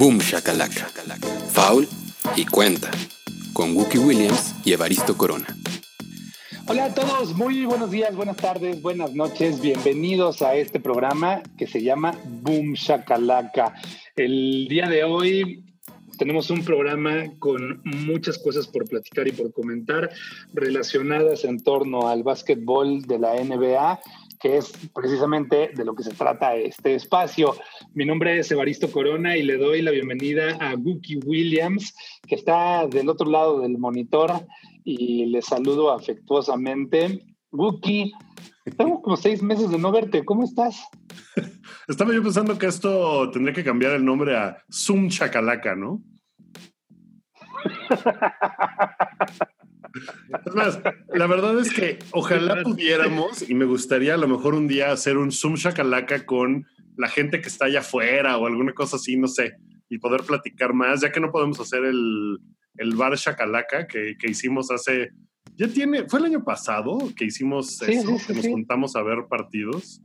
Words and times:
Boom 0.00 0.16
Shakalaka, 0.16 0.88
Foul 1.52 1.86
y 2.34 2.46
Cuenta, 2.46 2.90
con 3.52 3.76
Wookie 3.76 3.98
Williams 3.98 4.54
y 4.64 4.72
Evaristo 4.72 5.14
Corona. 5.14 5.54
Hola 6.68 6.86
a 6.86 6.94
todos, 6.94 7.34
muy 7.36 7.66
buenos 7.66 7.90
días, 7.90 8.16
buenas 8.16 8.38
tardes, 8.38 8.80
buenas 8.80 9.12
noches, 9.12 9.60
bienvenidos 9.60 10.40
a 10.40 10.54
este 10.54 10.80
programa 10.80 11.42
que 11.58 11.66
se 11.66 11.82
llama 11.82 12.14
Boom 12.24 12.72
Shakalaka. 12.72 13.74
El 14.16 14.68
día 14.70 14.88
de 14.88 15.04
hoy 15.04 15.66
tenemos 16.16 16.48
un 16.48 16.64
programa 16.64 17.24
con 17.38 17.82
muchas 17.84 18.38
cosas 18.38 18.66
por 18.68 18.88
platicar 18.88 19.28
y 19.28 19.32
por 19.32 19.52
comentar 19.52 20.08
relacionadas 20.54 21.44
en 21.44 21.62
torno 21.62 22.08
al 22.08 22.22
básquetbol 22.22 23.02
de 23.02 23.18
la 23.18 23.34
NBA 23.34 24.00
que 24.40 24.56
es 24.56 24.72
precisamente 24.94 25.70
de 25.74 25.84
lo 25.84 25.94
que 25.94 26.02
se 26.02 26.12
trata 26.12 26.56
este 26.56 26.94
espacio. 26.94 27.54
Mi 27.92 28.04
nombre 28.04 28.38
es 28.38 28.50
Evaristo 28.52 28.90
Corona 28.92 29.36
y 29.36 29.42
le 29.42 29.56
doy 29.56 29.82
la 29.82 29.90
bienvenida 29.90 30.56
a 30.60 30.76
Wookie 30.76 31.18
Williams, 31.26 31.92
que 32.26 32.36
está 32.36 32.86
del 32.86 33.08
otro 33.08 33.28
lado 33.28 33.60
del 33.60 33.78
monitor 33.78 34.46
y 34.84 35.26
le 35.26 35.42
saludo 35.42 35.90
afectuosamente. 35.90 37.20
Wookie, 37.50 38.12
tengo 38.76 39.02
como 39.02 39.16
seis 39.16 39.42
meses 39.42 39.70
de 39.70 39.78
no 39.78 39.90
verte, 39.90 40.24
¿cómo 40.24 40.44
estás? 40.44 40.86
Estaba 41.88 42.14
yo 42.14 42.22
pensando 42.22 42.56
que 42.56 42.66
esto 42.66 43.28
tendría 43.32 43.54
que 43.54 43.64
cambiar 43.64 43.94
el 43.94 44.04
nombre 44.04 44.36
a 44.36 44.58
Zoom 44.72 45.08
Chacalaca, 45.08 45.74
¿no? 45.74 46.00
Es 50.46 50.54
más, 50.54 50.80
la 51.12 51.26
verdad 51.26 51.58
es 51.58 51.72
que 51.72 51.98
ojalá 52.12 52.62
pudiéramos, 52.62 53.48
y 53.48 53.54
me 53.54 53.64
gustaría 53.64 54.14
a 54.14 54.18
lo 54.18 54.28
mejor 54.28 54.54
un 54.54 54.68
día 54.68 54.92
hacer 54.92 55.16
un 55.16 55.32
Zoom 55.32 55.54
Shakalaka 55.54 56.26
con 56.26 56.64
la 57.00 57.08
gente 57.08 57.40
que 57.40 57.48
está 57.48 57.64
allá 57.64 57.80
afuera 57.80 58.36
o 58.36 58.46
alguna 58.46 58.74
cosa 58.74 58.96
así, 58.96 59.16
no 59.16 59.26
sé, 59.26 59.56
y 59.88 59.98
poder 59.98 60.22
platicar 60.22 60.74
más, 60.74 61.00
ya 61.00 61.10
que 61.10 61.18
no 61.18 61.32
podemos 61.32 61.58
hacer 61.58 61.84
el, 61.84 62.38
el 62.76 62.94
bar 62.94 63.16
Shakalaka 63.16 63.86
que, 63.86 64.16
que, 64.18 64.30
hicimos 64.30 64.70
hace. 64.70 65.10
Ya 65.56 65.66
tiene. 65.66 66.06
¿Fue 66.08 66.20
el 66.20 66.26
año 66.26 66.44
pasado 66.44 66.98
que 67.16 67.24
hicimos 67.24 67.80
eso? 67.82 68.16
que 68.26 68.34
nos 68.34 68.46
juntamos 68.46 68.96
a 68.96 69.02
ver 69.02 69.26
partidos. 69.28 70.02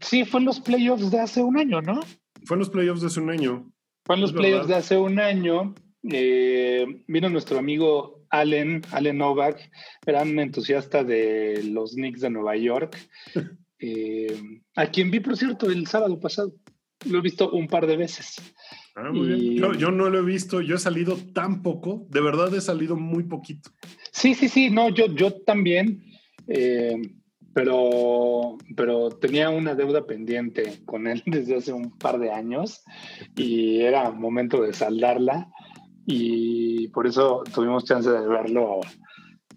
sí, 0.00 0.24
fue 0.24 0.40
en 0.40 0.46
los 0.46 0.60
playoffs 0.60 1.10
de 1.10 1.20
hace 1.20 1.42
un 1.42 1.58
año, 1.58 1.82
¿no? 1.82 2.00
Fue 2.44 2.54
en 2.54 2.60
los 2.60 2.70
playoffs 2.70 3.02
de 3.02 3.08
hace 3.08 3.20
un 3.20 3.30
año. 3.30 3.70
Fue 4.06 4.16
en 4.16 4.22
los 4.22 4.32
playoffs 4.32 4.68
de 4.68 4.74
hace 4.74 4.96
un 4.96 5.20
año 5.20 5.74
eh, 6.10 6.86
vino 7.06 7.28
nuestro 7.28 7.58
amigo 7.58 8.24
Allen, 8.30 8.82
Allen 8.92 9.18
Novak, 9.18 9.70
gran 10.06 10.38
entusiasta 10.38 11.04
de 11.04 11.62
los 11.64 11.92
Knicks 11.92 12.20
de 12.20 12.30
Nueva 12.30 12.56
York, 12.56 12.96
eh, 13.80 14.60
a 14.76 14.86
quien 14.86 15.10
vi, 15.10 15.20
por 15.20 15.36
cierto, 15.36 15.70
el 15.70 15.86
sábado 15.86 16.18
pasado. 16.20 16.54
Lo 17.06 17.18
he 17.18 17.22
visto 17.22 17.50
un 17.50 17.66
par 17.66 17.86
de 17.86 17.96
veces. 17.96 18.36
Ah, 18.94 19.10
muy 19.10 19.28
bien. 19.28 19.78
Yo, 19.78 19.90
no 19.90 20.10
lo 20.10 20.18
he 20.18 20.22
visto, 20.22 20.60
yo 20.60 20.76
he 20.76 20.78
salido 20.78 21.16
tan 21.32 21.62
poco, 21.62 22.06
de 22.10 22.20
verdad 22.20 22.54
he 22.54 22.60
salido 22.60 22.94
muy 22.96 23.24
poquito. 23.24 23.70
Sí, 24.12 24.34
sí, 24.34 24.48
sí, 24.48 24.68
no, 24.68 24.90
yo, 24.90 25.06
yo 25.06 25.32
también, 25.46 26.04
eh, 26.46 27.00
pero, 27.54 28.58
pero 28.76 29.08
tenía 29.08 29.48
una 29.48 29.74
deuda 29.74 30.04
pendiente 30.06 30.82
con 30.84 31.06
él 31.06 31.22
desde 31.26 31.56
hace 31.56 31.72
un 31.72 31.96
par 31.96 32.18
de 32.18 32.30
años 32.30 32.82
y 33.34 33.80
era 33.80 34.10
momento 34.10 34.60
de 34.60 34.74
saldarla 34.74 35.48
y 36.06 36.88
por 36.88 37.06
eso 37.06 37.42
tuvimos 37.54 37.84
chance 37.84 38.10
de 38.10 38.26
verlo 38.26 38.80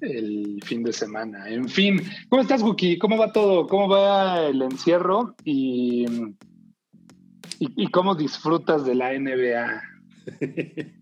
el 0.04 0.60
fin 0.64 0.84
de 0.84 0.94
semana. 0.94 1.50
En 1.50 1.68
fin, 1.68 2.02
¿cómo 2.30 2.42
estás, 2.42 2.62
Guki? 2.62 2.98
¿Cómo 2.98 3.18
va 3.18 3.32
todo? 3.32 3.68
¿Cómo 3.68 3.88
va 3.88 4.46
el 4.46 4.62
encierro? 4.62 5.36
Y, 5.44 6.06
y, 7.60 7.88
cómo 7.88 8.16
disfrutas 8.16 8.86
de 8.86 8.96
la 8.96 9.18
NBA? 9.18 9.82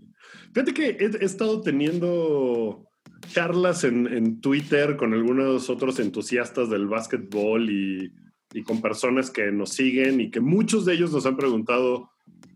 Fíjate 0.53 0.73
que 0.73 0.89
he, 0.99 1.25
estado 1.25 1.61
teniendo 1.61 2.85
charlas 3.33 3.83
en, 3.83 4.07
en, 4.07 4.41
Twitter 4.41 4.97
con 4.97 5.13
algunos 5.13 5.69
otros 5.69 5.99
entusiastas 5.99 6.69
del 6.69 6.87
básquetbol 6.87 7.69
y, 7.69 8.11
y 8.53 8.63
con 8.63 8.81
personas 8.81 9.31
que 9.31 9.51
nos 9.51 9.71
siguen 9.71 10.19
y 10.19 10.29
que 10.29 10.41
muchos 10.41 10.85
de 10.85 10.93
ellos 10.93 11.11
nos 11.11 11.25
han 11.25 11.37
preguntado 11.37 12.11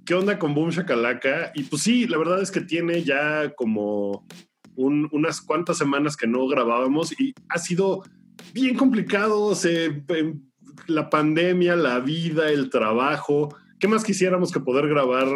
¿Qué 0.06 0.14
onda 0.14 0.38
con 0.38 0.54
Boom 0.54 0.70
Shakalaka? 0.70 1.52
Y 1.56 1.64
pues 1.64 1.82
sí, 1.82 2.06
la 2.06 2.20
verdad 2.20 2.40
es 2.40 2.52
que 2.52 2.62
tiene 2.62 3.04
ya 3.04 3.54
como 3.56 4.28
unas 4.76 5.42
cuantas 5.42 5.78
semanas 5.78 6.18
que 6.18 6.28
no 6.28 6.48
grabábamos 6.48 7.20
y 7.20 7.34
ha 7.50 7.58
sido 7.58 8.04
bien 8.54 8.76
complicado. 8.76 9.56
Se, 9.56 10.04
la 10.88 11.10
pandemia, 11.10 11.76
la 11.76 12.00
vida, 12.00 12.50
el 12.50 12.70
trabajo. 12.70 13.56
¿Qué 13.80 13.88
más 13.88 14.04
quisiéramos 14.04 14.52
que 14.52 14.60
poder 14.60 14.88
grabar 14.88 15.28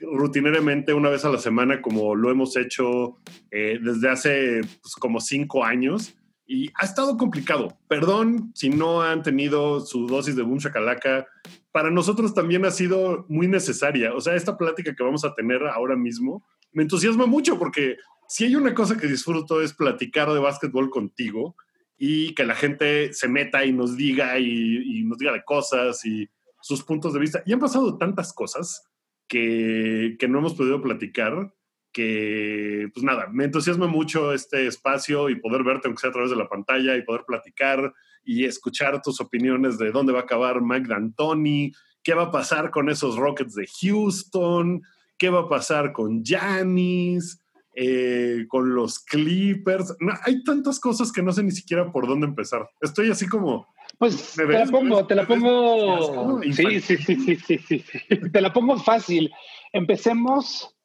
rutinariamente 0.00 0.94
una 0.94 1.10
vez 1.10 1.24
a 1.24 1.30
la 1.30 1.38
semana 1.38 1.80
como 1.80 2.14
lo 2.14 2.30
hemos 2.30 2.56
hecho 2.56 3.18
eh, 3.50 3.78
desde 3.80 4.08
hace 4.08 4.60
pues, 4.82 4.94
como 4.94 5.20
cinco 5.20 5.64
años? 5.64 6.14
Y 6.46 6.70
ha 6.74 6.84
estado 6.84 7.16
complicado. 7.16 7.78
Perdón 7.88 8.50
si 8.54 8.68
no 8.68 9.02
han 9.02 9.22
tenido 9.22 9.80
su 9.80 10.06
dosis 10.06 10.36
de 10.36 10.42
Boom 10.42 10.58
Shakalaka 10.58 11.26
para 11.72 11.90
nosotros 11.90 12.34
también 12.34 12.64
ha 12.66 12.70
sido 12.70 13.24
muy 13.28 13.48
necesaria. 13.48 14.14
O 14.14 14.20
sea, 14.20 14.34
esta 14.34 14.56
plática 14.58 14.94
que 14.94 15.02
vamos 15.02 15.24
a 15.24 15.34
tener 15.34 15.66
ahora 15.66 15.96
mismo 15.96 16.44
me 16.72 16.82
entusiasma 16.82 17.26
mucho 17.26 17.58
porque 17.58 17.96
si 18.28 18.44
hay 18.44 18.56
una 18.56 18.74
cosa 18.74 18.96
que 18.96 19.06
disfruto 19.06 19.60
es 19.60 19.74
platicar 19.74 20.32
de 20.32 20.40
básquetbol 20.40 20.90
contigo 20.90 21.56
y 21.98 22.34
que 22.34 22.44
la 22.44 22.54
gente 22.54 23.12
se 23.12 23.28
meta 23.28 23.64
y 23.64 23.72
nos 23.72 23.96
diga 23.96 24.38
y, 24.38 25.04
nos 25.04 25.18
diga 25.18 25.32
de 25.32 25.44
cosas 25.44 26.04
y 26.04 26.28
sus 26.60 26.82
puntos 26.82 27.12
de 27.12 27.20
vista. 27.20 27.42
Y 27.46 27.52
han 27.52 27.60
pasado 27.60 27.98
tantas 27.98 28.32
cosas 28.32 28.88
que, 29.28 30.16
que 30.18 30.28
no 30.28 30.38
hemos 30.38 30.54
podido 30.54 30.80
platicar 30.82 31.52
que, 31.92 32.88
pues 32.92 33.04
nada, 33.04 33.28
me 33.30 33.44
entusiasma 33.44 33.86
mucho 33.86 34.32
este 34.32 34.66
espacio 34.66 35.28
y 35.28 35.38
poder 35.38 35.62
verte, 35.62 35.86
aunque 35.86 36.00
sea 36.00 36.10
a 36.10 36.12
través 36.12 36.30
de 36.30 36.36
la 36.36 36.48
pantalla, 36.48 36.96
y 36.96 37.04
poder 37.04 37.24
platicar 37.26 37.92
y 38.24 38.44
escuchar 38.44 39.02
tus 39.02 39.20
opiniones 39.20 39.78
de 39.78 39.90
dónde 39.90 40.12
va 40.12 40.20
a 40.20 40.22
acabar 40.22 40.62
Mike 40.62 40.88
D'Antoni, 40.88 41.72
qué 42.02 42.14
va 42.14 42.24
a 42.24 42.30
pasar 42.30 42.70
con 42.70 42.88
esos 42.88 43.16
Rockets 43.16 43.54
de 43.54 43.68
Houston, 43.80 44.82
qué 45.22 45.30
va 45.30 45.42
a 45.42 45.48
pasar 45.48 45.92
con 45.92 46.24
Giannis, 46.24 47.40
eh, 47.76 48.44
con 48.48 48.74
los 48.74 48.98
Clippers. 48.98 49.96
hay 50.24 50.42
tantas 50.42 50.80
cosas 50.80 51.12
que 51.12 51.22
no 51.22 51.30
sé 51.30 51.44
ni 51.44 51.52
siquiera 51.52 51.92
por 51.92 52.08
dónde 52.08 52.26
empezar. 52.26 52.68
Estoy 52.80 53.08
así 53.12 53.28
como... 53.28 53.68
Pues 53.98 54.34
te 54.34 54.44
la 54.44 54.66
pongo, 54.66 55.06
te 55.06 55.14
la 55.14 55.24
pongo... 55.24 56.42
Sí, 56.42 56.80
sí, 56.80 56.96
sí, 56.96 57.14
sí, 57.14 57.36
sí, 57.36 57.58
sí. 57.58 57.84
Te 58.32 58.40
la 58.40 58.52
pongo 58.52 58.76
fácil. 58.80 59.30
Empecemos 59.72 60.76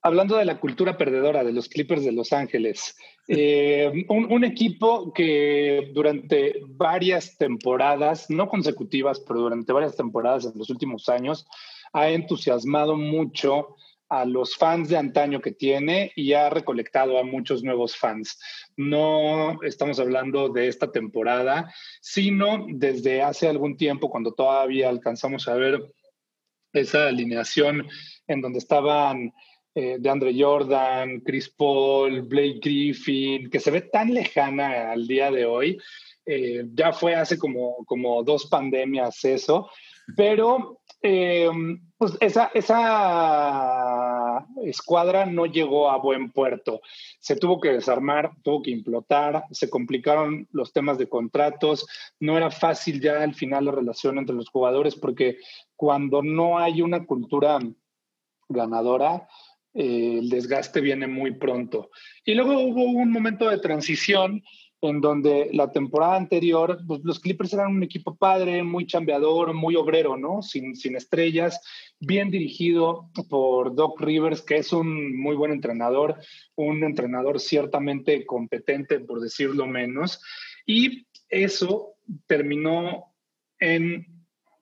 hablando 0.00 0.38
de 0.38 0.46
la 0.46 0.58
cultura 0.58 0.96
perdedora 0.96 1.44
de 1.44 1.52
los 1.52 1.68
Clippers 1.68 2.06
de 2.06 2.12
Los 2.12 2.32
Ángeles, 2.32 2.96
eh, 3.30 4.06
un, 4.08 4.42
equipo 4.42 5.12
que 5.12 5.90
durante 5.92 6.62
varias 6.66 7.36
temporadas, 7.36 8.30
no 8.30 8.48
consecutivas, 8.48 9.20
pero 9.20 9.40
durante 9.40 9.72
varias 9.72 9.96
temporadas 9.96 10.46
en 10.46 10.58
los 10.58 10.70
últimos 10.70 11.10
años, 11.10 11.46
ha 11.92 12.08
entusiasmado 12.08 12.96
mucho 12.96 13.76
a 14.08 14.24
los 14.24 14.56
fans 14.56 14.88
de 14.88 14.96
antaño 14.96 15.42
que 15.42 15.52
tiene 15.52 16.10
y 16.16 16.32
ha 16.32 16.48
recolectado 16.48 17.18
a 17.18 17.22
muchos 17.22 17.62
nuevos 17.62 17.94
fans. 17.96 18.40
No 18.78 19.62
estamos 19.62 20.00
hablando 20.00 20.48
de 20.48 20.68
esta 20.68 20.90
temporada, 20.90 21.70
sino 22.00 22.66
desde 22.70 23.20
hace 23.20 23.46
algún 23.46 23.76
tiempo, 23.76 24.08
cuando 24.08 24.32
todavía 24.32 24.88
alcanzamos 24.88 25.48
a 25.48 25.54
ver 25.54 25.92
esa 26.72 27.08
alineación 27.08 27.86
en 28.26 28.40
donde 28.40 28.58
estaban 28.58 29.34
eh, 29.80 29.96
de 29.96 30.10
Andre 30.10 30.34
Jordan, 30.36 31.20
Chris 31.20 31.48
Paul, 31.50 32.22
Blake 32.22 32.58
Griffin, 32.60 33.48
que 33.48 33.60
se 33.60 33.70
ve 33.70 33.82
tan 33.82 34.12
lejana 34.12 34.90
al 34.90 35.06
día 35.06 35.30
de 35.30 35.46
hoy. 35.46 35.78
Eh, 36.26 36.64
ya 36.74 36.92
fue 36.92 37.14
hace 37.14 37.38
como, 37.38 37.84
como 37.84 38.24
dos 38.24 38.46
pandemias 38.46 39.24
eso, 39.24 39.70
pero 40.16 40.80
eh, 41.00 41.48
pues 41.96 42.16
esa, 42.18 42.50
esa 42.54 44.44
escuadra 44.64 45.26
no 45.26 45.46
llegó 45.46 45.92
a 45.92 45.98
buen 45.98 46.32
puerto. 46.32 46.80
Se 47.20 47.36
tuvo 47.36 47.60
que 47.60 47.72
desarmar, 47.72 48.32
tuvo 48.42 48.62
que 48.62 48.72
implotar, 48.72 49.44
se 49.52 49.70
complicaron 49.70 50.48
los 50.50 50.72
temas 50.72 50.98
de 50.98 51.08
contratos, 51.08 51.86
no 52.18 52.36
era 52.36 52.50
fácil 52.50 53.00
ya 53.00 53.22
al 53.22 53.36
final 53.36 53.66
la 53.66 53.70
relación 53.70 54.18
entre 54.18 54.34
los 54.34 54.48
jugadores 54.48 54.96
porque 54.96 55.38
cuando 55.76 56.20
no 56.20 56.58
hay 56.58 56.82
una 56.82 57.06
cultura 57.06 57.60
ganadora, 58.48 59.28
eh, 59.78 60.18
el 60.18 60.28
desgaste 60.28 60.80
viene 60.80 61.06
muy 61.06 61.34
pronto. 61.34 61.90
Y 62.24 62.34
luego 62.34 62.58
hubo 62.60 62.82
un 62.82 63.12
momento 63.12 63.48
de 63.48 63.58
transición 63.58 64.42
en 64.80 65.00
donde 65.00 65.50
la 65.52 65.70
temporada 65.70 66.16
anterior, 66.16 66.80
pues, 66.84 67.00
los 67.04 67.20
Clippers 67.20 67.52
eran 67.52 67.76
un 67.76 67.84
equipo 67.84 68.16
padre, 68.16 68.64
muy 68.64 68.86
chambeador, 68.86 69.54
muy 69.54 69.76
obrero, 69.76 70.16
¿no? 70.16 70.42
Sin, 70.42 70.74
sin 70.74 70.96
estrellas, 70.96 71.60
bien 72.00 72.28
dirigido 72.28 73.08
por 73.28 73.76
Doc 73.76 74.00
Rivers, 74.00 74.42
que 74.42 74.56
es 74.56 74.72
un 74.72 75.16
muy 75.16 75.36
buen 75.36 75.52
entrenador, 75.52 76.16
un 76.56 76.82
entrenador 76.82 77.38
ciertamente 77.38 78.26
competente, 78.26 78.98
por 78.98 79.20
decirlo 79.20 79.68
menos. 79.68 80.20
Y 80.66 81.06
eso 81.28 81.94
terminó 82.26 83.14
en 83.60 84.17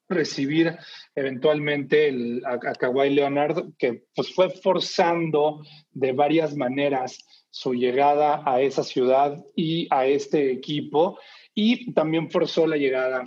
recibir 0.09 0.77
eventualmente 1.15 2.41
a, 2.45 2.59
Kawhi 2.59 3.11
Leonard, 3.11 3.73
que 3.79 4.05
pues 4.15 4.35
fue 4.35 4.51
forzando 4.51 5.63
de 5.91 6.13
varias 6.13 6.57
maneras 6.57 7.19
su 7.51 7.75
llegada 7.75 8.43
a 8.45 8.61
esa 8.61 8.85
ciudad 8.85 9.43
y 9.55 9.89
a 9.91 10.07
este 10.07 10.53
equipo, 10.53 11.19
y 11.55 11.93
también 11.95 12.31
forzó 12.31 12.67
la 12.67 12.77
llegada 12.77 13.25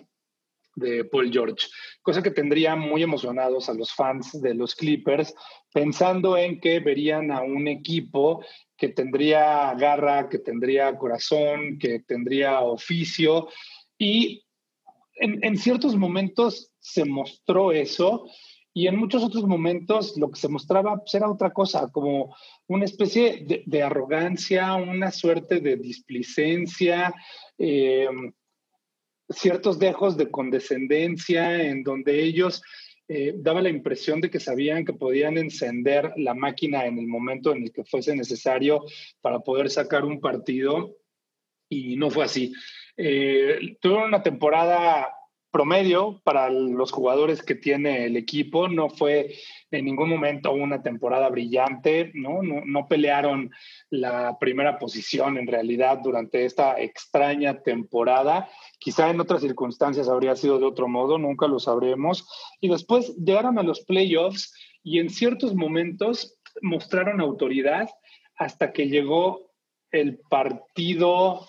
de 0.75 1.03
Paul 1.03 1.31
George, 1.31 1.67
cosa 2.01 2.21
que 2.21 2.31
tendría 2.31 2.75
muy 2.75 3.03
emocionados 3.03 3.69
a 3.69 3.73
los 3.73 3.91
fans 3.91 4.39
de 4.41 4.53
los 4.53 4.75
Clippers, 4.75 5.33
pensando 5.73 6.37
en 6.37 6.59
que 6.59 6.79
verían 6.79 7.31
a 7.31 7.41
un 7.41 7.67
equipo 7.67 8.43
que 8.77 8.89
tendría 8.89 9.73
garra, 9.73 10.29
que 10.29 10.39
tendría 10.39 10.97
corazón, 10.97 11.77
que 11.79 11.99
tendría 11.99 12.61
oficio 12.61 13.49
y 13.97 14.45
en, 15.19 15.57
ciertos 15.57 15.95
momentos 15.97 16.68
se 16.79 17.05
mostró 17.05 17.71
eso 17.71 18.25
y 18.73 18.87
en 18.87 18.95
muchos 18.95 19.23
otros 19.23 19.45
momentos 19.45 20.17
lo 20.17 20.29
que 20.31 20.39
se 20.39 20.47
mostraba 20.47 20.97
pues, 20.97 21.13
era 21.15 21.29
otra 21.29 21.51
cosa, 21.51 21.89
como 21.91 22.35
una 22.67 22.85
especie 22.85 23.45
de, 23.65 23.83
arrogancia, 23.83 24.75
una 24.75 25.11
suerte 25.11 25.59
de 25.59 25.75
displicencia, 25.75 27.13
eh, 27.57 28.07
ciertos 29.27 29.79
dejos 29.79 30.17
de 30.17 30.29
condescendencia 30.31 31.61
en 31.61 31.83
donde 31.83 32.23
ellos 32.23 32.61
eh, 33.07 33.33
daba 33.35 33.61
la 33.61 33.69
impresión 33.69 34.21
de 34.21 34.29
que 34.29 34.39
sabían 34.39 34.85
que 34.85 34.93
podían 34.93 35.37
encender 35.37 36.13
la 36.17 36.35
máquina 36.35 36.85
en 36.85 36.99
el 36.99 37.07
momento 37.07 37.51
en 37.51 37.63
el 37.63 37.71
que 37.71 37.83
fuese 37.83 38.15
necesario 38.15 38.85
para 39.19 39.39
poder 39.39 39.69
sacar 39.71 40.05
un 40.05 40.21
partido 40.21 40.95
y 41.67 41.95
no 41.95 42.11
fue 42.11 42.25
así. 42.25 42.53
Eh, 42.95 43.77
una 43.83 44.21
temporada 44.21 45.09
promedio 45.51 46.21
para 46.23 46.49
los 46.49 46.91
jugadores 46.91 47.41
que 47.41 47.55
tiene 47.55 48.05
el 48.05 48.17
equipo. 48.17 48.67
No 48.67 48.89
fue 48.89 49.35
en 49.71 49.85
ningún 49.85 50.09
momento 50.09 50.51
una 50.51 50.81
temporada 50.81 51.29
brillante, 51.29 52.11
¿no? 52.13 52.41
No, 52.43 52.87
pelearon 52.87 53.51
la 53.89 54.37
primera 54.39 54.77
posición 54.77 55.37
en 55.37 55.47
realidad 55.47 55.99
durante 56.03 56.45
esta 56.45 56.79
extraña 56.79 57.61
temporada. 57.61 58.49
Quizá 58.79 59.09
en 59.09 59.19
otras 59.19 59.41
circunstancias 59.41 60.09
habría 60.09 60.35
sido 60.35 60.59
de 60.59 60.65
otro 60.65 60.87
modo, 60.87 61.17
nunca 61.17 61.47
lo 61.47 61.59
sabremos. 61.59 62.27
Y 62.59 62.69
después 62.69 63.15
llegaron 63.17 63.57
a 63.59 63.63
los 63.63 63.81
playoffs 63.81 64.53
y 64.83 64.99
en 64.99 65.09
ciertos 65.09 65.55
momentos 65.55 66.37
mostraron 66.61 67.21
autoridad 67.21 67.89
hasta 68.35 68.71
que 68.71 68.87
llegó 68.87 69.51
el 69.91 70.19
partido 70.29 71.45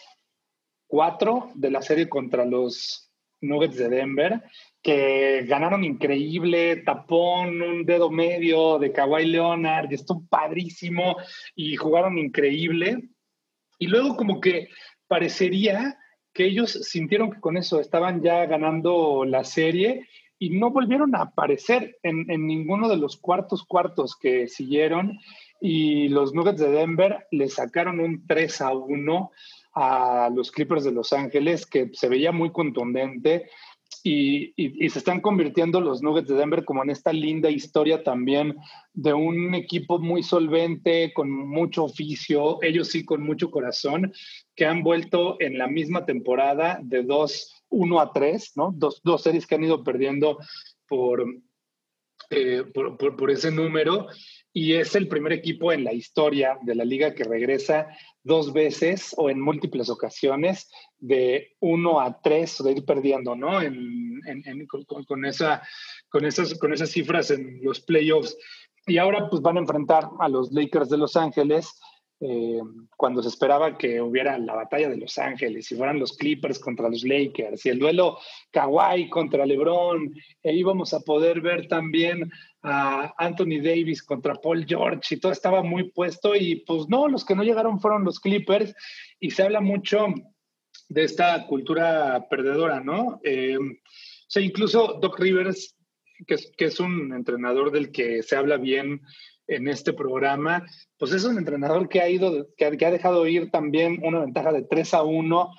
4 0.88 1.53
de 1.55 1.70
la 1.70 1.82
serie 1.82 2.08
contra 2.08 2.44
los 2.44 3.10
Nuggets 3.41 3.77
de 3.77 3.89
Denver, 3.89 4.43
que 4.83 5.45
ganaron 5.47 5.85
increíble, 5.85 6.77
tapón, 6.77 7.61
un 7.63 7.85
dedo 7.85 8.11
medio 8.11 8.79
de 8.79 8.93
Kawhi 8.93 9.27
Leonard, 9.27 9.91
y 9.91 9.95
estuvo 9.95 10.25
padrísimo 10.29 11.17
y 11.55 11.77
jugaron 11.77 12.19
increíble. 12.19 13.09
Y 13.79 13.87
luego 13.87 14.17
como 14.17 14.41
que 14.41 14.69
parecería 15.07 15.99
que 16.33 16.45
ellos 16.45 16.71
sintieron 16.71 17.33
que 17.33 17.41
con 17.41 17.57
eso 17.57 17.81
estaban 17.81 18.23
ya 18.23 18.47
ganando 18.47 19.25
la 19.25 19.45
serie 19.45 20.07
y 20.39 20.51
no 20.51 20.71
volvieron 20.71 21.15
a 21.15 21.23
aparecer 21.23 21.99
en, 22.03 22.31
en 22.31 22.47
ninguno 22.47 22.89
de 22.89 22.97
los 22.97 23.17
cuartos 23.17 23.65
cuartos 23.65 24.17
que 24.17 24.49
siguieron 24.49 25.19
y 25.61 26.09
los 26.09 26.33
Nuggets 26.33 26.61
de 26.61 26.71
Denver 26.71 27.27
le 27.31 27.49
sacaron 27.49 28.01
un 28.01 28.27
3 28.27 28.61
a 28.63 28.73
1 28.73 29.31
a 29.75 30.31
los 30.34 30.50
Clippers 30.50 30.84
de 30.84 30.93
Los 30.93 31.12
Ángeles, 31.12 31.67
que 31.67 31.90
se 31.93 32.08
veía 32.08 32.32
muy 32.32 32.50
contundente. 32.50 33.50
Y, 34.02 34.55
se 34.88 34.99
están 34.99 35.20
convirtiendo 35.20 35.81
los 35.81 36.02
Nuggets 36.02 36.28
de 36.28 36.37
Denver 36.37 36.64
como 36.64 36.82
en 36.82 36.90
esta 36.90 37.12
linda 37.12 37.50
historia 37.50 38.02
también 38.02 38.56
de 38.94 39.12
un 39.12 39.55
equipo 39.55 39.99
muy 39.99 40.22
solvente, 40.22 41.12
con 41.12 41.31
mucho 41.31 41.84
oficio, 41.84 42.62
ellos 42.62 42.88
sí 42.88 43.05
con 43.05 43.22
mucho 43.22 43.50
corazón, 43.50 44.12
que 44.56 44.64
han 44.64 44.82
vuelto 44.82 45.37
en 45.40 45.58
la 45.58 45.67
misma 45.67 46.06
temporada 46.06 46.78
de 46.82 47.02
2, 47.02 47.64
1 47.69 48.00
a 48.00 48.12
3, 48.12 48.52
¿no? 48.56 48.72
Dos, 48.75 49.00
dos 49.05 49.22
series 49.22 49.46
que 49.46 49.56
han 49.56 49.64
ido 49.64 49.84
perdiendo 49.84 50.38
por, 50.88 51.25
eh, 52.31 52.64
por, 52.72 52.96
por, 52.96 53.31
ese 53.31 53.50
número 53.50 54.08
y 54.52 54.75
es 54.75 54.94
el 54.97 55.08
primer 55.08 55.32
equipo 55.32 55.73
en 55.73 55.85
la 55.85 55.93
historia 55.93 56.58
de 56.62 56.75
la 56.75 56.85
liga 56.85 57.14
que 57.14 57.25
regresa 57.25 57.88
dos 58.25 58.52
veces 58.52 59.14
o 59.17 59.31
en 59.31 59.41
múltiples 59.41 59.88
ocasiones 59.88 60.70
de 60.99 61.56
uno 61.61 62.00
a 62.00 62.20
tres 62.20 62.62
de 62.62 62.73
ir 62.73 62.85
perdiendo, 62.85 63.37
¿no? 63.37 63.62
En, 63.62 64.20
con, 65.06 65.25
esa, 65.25 65.62
con, 66.08 66.25
esas, 66.25 66.58
con 66.58 66.73
esas 66.73 66.91
cifras 66.91 67.31
en 67.31 67.61
los 67.62 67.81
playoffs. 67.81 68.37
Y 68.87 68.99
ahora 68.99 69.29
pues 69.31 69.41
van 69.41 69.56
a 69.56 69.61
enfrentar 69.61 70.08
a 70.19 70.29
los 70.29 70.53
Lakers 70.53 70.91
de 70.91 70.99
Los 70.99 71.17
Ángeles 71.17 71.81
eh, 72.22 72.61
cuando 72.99 73.22
se 73.22 73.31
esperaba 73.31 73.78
que 73.78 73.99
hubiera 73.99 74.37
la 74.38 74.55
batalla 74.55 74.90
de 74.90 74.99
Los 74.99 75.17
Ángeles 75.17 75.72
y 75.72 75.75
fueran 75.75 75.99
los 75.99 76.19
Clippers 76.19 76.58
contra 76.58 76.90
los 76.90 77.02
Lakers 77.02 77.64
y 77.64 77.70
el 77.70 77.78
duelo 77.78 78.19
Kawhi 78.50 79.08
contra 79.08 79.46
LeBron, 79.46 80.14
e 80.43 80.52
íbamos 80.52 80.93
a 80.93 81.00
poder 81.00 81.40
ver 81.40 81.67
también 81.67 82.31
a 82.62 83.14
Anthony 83.17 83.62
Davis 83.62 84.02
contra 84.02 84.34
Paul 84.34 84.67
George 84.67 85.14
y 85.14 85.19
todo 85.19 85.32
estaba 85.32 85.62
muy 85.62 85.90
puesto 85.93 86.34
y 86.34 86.56
pues 86.67 86.90
no, 86.90 87.08
los 87.08 87.25
que 87.25 87.34
no 87.34 87.43
llegaron 87.43 87.81
fueron 87.81 88.05
los 88.05 88.20
Clippers 88.20 88.75
y 89.19 89.31
se 89.31 89.44
habla 89.44 89.62
mucho 89.62 90.08
de 90.90 91.05
esta 91.05 91.46
cultura 91.46 92.26
perdedora, 92.28 92.81
¿no? 92.81 93.19
Eh, 93.25 93.56
o 93.56 94.26
sea, 94.28 94.43
incluso 94.43 94.99
Doc 95.00 95.19
Rivers, 95.19 95.75
que 96.26 96.37
que 96.56 96.67
es 96.67 96.81
un 96.81 97.14
entrenador 97.14 97.70
del 97.70 97.90
que 97.90 98.22
se 98.22 98.37
habla 98.37 98.58
bien 98.58 99.00
en 99.50 99.69
este 99.69 99.93
programa, 99.93 100.64
pues 100.97 101.12
es 101.12 101.25
un 101.25 101.37
entrenador 101.37 101.88
que 101.88 102.00
ha 102.00 102.08
ido, 102.08 102.47
que 102.56 102.64
ha, 102.64 102.91
dejado 102.91 103.26
ir 103.26 103.50
también 103.50 104.00
una 104.02 104.20
ventaja 104.20 104.52
de 104.52 104.62
3 104.62 104.94
a 104.94 105.02
1 105.02 105.50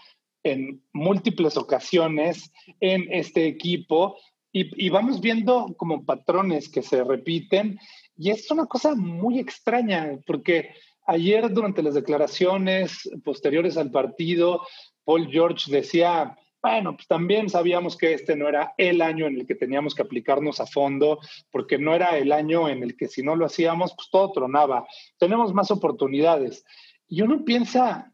en 0.43 0.81
múltiples 0.93 1.57
ocasiones 1.57 2.51
en 2.79 3.07
este 3.11 3.45
equipo. 3.45 4.17
Y, 4.53 4.89
vamos 4.89 5.21
viendo 5.21 5.73
como 5.77 6.03
patrones 6.05 6.67
que 6.67 6.81
se 6.81 7.03
repiten. 7.03 7.79
Y 8.17 8.31
es 8.31 8.49
una 8.51 8.65
cosa 8.65 8.95
muy 8.95 9.39
extraña 9.39 10.19
porque 10.25 10.71
ayer 11.05 11.53
durante 11.53 11.83
las 11.83 11.93
declaraciones 11.93 13.09
posteriores 13.23 13.77
al 13.77 13.91
partido, 13.91 14.61
Paul 15.05 15.27
George 15.29 15.71
decía, 15.71 16.37
bueno, 16.61 16.95
pues 16.95 17.07
también 17.07 17.49
sabíamos 17.49 17.97
que 17.97 18.13
este 18.13 18.35
no 18.35 18.47
era 18.47 18.73
el 18.77 19.01
año 19.01 19.25
en 19.25 19.35
el 19.35 19.47
que 19.47 19.55
teníamos 19.55 19.95
que 19.95 20.03
aplicarnos 20.03 20.59
a 20.59 20.67
fondo, 20.67 21.19
porque 21.51 21.79
no 21.79 21.95
era 21.95 22.17
el 22.17 22.31
año 22.31 22.69
en 22.69 22.83
el 22.83 22.95
que 22.95 23.07
si 23.07 23.23
no 23.23 23.35
lo 23.35 23.45
hacíamos, 23.45 23.93
pues 23.95 24.09
todo 24.11 24.31
tronaba. 24.31 24.85
Tenemos 25.17 25.53
más 25.53 25.71
oportunidades. 25.71 26.63
Y 27.07 27.23
uno 27.23 27.43
piensa, 27.43 28.13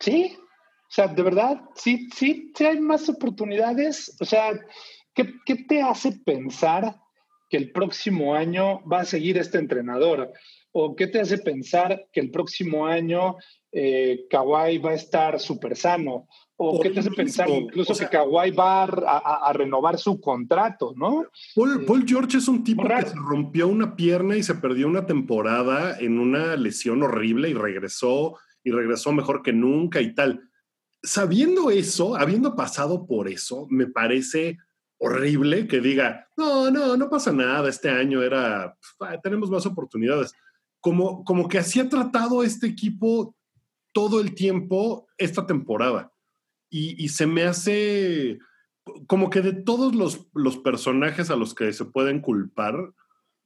sí, 0.00 0.36
o 0.36 0.90
sea, 0.90 1.08
de 1.08 1.22
verdad, 1.22 1.60
sí, 1.74 2.08
sí, 2.14 2.52
sí 2.56 2.64
hay 2.64 2.80
más 2.80 3.08
oportunidades. 3.08 4.16
O 4.20 4.24
sea, 4.24 4.52
¿qué, 5.14 5.32
qué 5.44 5.56
te 5.64 5.82
hace 5.82 6.12
pensar 6.24 6.96
que 7.48 7.56
el 7.56 7.70
próximo 7.70 8.34
año 8.34 8.84
va 8.86 9.00
a 9.00 9.04
seguir 9.04 9.38
este 9.38 9.58
entrenador? 9.58 10.32
¿O 10.72 10.94
qué 10.94 11.06
te 11.06 11.20
hace 11.20 11.38
pensar 11.38 12.08
que 12.12 12.20
el 12.20 12.30
próximo 12.30 12.86
año 12.86 13.36
eh, 13.72 14.26
Kawhi 14.28 14.78
va 14.78 14.90
a 14.90 14.94
estar 14.94 15.40
súper 15.40 15.76
sano? 15.76 16.28
¿O 16.58 16.80
qué 16.80 16.88
te 16.88 17.00
hace 17.00 17.10
pensar 17.10 17.50
incluso 17.50 17.94
que 17.94 18.08
Kawhi 18.08 18.50
va 18.52 18.84
a, 18.84 19.52
renovar 19.52 19.98
su 19.98 20.18
contrato, 20.18 20.94
no? 20.96 21.26
Paul, 21.54 22.04
George 22.06 22.38
es 22.38 22.48
un 22.48 22.64
tipo 22.64 22.82
que 22.82 23.02
se 23.02 23.14
rompió 23.14 23.68
una 23.68 23.94
pierna 23.94 24.36
y 24.36 24.42
se 24.42 24.54
perdió 24.54 24.86
una 24.86 25.04
temporada 25.04 25.98
en 25.98 26.18
una 26.18 26.56
lesión 26.56 27.02
horrible 27.02 27.50
y 27.50 27.54
regresó 27.54 28.38
y 28.64 28.70
regresó 28.70 29.12
mejor 29.12 29.42
que 29.42 29.52
nunca 29.52 30.00
y 30.00 30.14
tal. 30.14 30.48
Sabiendo 31.02 31.70
eso, 31.70 32.16
habiendo 32.16 32.56
pasado 32.56 33.06
por 33.06 33.28
eso, 33.28 33.66
me 33.68 33.86
parece 33.86 34.56
horrible 34.98 35.68
que 35.68 35.80
diga, 35.80 36.26
no, 36.38 36.70
no, 36.70 36.96
no 36.96 37.10
pasa 37.10 37.32
nada, 37.32 37.68
este 37.68 37.90
año 37.90 38.22
era, 38.22 38.74
tenemos 39.22 39.50
más 39.50 39.66
oportunidades. 39.66 40.32
Como, 40.80 41.22
como 41.22 41.48
que 41.48 41.58
así 41.58 41.80
ha 41.80 41.88
tratado 41.88 42.42
este 42.42 42.66
equipo 42.66 43.36
todo 43.92 44.20
el 44.20 44.34
tiempo 44.34 45.06
esta 45.18 45.46
temporada 45.46 46.10
y, 46.78 47.08
se 47.08 47.26
me 47.26 47.44
hace 47.44 48.38
como 49.06 49.30
que 49.30 49.40
de 49.40 49.52
todos 49.52 49.94
los, 49.94 50.28
los, 50.34 50.58
personajes 50.58 51.30
a 51.30 51.36
los 51.36 51.54
que 51.54 51.72
se 51.72 51.86
pueden 51.86 52.20
culpar, 52.20 52.92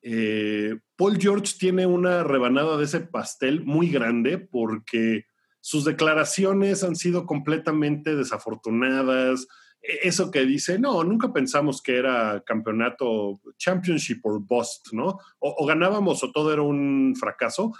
eh, 0.03 0.79
Paul 0.97 1.17
George 1.19 1.55
tiene 1.59 1.87
una 1.87 2.25
rebanada 2.25 2.77
de 2.77 2.85
ese 2.85 3.01
pastel 3.01 3.65
muy 3.65 3.89
grande 3.91 4.39
porque 4.39 5.27
sus 5.61 5.85
declaraciones 5.85 6.83
han 6.83 6.97
sido 6.97 7.25
completamente 7.25 8.17
desafortunadas. 8.17 9.47
E, 9.81 10.09
eso 10.09 10.31
que 10.31 10.45
dice, 10.45 10.79
no, 10.79 11.05
nunca 11.05 11.33
pensamos 11.33 11.81
que 11.81 11.97
era 11.97 12.43
campeonato, 12.45 13.41
championship 13.59 14.21
or 14.25 14.41
bust, 14.41 14.93
¿no? 14.93 15.21
O, 15.39 15.55
o 15.57 15.67
ganábamos 15.67 16.25
o 16.25 16.33
todo 16.33 16.53
era 16.53 16.63
un 16.63 17.15
fracaso. 17.19 17.73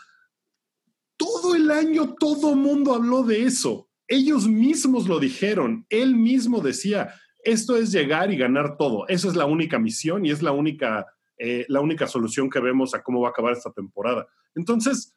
Todo 1.17 1.57
el 1.57 1.71
año 1.71 2.15
todo 2.15 2.55
mundo 2.55 2.95
habló 2.95 3.25
de 3.25 3.43
eso 3.43 3.90
ellos 4.11 4.49
mismos 4.49 5.07
lo 5.07 5.21
dijeron, 5.21 5.87
él 5.89 6.17
mismo 6.17 6.61
decía, 6.61 7.15
esto 7.45 7.77
es 7.77 7.93
llegar 7.93 8.33
y 8.33 8.37
ganar 8.37 8.77
todo. 8.77 9.07
Esa 9.07 9.29
es 9.29 9.37
la 9.37 9.47
única 9.47 9.79
misión 9.79 10.27
y 10.27 10.33
es 10.33 10.43
la 10.43 10.51
única, 10.51 11.07
eh, 11.39 11.65
la 11.69 11.81
única 11.81 12.09
solución 12.09 12.51
que 12.51 12.59
vemos 12.59 12.93
a 12.93 13.05
cómo 13.05 13.21
va 13.21 13.29
a 13.29 13.31
acabar 13.31 13.53
esta 13.53 13.71
temporada. 13.71 14.27
Entonces, 14.57 15.17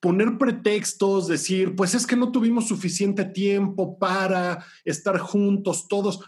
poner 0.00 0.36
pretextos, 0.36 1.28
decir, 1.28 1.74
pues 1.74 1.94
es 1.94 2.06
que 2.06 2.14
no 2.14 2.30
tuvimos 2.30 2.68
suficiente 2.68 3.24
tiempo 3.24 3.98
para 3.98 4.62
estar 4.84 5.18
juntos 5.18 5.88
todos. 5.88 6.20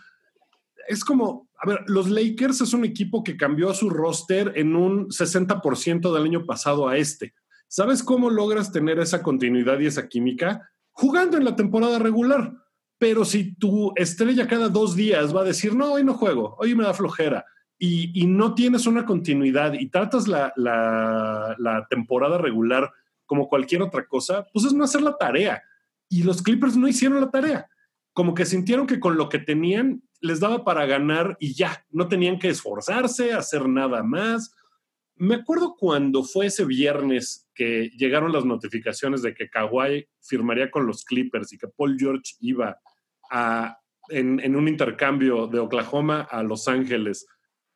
Es 0.89 1.05
como, 1.05 1.51
a 1.63 1.69
ver, 1.69 1.85
los 1.89 2.09
Lakers 2.09 2.63
es 2.63 2.73
un 2.73 2.87
equipo 2.87 3.23
que 3.23 3.37
cambió 3.37 3.75
su 3.75 3.91
roster 3.91 4.55
en 4.57 4.75
un 4.75 5.09
60% 5.09 6.11
del 6.11 6.25
año 6.25 6.47
pasado 6.47 6.89
a 6.89 6.97
este. 6.97 7.35
¿Sabes 7.69 8.03
cómo 8.03 8.31
logras 8.31 8.73
tener 8.73 8.99
esa 8.99 9.23
continuidad 9.23 9.79
y 9.79 9.87
esa 9.87 10.09
química? 10.09 10.71
Jugando 11.01 11.37
en 11.37 11.45
la 11.45 11.55
temporada 11.55 12.01
regular. 12.01 12.55
Pero 12.99 13.25
si 13.25 13.55
tu 13.55 13.93
estrella 13.95 14.49
cada 14.49 14.69
dos 14.69 14.97
días 14.97 15.35
va 15.35 15.43
a 15.43 15.45
decir, 15.45 15.73
no, 15.77 15.93
hoy 15.93 16.03
no 16.03 16.15
juego, 16.15 16.57
hoy 16.59 16.75
me 16.75 16.83
da 16.83 16.93
flojera, 16.93 17.47
y, 17.79 18.27
no 18.27 18.57
tienes 18.57 18.89
una 18.89 19.07
continuidad 19.07 19.75
y 19.75 19.89
tratas 19.89 20.27
la, 20.27 20.53
la 20.57 21.87
temporada 21.89 22.37
regular 22.37 22.91
como 23.25 23.49
cualquier 23.49 23.83
otra 23.83 24.05
cosa, 24.09 24.49
pues 24.53 24.65
es 24.65 24.73
no 24.73 24.83
hacer 24.83 25.03
la 25.03 25.17
tarea. 25.17 25.63
Y 26.09 26.25
los 26.25 26.43
Clippers 26.43 26.77
no 26.77 26.89
hicieron 26.89 27.21
la 27.21 27.31
tarea. 27.31 27.69
Como 28.13 28.35
que 28.35 28.45
sintieron 28.45 28.89
que 28.89 28.99
con 28.99 29.17
lo 29.17 29.29
que 29.29 29.39
tenían 29.39 30.03
les 30.21 30.41
daba 30.41 30.65
para 30.65 30.85
ganar 30.87 31.37
y 31.39 31.55
ya, 31.55 31.87
no 31.91 32.09
tenían 32.09 32.41
que 32.41 32.49
esforzarse, 32.49 33.33
hacer 33.33 33.69
nada 33.69 34.03
más. 34.03 34.53
Me 35.19 35.35
acuerdo 35.35 35.77
cuando 35.77 36.23
fue 36.23 36.47
ese 36.47 36.65
viernes 36.65 37.49
que 37.55 37.91
llegaron 37.97 38.33
las 38.33 38.45
notificaciones 38.45 39.21
de 39.23 39.35
que 39.35 39.51
Kawhi 39.51 40.07
firmaría 40.21 40.71
con 40.71 40.87
los 40.87 41.05
Clippers 41.05 41.53
y 41.53 41.59
que 41.59 41.69
Paul 41.69 41.97
George 41.99 42.35
iba 42.41 42.79
a, 43.31 43.79
en, 44.11 44.57
un 44.57 44.69
intercambio 44.69 45.49
de 45.49 45.59
Oklahoma 45.59 46.29
a 46.31 46.43
Los 46.43 46.69
Ángeles. 46.69 47.27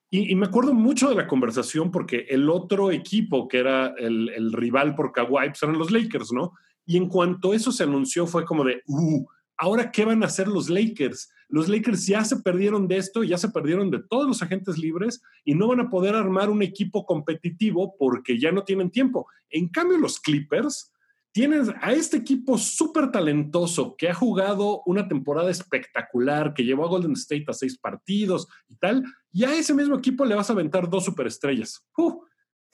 Y, 0.09 0.35
me 0.37 0.47
acuerdo 0.47 0.75
mucho 0.75 1.09
de 1.09 1.15
la 1.15 1.27
conversación 1.27 1.91
porque 1.91 2.27
el 2.29 2.49
otro 2.51 2.93
equipo 2.93 3.49
que 3.49 3.59
era 3.59 3.95
el, 3.99 4.53
rival 4.53 4.95
por 4.95 5.11
Kawhi 5.11 5.49
pues 5.49 5.63
eran 5.63 5.79
los 5.79 5.91
Lakers, 5.91 6.33
¿no? 6.33 6.53
Y 6.85 6.97
en 6.97 7.09
cuanto 7.09 7.55
eso 7.55 7.73
se 7.73 7.85
anunció 7.85 8.27
fue 8.27 8.45
como 8.45 8.63
de, 8.63 8.83
uh, 8.87 9.25
ahora 9.63 9.93
qué 9.93 10.05
van 10.05 10.25
a 10.25 10.27
hacer 10.27 10.49
los 10.49 10.69
Lakers? 10.69 11.31
Los 11.49 11.69
Lakers 11.69 12.05
ya 12.09 12.25
se 12.25 12.39
perdieron 12.39 12.89
de 12.89 12.97
esto, 12.97 13.23
ya 13.23 13.39
se 13.39 13.49
perdieron 13.49 13.93
de 13.93 14.03
todos 14.03 14.27
los 14.27 14.43
agentes 14.43 14.77
libres 14.77 15.23
y 15.45 15.55
no 15.55 15.69
van 15.69 15.79
a 15.79 15.89
poder 15.89 16.17
armar 16.17 16.51
un 16.51 16.63
equipo 16.63 17.07
competitivo 17.07 17.95
porque 17.97 18.41
ya 18.41 18.51
no 18.51 18.65
tienen 18.65 18.91
tiempo. 18.91 19.29
En 19.51 19.69
cambio, 19.69 19.99
los 19.99 20.19
Clippers 20.19 20.93
tienen 21.31 21.73
a 21.81 21.93
este 21.93 22.17
equipo 22.17 22.59
súper 22.59 23.13
talentoso 23.13 23.95
que 23.97 24.11
ha 24.11 24.15
jugado 24.15 24.83
una 24.85 25.07
temporada 25.07 25.49
espectacular, 25.49 26.55
que 26.55 26.65
llevó 26.65 26.85
a 26.85 26.89
Golden 26.89 27.13
State 27.13 27.45
a 27.47 27.53
seis 27.53 27.79
partidos 27.79 28.49
y 28.69 28.75
tal, 28.75 29.05
y 29.31 29.45
a 29.45 29.55
ese 29.55 29.75
mismo 29.75 29.97
equipo 29.97 30.25
le 30.25 30.35
vas 30.35 30.51
a 30.51 30.55
aventar 30.55 30.91
dos 30.91 31.05
superestrellas. 31.05 31.87
Uh, 31.97 32.21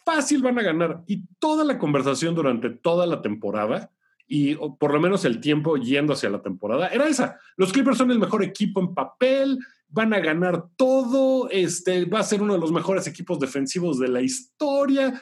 fácil 0.07 0.40
van 0.40 0.59
a 0.59 0.62
ganar. 0.62 1.04
Y 1.07 1.26
toda 1.38 1.64
la 1.64 1.78
conversación 1.78 2.35
durante 2.35 2.71
toda 2.71 3.07
la 3.07 3.21
temporada, 3.21 3.92
y 4.29 4.55
por 4.55 4.93
lo 4.93 5.01
menos 5.01 5.25
el 5.25 5.41
tiempo 5.41 5.77
yendo 5.77 6.13
hacia 6.13 6.31
la 6.31 6.43
temporada, 6.43 6.89
era 6.89 7.09
esa. 7.09 7.41
Los 7.57 7.73
Clippers 7.73 7.99
son 7.99 8.11
el 8.11 8.19
mejor 8.19 8.45
equipo 8.45 8.81
en 8.81 8.95
papel, 8.95 9.59
van 9.89 10.13
a 10.13 10.21
ganar 10.21 10.67
todo, 10.77 11.49
este, 11.51 12.05
va 12.05 12.21
a 12.21 12.25
ser 12.25 12.43
uno 12.43 12.53
de 12.53 12.61
los 12.61 12.71
mejores 12.71 13.07
equipos 13.07 13.41
defensivos 13.41 13.99
de 13.99 14.09
la 14.09 14.21
historia. 14.21 15.21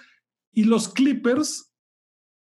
Y 0.53 0.65
los 0.65 0.89
Clippers 0.89 1.73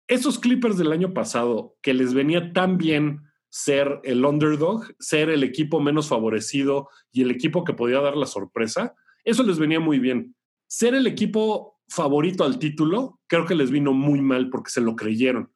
esos 0.06 0.38
Clippers 0.38 0.76
del 0.76 0.92
año 0.92 1.14
pasado, 1.14 1.76
que 1.80 1.94
les 1.94 2.12
venía 2.12 2.52
tan 2.52 2.76
bien 2.76 3.22
ser 3.48 4.00
el 4.02 4.24
underdog, 4.24 4.84
ser 4.98 5.30
el 5.30 5.42
equipo 5.42 5.80
menos 5.80 6.08
favorecido 6.08 6.88
y 7.12 7.22
el 7.22 7.30
equipo 7.30 7.64
que 7.64 7.72
podía 7.72 8.00
dar 8.00 8.16
la 8.16 8.26
sorpresa, 8.26 8.94
eso 9.24 9.42
les 9.42 9.58
venía 9.58 9.80
muy 9.80 9.98
bien. 9.98 10.34
Ser 10.66 10.94
el 10.94 11.06
equipo 11.06 11.80
favorito 11.88 12.44
al 12.44 12.58
título, 12.58 13.20
creo 13.26 13.46
que 13.46 13.54
les 13.54 13.70
vino 13.70 13.92
muy 13.92 14.20
mal 14.20 14.50
porque 14.50 14.70
se 14.70 14.80
lo 14.80 14.96
creyeron. 14.96 15.50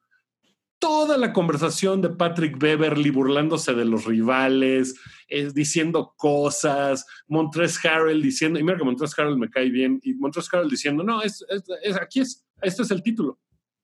Toda 0.79 1.17
la 1.17 1.33
conversación 1.33 2.01
de 2.01 2.09
Patrick 2.09 2.57
Beverly 2.57 3.09
burlándose 3.09 3.73
de 3.73 3.85
los 3.85 4.05
rivales, 4.05 4.95
eh, 5.27 5.51
diciendo 5.53 6.13
cosas, 6.15 7.05
Montres 7.27 7.83
Harrell 7.85 8.21
diciendo, 8.21 8.59
y 8.59 8.63
mira 8.63 8.77
que 8.77 8.85
Montres 8.85 9.17
Harrell 9.17 9.37
me 9.37 9.49
cae 9.49 9.69
bien, 9.69 9.99
y 10.03 10.13
Montres 10.13 10.47
Harrell 10.51 10.69
diciendo, 10.69 11.03
no, 11.03 11.21
es, 11.21 11.45
aquí 12.01 12.21
es, 12.21 12.45
este 12.61 12.83
es 12.83 12.91
el 12.91 13.03
título. 13.03 13.39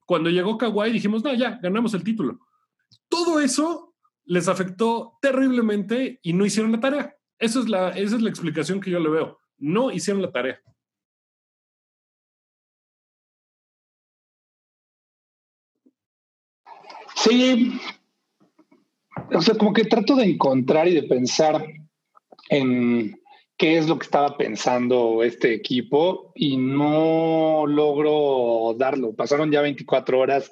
Cuando 0.06 0.30
llegó 0.30 0.58
Kawhi 0.58 0.92
dijimos, 0.92 1.24
no, 1.24 1.34
ya, 1.34 1.60
ganamos 1.62 1.94
el 1.94 2.04
título. 2.04 2.40
Todo 3.10 3.40
eso 3.40 3.96
les 4.26 4.48
afectó 4.48 5.18
terriblemente 5.22 6.20
y 6.24 6.34
no 6.34 6.46
hicieron 6.46 6.72
la 6.72 6.80
tarea. 6.80 7.16
Eso 7.38 7.60
es 7.60 7.70
la, 7.70 7.90
esa 7.90 8.16
es 8.16 8.22
la 8.22 8.30
explicación 8.30 8.80
que 8.80 8.92
yo 8.92 9.00
le 9.00 9.10
veo. 9.10 9.40
No 9.58 9.92
hicieron 9.92 10.22
la 10.22 10.32
tarea. 10.32 10.62
Sí, 17.16 17.80
o 19.34 19.42
sea, 19.42 19.56
como 19.56 19.74
que 19.74 19.86
trato 19.86 20.16
de 20.16 20.26
encontrar 20.26 20.88
y 20.88 20.94
de 20.94 21.04
pensar 21.04 21.66
en 22.50 23.20
qué 23.58 23.78
es 23.78 23.88
lo 23.88 23.98
que 23.98 24.06
estaba 24.06 24.38
pensando 24.38 25.24
este 25.24 25.54
equipo 25.54 26.32
y 26.36 26.58
no 26.58 27.66
logro 27.68 28.76
darlo. 28.78 29.16
Pasaron 29.16 29.52
ya 29.52 29.62
24 29.62 30.20
horas 30.20 30.52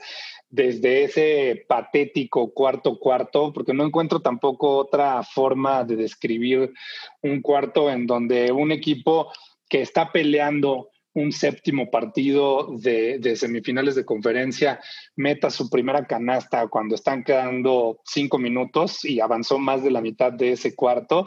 desde 0.50 1.04
ese 1.04 1.66
patético 1.68 2.54
cuarto 2.54 3.00
cuarto, 3.00 3.52
porque 3.52 3.74
no 3.74 3.86
encuentro 3.86 4.22
tampoco 4.22 4.78
otra 4.78 5.24
forma 5.24 5.84
de 5.84 5.96
describir 5.96 6.72
un 7.22 7.42
cuarto 7.42 7.90
en 7.90 8.06
donde 8.06 8.52
un 8.52 8.72
equipo 8.72 9.32
que 9.68 9.82
está 9.82 10.12
peleando 10.12 10.90
un 11.16 11.32
séptimo 11.32 11.92
partido 11.92 12.68
de, 12.78 13.20
de, 13.20 13.36
semifinales 13.36 13.96
de 13.96 14.06
conferencia 14.06 14.80
meta 15.16 15.50
su 15.50 15.70
primera 15.70 16.06
canasta 16.06 16.68
cuando 16.68 16.96
están 16.96 17.24
quedando 17.24 18.00
cinco 18.06 18.38
minutos 18.38 19.06
y 19.06 19.20
avanzó 19.20 19.60
más 19.60 19.84
de 19.84 19.92
la 19.92 20.02
mitad 20.02 20.32
de 20.32 20.54
ese 20.54 20.76
cuarto 20.76 21.26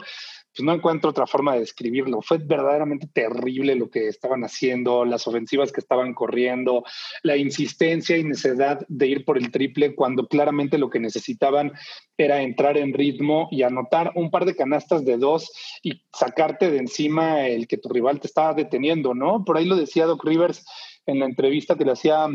pues 0.57 0.65
no 0.65 0.73
encuentro 0.73 1.11
otra 1.11 1.27
forma 1.27 1.53
de 1.53 1.59
describirlo. 1.59 2.19
Fue 2.23 2.39
verdaderamente 2.39 3.07
terrible 3.13 3.75
lo 3.75 3.91
que 3.91 4.07
estaban 4.07 4.43
haciendo, 4.43 5.05
las 5.05 5.27
ofensivas 5.27 5.71
que 5.71 5.81
estaban 5.81 6.15
corriendo, 6.15 6.83
la 7.21 7.37
insistencia 7.37 8.17
y 8.17 8.23
necesidad 8.23 8.83
de 8.87 9.07
ir 9.07 9.23
por 9.23 9.37
el 9.37 9.51
triple 9.51 9.93
cuando 9.93 10.27
claramente 10.27 10.79
lo 10.79 10.89
que 10.89 10.99
necesitaban 10.99 11.73
era 12.17 12.41
entrar 12.41 12.75
en 12.75 12.93
ritmo 12.93 13.47
y 13.51 13.61
anotar 13.61 14.13
un 14.15 14.31
par 14.31 14.45
de 14.45 14.55
canastas 14.55 15.05
de 15.05 15.17
dos 15.17 15.51
y 15.83 16.01
sacarte 16.11 16.71
de 16.71 16.79
encima 16.79 17.47
el 17.47 17.67
que 17.67 17.77
tu 17.77 17.89
rival 17.89 18.19
te 18.19 18.25
estaba 18.25 18.55
deteniendo, 18.55 19.13
¿no? 19.13 19.45
Por 19.45 19.57
ahí 19.57 19.65
lo 19.65 19.75
decía 19.75 20.07
Doc 20.07 20.25
Rivers 20.25 20.65
en 21.05 21.19
la 21.19 21.25
entrevista 21.25 21.77
que 21.77 21.85
le 21.85 21.91
hacía 21.91 22.27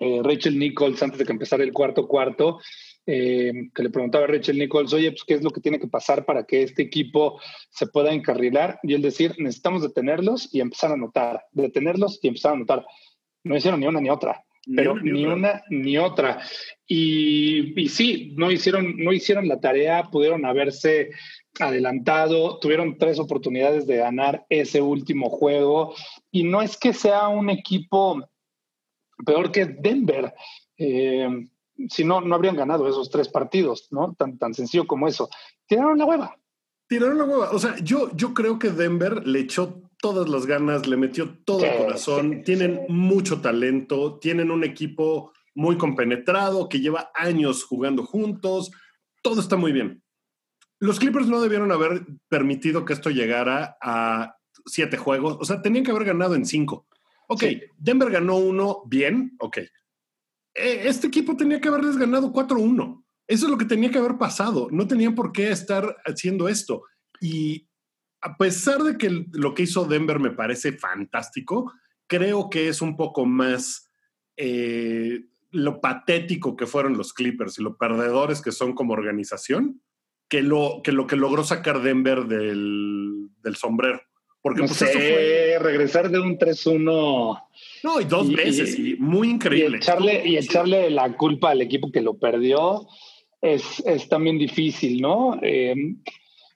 eh, 0.00 0.20
Rachel 0.24 0.58
Nichols 0.58 1.00
antes 1.00 1.20
de 1.20 1.24
que 1.24 1.32
empezara 1.32 1.62
el 1.62 1.72
cuarto 1.72 2.08
cuarto 2.08 2.58
eh, 3.08 3.70
que 3.72 3.82
le 3.84 3.90
preguntaba 3.90 4.24
a 4.24 4.26
Rachel 4.26 4.58
Nichols, 4.58 4.92
oye, 4.92 5.12
pues, 5.12 5.22
¿qué 5.24 5.34
es 5.34 5.42
lo 5.42 5.50
que 5.50 5.60
tiene 5.60 5.78
que 5.78 5.86
pasar 5.86 6.24
para 6.24 6.44
que 6.44 6.62
este 6.62 6.82
equipo 6.82 7.40
se 7.70 7.86
pueda 7.86 8.12
encarrilar? 8.12 8.80
Y 8.82 8.94
él 8.94 9.02
decir, 9.02 9.34
necesitamos 9.38 9.82
detenerlos 9.82 10.52
y 10.52 10.60
empezar 10.60 10.90
a 10.90 10.94
anotar, 10.94 11.44
detenerlos 11.52 12.18
y 12.20 12.28
empezar 12.28 12.52
a 12.52 12.54
anotar. 12.56 12.84
No 13.44 13.56
hicieron 13.56 13.78
ni 13.78 13.86
una 13.86 14.00
ni 14.00 14.10
otra, 14.10 14.44
pero 14.74 14.96
ni, 14.96 15.24
una 15.24 15.62
ni 15.70 15.96
otra. 15.98 16.40
Y, 16.84 17.80
y, 17.80 17.88
sí, 17.88 18.34
no 18.36 18.50
hicieron, 18.50 18.96
no 18.96 19.12
hicieron 19.12 19.46
la 19.46 19.60
tarea, 19.60 20.08
pudieron 20.10 20.44
haberse 20.44 21.10
adelantado, 21.60 22.58
tuvieron 22.58 22.98
tres 22.98 23.20
oportunidades 23.20 23.86
de 23.86 23.98
ganar 23.98 24.44
ese 24.48 24.82
último 24.82 25.30
juego. 25.30 25.94
Y 26.32 26.42
no 26.42 26.60
es 26.60 26.76
que 26.76 26.92
sea 26.92 27.28
un 27.28 27.50
equipo 27.50 28.28
peor 29.24 29.52
que 29.52 29.66
Denver. 29.66 30.34
Eh, 30.76 31.46
si 31.88 32.04
no, 32.04 32.20
no 32.20 32.34
habrían 32.34 32.56
ganado 32.56 32.88
esos 32.88 33.10
tres 33.10 33.28
partidos, 33.28 33.88
¿no? 33.90 34.14
Tan, 34.14 34.38
tan 34.38 34.54
sencillo 34.54 34.86
como 34.86 35.08
eso. 35.08 35.28
Tiraron 35.66 35.98
la 35.98 36.04
hueva. 36.04 36.36
Tiraron 36.88 37.18
la 37.18 37.24
hueva. 37.24 37.50
O 37.50 37.58
sea, 37.58 37.76
yo, 37.78 38.10
yo 38.14 38.34
creo 38.34 38.58
que 38.58 38.70
Denver 38.70 39.26
le 39.26 39.40
echó 39.40 39.82
todas 40.00 40.28
las 40.28 40.46
ganas, 40.46 40.86
le 40.86 40.96
metió 40.96 41.38
todo 41.44 41.64
el 41.64 41.76
corazón. 41.78 42.42
tienen 42.44 42.80
mucho 42.88 43.40
talento, 43.40 44.18
tienen 44.18 44.50
un 44.50 44.64
equipo 44.64 45.32
muy 45.54 45.78
compenetrado 45.78 46.68
que 46.68 46.80
lleva 46.80 47.10
años 47.14 47.64
jugando 47.64 48.04
juntos. 48.04 48.70
Todo 49.22 49.40
está 49.40 49.56
muy 49.56 49.72
bien. 49.72 50.02
Los 50.78 50.98
Clippers 50.98 51.26
no 51.26 51.40
debieron 51.40 51.72
haber 51.72 52.06
permitido 52.28 52.84
que 52.84 52.92
esto 52.92 53.10
llegara 53.10 53.78
a 53.80 54.36
siete 54.66 54.96
juegos. 54.96 55.38
O 55.40 55.44
sea, 55.44 55.62
tenían 55.62 55.84
que 55.84 55.90
haber 55.90 56.04
ganado 56.04 56.34
en 56.34 56.44
cinco. 56.44 56.86
Ok, 57.28 57.44
Denver 57.78 58.10
ganó 58.10 58.36
uno 58.36 58.82
bien, 58.86 59.34
ok. 59.40 59.58
Eh, 60.58 60.82
este 60.84 61.06
equipo 61.06 61.36
tenía 61.36 61.60
que 61.60 61.68
haberles 61.68 61.96
ganado 61.96 62.32
4-1. 62.32 63.04
Eso 63.28 63.46
es 63.46 63.50
lo 63.50 63.58
que 63.58 63.64
tenía 63.64 63.90
que 63.90 63.98
haber 63.98 64.18
pasado. 64.18 64.68
No 64.70 64.86
tenían 64.86 65.14
por 65.14 65.32
qué 65.32 65.50
estar 65.50 65.96
haciendo 66.04 66.48
esto. 66.48 66.82
Y 67.20 67.68
a 68.20 68.36
pesar 68.36 68.82
de 68.82 68.96
que 68.96 69.26
lo 69.32 69.54
que 69.54 69.64
hizo 69.64 69.84
Denver 69.84 70.20
me 70.20 70.30
parece 70.30 70.72
fantástico, 70.72 71.72
creo 72.06 72.48
que 72.50 72.68
es 72.68 72.80
un 72.80 72.96
poco 72.96 73.26
más 73.26 73.90
eh, 74.36 75.24
lo 75.50 75.80
patético 75.80 76.56
que 76.56 76.66
fueron 76.66 76.96
los 76.96 77.12
Clippers 77.12 77.58
y 77.58 77.62
lo 77.62 77.76
perdedores 77.76 78.42
que 78.42 78.52
son 78.52 78.74
como 78.74 78.92
organización 78.92 79.80
que 80.28 80.42
lo 80.42 80.80
que, 80.82 80.92
lo 80.92 81.06
que 81.06 81.16
logró 81.16 81.44
sacar 81.44 81.82
Denver 81.82 82.26
del 82.26 83.56
sombrero. 83.56 84.00
Porque 84.46 84.60
no 84.62 84.66
pues, 84.68 84.78
sé, 84.78 84.84
eso 84.90 84.98
fue. 85.00 85.58
regresar 85.60 86.08
de 86.08 86.20
un 86.20 86.38
3-1 86.38 87.42
No, 87.82 88.00
y 88.00 88.04
dos 88.04 88.28
Y- 88.30 88.34
veces, 88.36 88.78
y- 88.78 88.92
y 88.92 88.96
muy 88.96 89.26
y 89.26 89.30
increíble. 89.32 89.78
echarle, 89.78 90.22
y 90.24 90.36
echarle 90.36 90.88
la 90.90 91.16
culpa 91.16 91.50
al 91.50 91.62
equipo 91.62 91.90
que 91.90 92.00
lo 92.00 92.14
perdió 92.16 92.86
es, 93.42 93.82
es 93.84 94.08
también 94.08 94.38
difícil, 94.38 95.00
¿no? 95.00 95.36
Eh, 95.42 95.74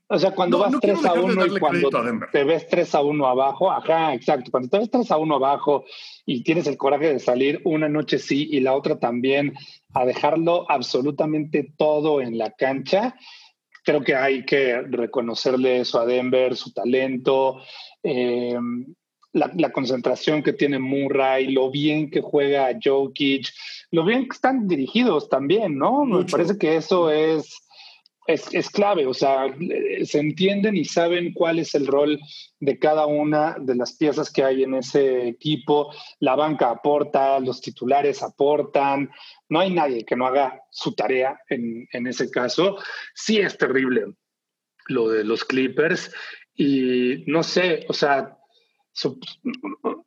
o 0.09 0.19
sea, 0.19 0.33
cuando 0.33 0.59
No, 0.59 0.63
vas 0.65 0.73
no 0.73 0.81
quiero 0.81 0.99
3 1.01 1.11
a 1.11 1.15
dejar 1.15 1.27
de 1.29 1.33
1 1.35 1.47
y 1.57 1.61
cuando 1.61 1.91
te 2.33 2.45
ves 2.45 2.69
3 2.69 2.95
a 2.95 3.01
1 3.03 3.27
abajo, 3.27 3.71
ajá, 3.71 4.15
exacto. 4.15 4.51
Cuando 4.51 4.69
te 4.69 4.79
ves 4.79 4.91
3 4.91 5.11
a 5.11 5.17
1 5.19 5.35
abajo 5.37 5.85
y 6.27 6.43
tienes 6.43 6.67
el 6.69 6.77
coraje 6.77 7.13
de 7.13 7.19
salir 7.21 7.61
una 7.65 7.89
noche 7.89 8.19
sí 8.19 8.49
y 8.51 8.61
la 8.61 8.75
otra 8.75 8.99
también 9.01 9.55
a 9.95 10.05
dejarlo 10.05 10.67
absolutamente 10.71 11.73
todo 11.77 12.21
en 12.21 12.39
la 12.39 12.51
cancha, 12.53 13.17
creo 13.85 14.03
que 14.03 14.15
hay 14.15 14.45
que 14.45 14.81
reconocerle 14.83 15.81
eso 15.81 16.01
a 16.01 16.07
Denver, 16.07 16.57
su 16.57 16.73
talento, 16.73 17.61
eh, 18.03 18.59
la, 19.33 19.51
la 19.57 19.73
concentración 19.73 20.43
que 20.43 20.53
tiene 20.53 20.79
Murray, 20.79 21.53
lo 21.53 21.71
bien 21.71 22.11
que 22.11 22.21
juega 22.21 22.77
Jokic, 22.83 23.49
lo 23.91 24.05
bien 24.05 24.29
que 24.29 24.35
están 24.35 24.67
dirigidos 24.67 25.29
también, 25.29 25.79
¿no? 25.79 26.05
Me 26.05 26.25
parece 26.25 26.59
que 26.59 26.77
eso 26.77 27.11
es, 27.11 27.57
es, 28.27 28.53
es 28.53 28.71
clave, 28.71 29.07
o 29.07 29.15
sea, 29.15 29.47
eh, 29.47 30.05
se 30.05 30.19
entienden 30.19 30.77
y 30.77 30.85
saben 30.85 31.33
cuál 31.33 31.59
es 31.59 31.75
el 31.75 31.87
rol 31.87 32.19
de 32.59 32.79
cada 32.79 33.07
una 33.07 33.57
de 33.59 33.75
las 33.75 33.97
piezas 33.97 34.31
que 34.31 34.45
hay 34.45 34.63
en 34.63 34.75
ese 34.75 35.29
equipo. 35.29 35.93
La 36.21 36.37
banca 36.37 36.71
aporta, 36.71 37.41
los 37.41 37.61
titulares 37.61 38.23
aportan, 38.23 39.11
no 39.49 39.61
hay 39.61 39.73
nadie 39.73 40.05
que 40.05 40.17
no 40.17 40.27
haga 40.27 40.63
su 40.71 40.95
tarea 40.95 41.41
en, 41.49 41.89
en 41.93 42.07
ese 42.07 42.31
caso. 42.31 42.79
Sí 43.15 43.39
es 43.39 43.57
terrible 43.57 44.15
lo 44.87 45.09
de 45.09 45.25
los 45.25 45.45
Clippers 45.45 46.13
y 46.55 47.25
no 47.27 47.43
sé, 47.43 47.87
o 47.89 47.93
sea, 47.93 48.37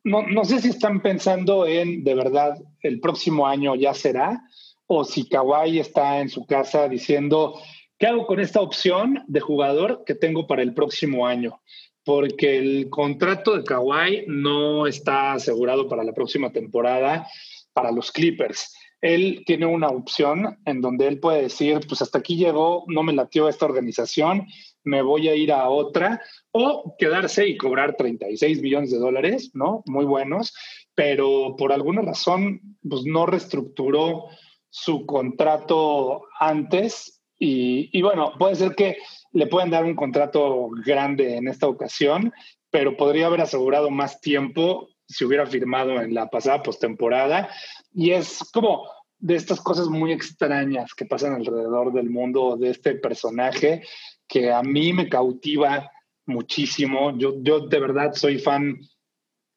no, 0.04 0.26
no 0.26 0.44
sé 0.44 0.60
si 0.60 0.68
están 0.68 1.00
pensando 1.00 1.66
en 1.66 2.04
de 2.04 2.14
verdad 2.14 2.56
el 2.80 3.00
próximo 3.00 3.46
año 3.46 3.74
ya 3.74 3.94
será 3.94 4.42
o 4.86 5.04
si 5.04 5.28
Kawhi 5.28 5.78
está 5.78 6.20
en 6.20 6.28
su 6.28 6.46
casa 6.46 6.88
diciendo, 6.88 7.58
¿qué 7.98 8.06
hago 8.06 8.26
con 8.26 8.40
esta 8.40 8.60
opción 8.60 9.24
de 9.26 9.40
jugador 9.40 10.04
que 10.04 10.14
tengo 10.14 10.46
para 10.46 10.62
el 10.62 10.74
próximo 10.74 11.26
año? 11.26 11.60
Porque 12.04 12.58
el 12.58 12.90
contrato 12.90 13.56
de 13.56 13.64
Kawhi 13.64 14.24
no 14.26 14.86
está 14.86 15.32
asegurado 15.32 15.88
para 15.88 16.04
la 16.04 16.12
próxima 16.12 16.52
temporada 16.52 17.26
para 17.72 17.90
los 17.90 18.10
Clippers. 18.12 18.74
Él 19.00 19.42
tiene 19.44 19.66
una 19.66 19.88
opción 19.88 20.58
en 20.64 20.80
donde 20.80 21.06
él 21.06 21.20
puede 21.20 21.42
decir, 21.42 21.80
pues 21.86 22.00
hasta 22.00 22.20
aquí 22.20 22.36
llegó, 22.36 22.84
no 22.86 23.02
me 23.02 23.12
latió 23.12 23.50
esta 23.50 23.66
organización, 23.66 24.46
me 24.82 25.02
voy 25.02 25.28
a 25.28 25.34
ir 25.34 25.52
a 25.52 25.68
otra, 25.68 26.22
o 26.52 26.94
quedarse 26.98 27.46
y 27.46 27.58
cobrar 27.58 27.96
36 27.96 28.62
millones 28.62 28.90
de 28.90 28.98
dólares, 28.98 29.50
¿no? 29.52 29.82
Muy 29.86 30.06
buenos, 30.06 30.54
pero 30.94 31.54
por 31.58 31.72
alguna 31.72 32.00
razón, 32.00 32.78
pues 32.88 33.02
no 33.04 33.26
reestructuró 33.26 34.26
su 34.70 35.04
contrato 35.04 36.22
antes 36.40 37.13
y, 37.38 37.90
y 37.92 38.02
bueno, 38.02 38.32
puede 38.38 38.54
ser 38.54 38.74
que 38.74 38.96
le 39.32 39.46
pueden 39.46 39.70
dar 39.70 39.84
un 39.84 39.94
contrato 39.94 40.68
grande 40.84 41.36
en 41.36 41.48
esta 41.48 41.66
ocasión, 41.66 42.32
pero 42.70 42.96
podría 42.96 43.26
haber 43.26 43.40
asegurado 43.40 43.90
más 43.90 44.20
tiempo 44.20 44.88
si 45.06 45.24
hubiera 45.24 45.46
firmado 45.46 46.00
en 46.00 46.14
la 46.14 46.28
pasada 46.28 46.62
postemporada. 46.62 47.48
Y 47.92 48.12
es 48.12 48.40
como 48.52 48.88
de 49.18 49.36
estas 49.36 49.60
cosas 49.60 49.88
muy 49.88 50.12
extrañas 50.12 50.94
que 50.94 51.06
pasan 51.06 51.34
alrededor 51.34 51.92
del 51.92 52.10
mundo 52.10 52.56
de 52.56 52.70
este 52.70 52.94
personaje 52.94 53.82
que 54.26 54.52
a 54.52 54.62
mí 54.62 54.92
me 54.92 55.08
cautiva 55.08 55.90
muchísimo. 56.26 57.16
Yo, 57.16 57.34
yo 57.42 57.60
de 57.60 57.80
verdad 57.80 58.12
soy 58.14 58.38
fan 58.38 58.80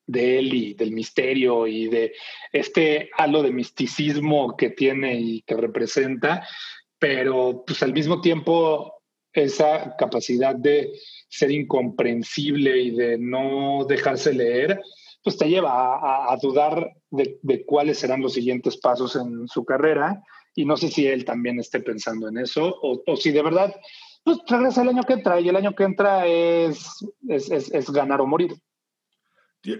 de 0.05 0.39
él 0.39 0.53
y 0.53 0.73
del 0.73 0.91
misterio 0.91 1.67
y 1.67 1.87
de 1.87 2.13
este 2.53 3.09
halo 3.17 3.43
de 3.43 3.51
misticismo 3.51 4.55
que 4.55 4.69
tiene 4.69 5.19
y 5.19 5.41
que 5.41 5.55
representa, 5.55 6.47
pero 6.99 7.63
pues 7.65 7.81
al 7.83 7.93
mismo 7.93 8.21
tiempo 8.21 8.93
esa 9.33 9.95
capacidad 9.97 10.55
de 10.55 10.93
ser 11.29 11.51
incomprensible 11.51 12.81
y 12.81 12.91
de 12.91 13.17
no 13.17 13.85
dejarse 13.87 14.33
leer, 14.33 14.79
pues 15.23 15.37
te 15.37 15.49
lleva 15.49 15.71
a, 15.71 16.31
a 16.31 16.37
dudar 16.37 16.91
de, 17.11 17.37
de, 17.41 17.65
cuáles 17.65 17.99
serán 17.99 18.21
los 18.21 18.33
siguientes 18.33 18.77
pasos 18.77 19.15
en 19.15 19.47
su 19.47 19.65
carrera. 19.65 20.23
Y 20.55 20.65
no 20.65 20.77
sé 20.77 20.87
si 20.89 21.05
él 21.05 21.25
también 21.25 21.59
esté 21.59 21.81
pensando 21.81 22.29
en 22.29 22.37
eso 22.37 22.75
o, 22.81 23.03
o 23.05 23.15
si 23.15 23.31
de 23.31 23.43
verdad, 23.43 23.75
pues 24.23 24.39
regresa 24.47 24.81
el 24.81 24.89
año 24.89 25.03
que 25.03 25.13
entra 25.13 25.39
y 25.39 25.49
el 25.49 25.55
año 25.55 25.75
que 25.75 25.83
entra 25.83 26.25
es, 26.25 27.05
es, 27.27 27.51
es, 27.51 27.71
es 27.71 27.89
ganar 27.91 28.21
o 28.21 28.25
morir. 28.25 28.55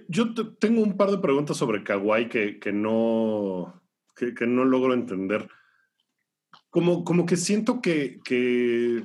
Yo 0.10 0.34
tengo 0.60 0.82
un 0.82 0.98
par 0.98 1.12
de 1.12 1.18
preguntas 1.20 1.58
sobre 1.58 1.84
Kawhi 1.84 2.28
que, 2.28 2.60
que 2.60 2.74
no, 2.74 3.82
que, 4.16 4.34
que, 4.34 4.46
no 4.46 4.66
logro 4.66 4.94
entender. 4.94 5.48
Como, 6.70 7.04
como 7.04 7.26
que 7.26 7.38
siento 7.38 7.82
que, 7.82 8.20
que 8.24 9.04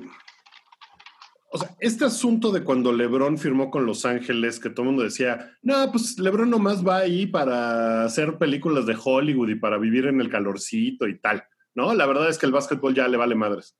o 1.51 1.57
sea, 1.59 1.75
este 1.79 2.05
asunto 2.05 2.51
de 2.51 2.63
cuando 2.63 2.91
LeBron 2.91 3.37
firmó 3.37 3.69
con 3.69 3.85
Los 3.85 4.05
Ángeles, 4.05 4.59
que 4.59 4.71
todo 4.71 4.81
el 4.81 4.87
mundo 4.87 5.03
decía, 5.03 5.55
no, 5.61 5.91
pues 5.91 6.17
LeBron 6.17 6.49
nomás 6.49 6.85
va 6.85 6.97
ahí 6.97 7.27
para 7.27 8.03
hacer 8.03 8.39
películas 8.39 8.87
de 8.87 8.97
Hollywood 9.01 9.49
y 9.49 9.55
para 9.55 9.77
vivir 9.77 10.07
en 10.07 10.19
el 10.19 10.29
calorcito 10.29 11.07
y 11.07 11.19
tal, 11.19 11.43
¿no? 11.75 11.93
La 11.93 12.07
verdad 12.07 12.27
es 12.27 12.39
que 12.39 12.47
el 12.47 12.51
básquetbol 12.51 12.95
ya 12.95 13.07
le 13.07 13.17
vale 13.17 13.35
madres. 13.35 13.77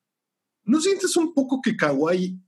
¿No 0.65 0.79
sientes 0.79 1.17
un 1.17 1.33
poco 1.33 1.61
que 1.61 1.75
Kawhi 1.75 2.39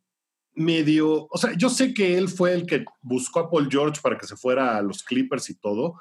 medio, 0.55 1.27
o 1.29 1.37
sea, 1.37 1.53
yo 1.57 1.69
sé 1.69 1.93
que 1.93 2.17
él 2.17 2.29
fue 2.29 2.53
el 2.53 2.65
que 2.65 2.85
buscó 3.01 3.39
a 3.39 3.49
Paul 3.49 3.67
George 3.69 4.01
para 4.01 4.17
que 4.17 4.27
se 4.27 4.37
fuera 4.37 4.77
a 4.77 4.81
los 4.81 5.03
Clippers 5.03 5.49
y 5.49 5.55
todo, 5.55 5.95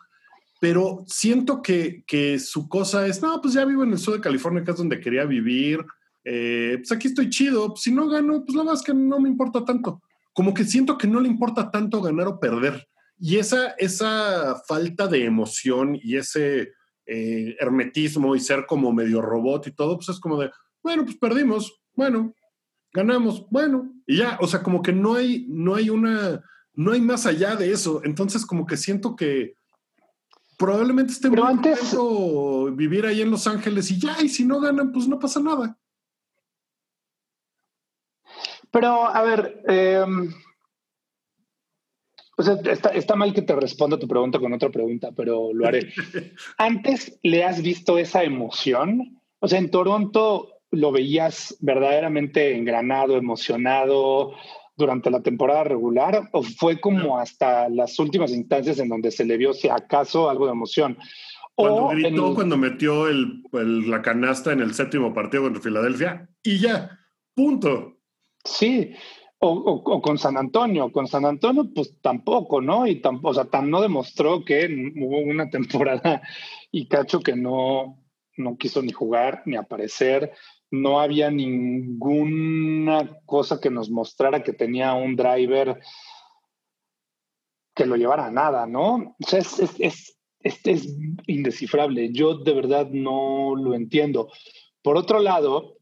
pero 0.60 1.04
siento 1.06 1.62
que, 1.62 2.04
que 2.06 2.38
su 2.38 2.68
cosa 2.68 3.06
es, 3.06 3.20
no, 3.22 3.40
pues 3.40 3.54
ya 3.54 3.64
vivo 3.64 3.82
en 3.82 3.92
el 3.92 3.98
sur 3.98 4.14
de 4.14 4.20
California, 4.20 4.64
que 4.64 4.70
es 4.70 4.76
donde 4.76 5.00
quería 5.00 5.24
vivir, 5.24 5.84
eh, 6.24 6.76
pues 6.78 6.90
aquí 6.92 7.08
estoy 7.08 7.28
chido, 7.28 7.68
pues 7.68 7.82
si 7.82 7.92
no 7.92 8.08
gano, 8.08 8.44
pues 8.44 8.56
la 8.56 8.62
verdad 8.62 8.80
es 8.80 8.82
que 8.82 8.94
no 8.94 9.20
me 9.20 9.28
importa 9.28 9.64
tanto. 9.64 10.02
Como 10.32 10.54
que 10.54 10.64
siento 10.64 10.96
que 10.96 11.06
no 11.06 11.20
le 11.20 11.28
importa 11.28 11.70
tanto 11.70 12.00
ganar 12.00 12.26
o 12.26 12.40
perder. 12.40 12.88
Y 13.18 13.36
esa, 13.36 13.70
esa 13.78 14.60
falta 14.66 15.06
de 15.06 15.24
emoción 15.24 15.98
y 16.02 16.16
ese 16.16 16.72
eh, 17.06 17.56
hermetismo 17.60 18.34
y 18.34 18.40
ser 18.40 18.66
como 18.66 18.92
medio 18.92 19.20
robot 19.20 19.66
y 19.66 19.72
todo, 19.72 19.96
pues 19.96 20.08
es 20.08 20.18
como 20.18 20.40
de, 20.40 20.50
bueno, 20.82 21.04
pues 21.04 21.16
perdimos, 21.18 21.80
bueno, 21.94 22.34
ganamos, 22.92 23.46
bueno, 23.50 23.92
y 24.06 24.18
ya, 24.18 24.38
o 24.40 24.46
sea, 24.46 24.62
como 24.62 24.82
que 24.82 24.92
no 24.92 25.14
hay, 25.14 25.46
no 25.48 25.74
hay 25.74 25.90
una, 25.90 26.42
no 26.74 26.92
hay 26.92 27.00
más 27.00 27.26
allá 27.26 27.54
de 27.56 27.70
eso. 27.70 28.00
Entonces, 28.04 28.46
como 28.46 28.66
que 28.66 28.76
siento 28.76 29.14
que 29.14 29.54
probablemente 30.56 31.12
esté 31.12 31.30
muy 31.30 31.40
antes- 31.40 31.78
contento 31.78 32.72
vivir 32.74 33.06
ahí 33.06 33.20
en 33.22 33.30
Los 33.30 33.46
Ángeles 33.46 33.90
y 33.90 33.98
ya, 33.98 34.16
y 34.22 34.28
si 34.28 34.44
no 34.44 34.60
ganan, 34.60 34.92
pues 34.92 35.06
no 35.08 35.18
pasa 35.18 35.40
nada. 35.40 35.78
Pero, 38.70 39.06
a 39.06 39.22
ver, 39.22 39.62
eh, 39.68 40.04
o 42.36 42.42
sea, 42.42 42.54
está, 42.64 42.88
está 42.90 43.14
mal 43.14 43.32
que 43.32 43.42
te 43.42 43.54
responda 43.54 43.98
tu 43.98 44.08
pregunta 44.08 44.40
con 44.40 44.52
otra 44.52 44.70
pregunta, 44.70 45.12
pero 45.12 45.52
lo 45.52 45.66
haré. 45.66 45.92
¿Antes 46.58 47.18
le 47.22 47.44
has 47.44 47.62
visto 47.62 47.98
esa 47.98 48.24
emoción? 48.24 49.20
O 49.38 49.46
sea, 49.46 49.58
en 49.58 49.70
Toronto 49.70 50.50
lo 50.70 50.90
veías 50.90 51.56
verdaderamente 51.60 52.56
engranado, 52.56 53.16
emocionado 53.16 54.32
durante 54.76 55.10
la 55.10 55.20
temporada 55.22 55.64
regular, 55.64 56.28
o 56.32 56.42
fue 56.42 56.80
como 56.80 57.18
hasta 57.18 57.68
las 57.68 57.98
últimas 57.98 58.32
instancias 58.32 58.78
en 58.78 58.88
donde 58.88 59.10
se 59.10 59.24
le 59.24 59.36
vio, 59.36 59.52
si 59.52 59.68
acaso, 59.68 60.28
algo 60.28 60.46
de 60.46 60.52
emoción. 60.52 60.98
Cuando 61.54 61.84
O 61.84 61.88
gritó, 61.90 62.28
el- 62.30 62.34
cuando 62.34 62.56
metió 62.56 63.06
el, 63.08 63.42
el- 63.52 63.88
la 63.90 64.02
canasta 64.02 64.52
en 64.52 64.60
el 64.60 64.74
séptimo 64.74 65.14
partido 65.14 65.44
contra 65.44 65.62
Filadelfia, 65.62 66.28
y 66.42 66.58
ya, 66.58 66.98
punto. 67.34 67.98
Sí, 68.44 68.92
o, 69.38 69.48
o- 69.50 69.92
o 69.96 70.02
con 70.02 70.18
San 70.18 70.36
Antonio. 70.36 70.90
Con 70.90 71.06
San 71.06 71.24
Antonio, 71.24 71.70
pues 71.74 72.00
tampoco, 72.00 72.60
¿no? 72.60 72.86
Y 72.86 72.96
tampoco, 73.00 73.28
o 73.28 73.34
sea, 73.34 73.44
tan 73.44 73.70
no 73.70 73.80
demostró 73.80 74.44
que 74.44 74.66
hubo 74.96 75.18
una 75.20 75.48
temporada 75.50 76.22
y 76.72 76.88
cacho 76.88 77.20
que 77.20 77.36
no, 77.36 78.02
no 78.36 78.56
quiso 78.56 78.82
ni 78.82 78.90
jugar 78.92 79.42
ni 79.46 79.54
aparecer. 79.56 80.32
No 80.70 81.00
había 81.00 81.30
ninguna 81.30 83.18
cosa 83.26 83.60
que 83.60 83.70
nos 83.70 83.90
mostrara 83.90 84.42
que 84.42 84.52
tenía 84.52 84.94
un 84.94 85.14
driver 85.16 85.80
que 87.74 87.86
lo 87.86 87.96
llevara 87.96 88.26
a 88.26 88.30
nada, 88.30 88.66
¿no? 88.66 88.94
O 88.96 89.26
sea, 89.28 89.40
es, 89.40 89.58
es, 89.58 89.74
es, 89.80 90.16
es- 90.40 90.60
es 90.66 90.96
indescifrable. 91.26 92.12
Yo 92.12 92.38
de 92.38 92.52
verdad 92.54 92.88
no 92.90 93.54
lo 93.56 93.74
entiendo. 93.74 94.30
Por 94.82 94.96
otro 94.96 95.18
lado, 95.18 95.76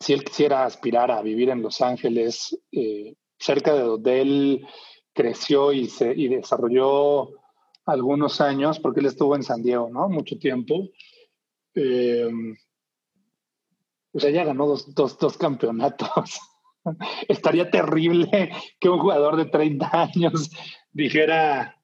si 0.00 0.12
él 0.12 0.24
quisiera 0.24 0.64
aspirar 0.64 1.10
a 1.10 1.22
vivir 1.22 1.50
en 1.50 1.62
Los 1.62 1.80
Ángeles, 1.80 2.58
eh, 2.72 3.14
cerca 3.38 3.74
de 3.74 3.80
donde 3.82 4.20
él 4.20 4.66
creció 5.12 5.72
y, 5.72 5.86
se, 5.88 6.12
y 6.16 6.28
desarrolló 6.28 7.30
algunos 7.84 8.40
años, 8.40 8.78
porque 8.78 9.00
él 9.00 9.06
estuvo 9.06 9.34
en 9.36 9.42
San 9.42 9.62
Diego, 9.62 9.90
¿no? 9.90 10.08
Mucho 10.08 10.38
tiempo. 10.38 10.88
Eh, 11.74 12.28
O 14.12 14.20
sea, 14.20 14.30
ya 14.30 14.44
ganó 14.44 14.66
dos, 14.66 14.94
dos, 14.94 15.18
dos 15.18 15.36
campeonatos. 15.38 16.40
Estaría 17.28 17.70
terrible 17.70 18.50
que 18.80 18.88
un 18.88 18.98
jugador 18.98 19.36
de 19.36 19.46
30 19.46 19.90
años 19.92 20.50
dijera, 20.92 21.82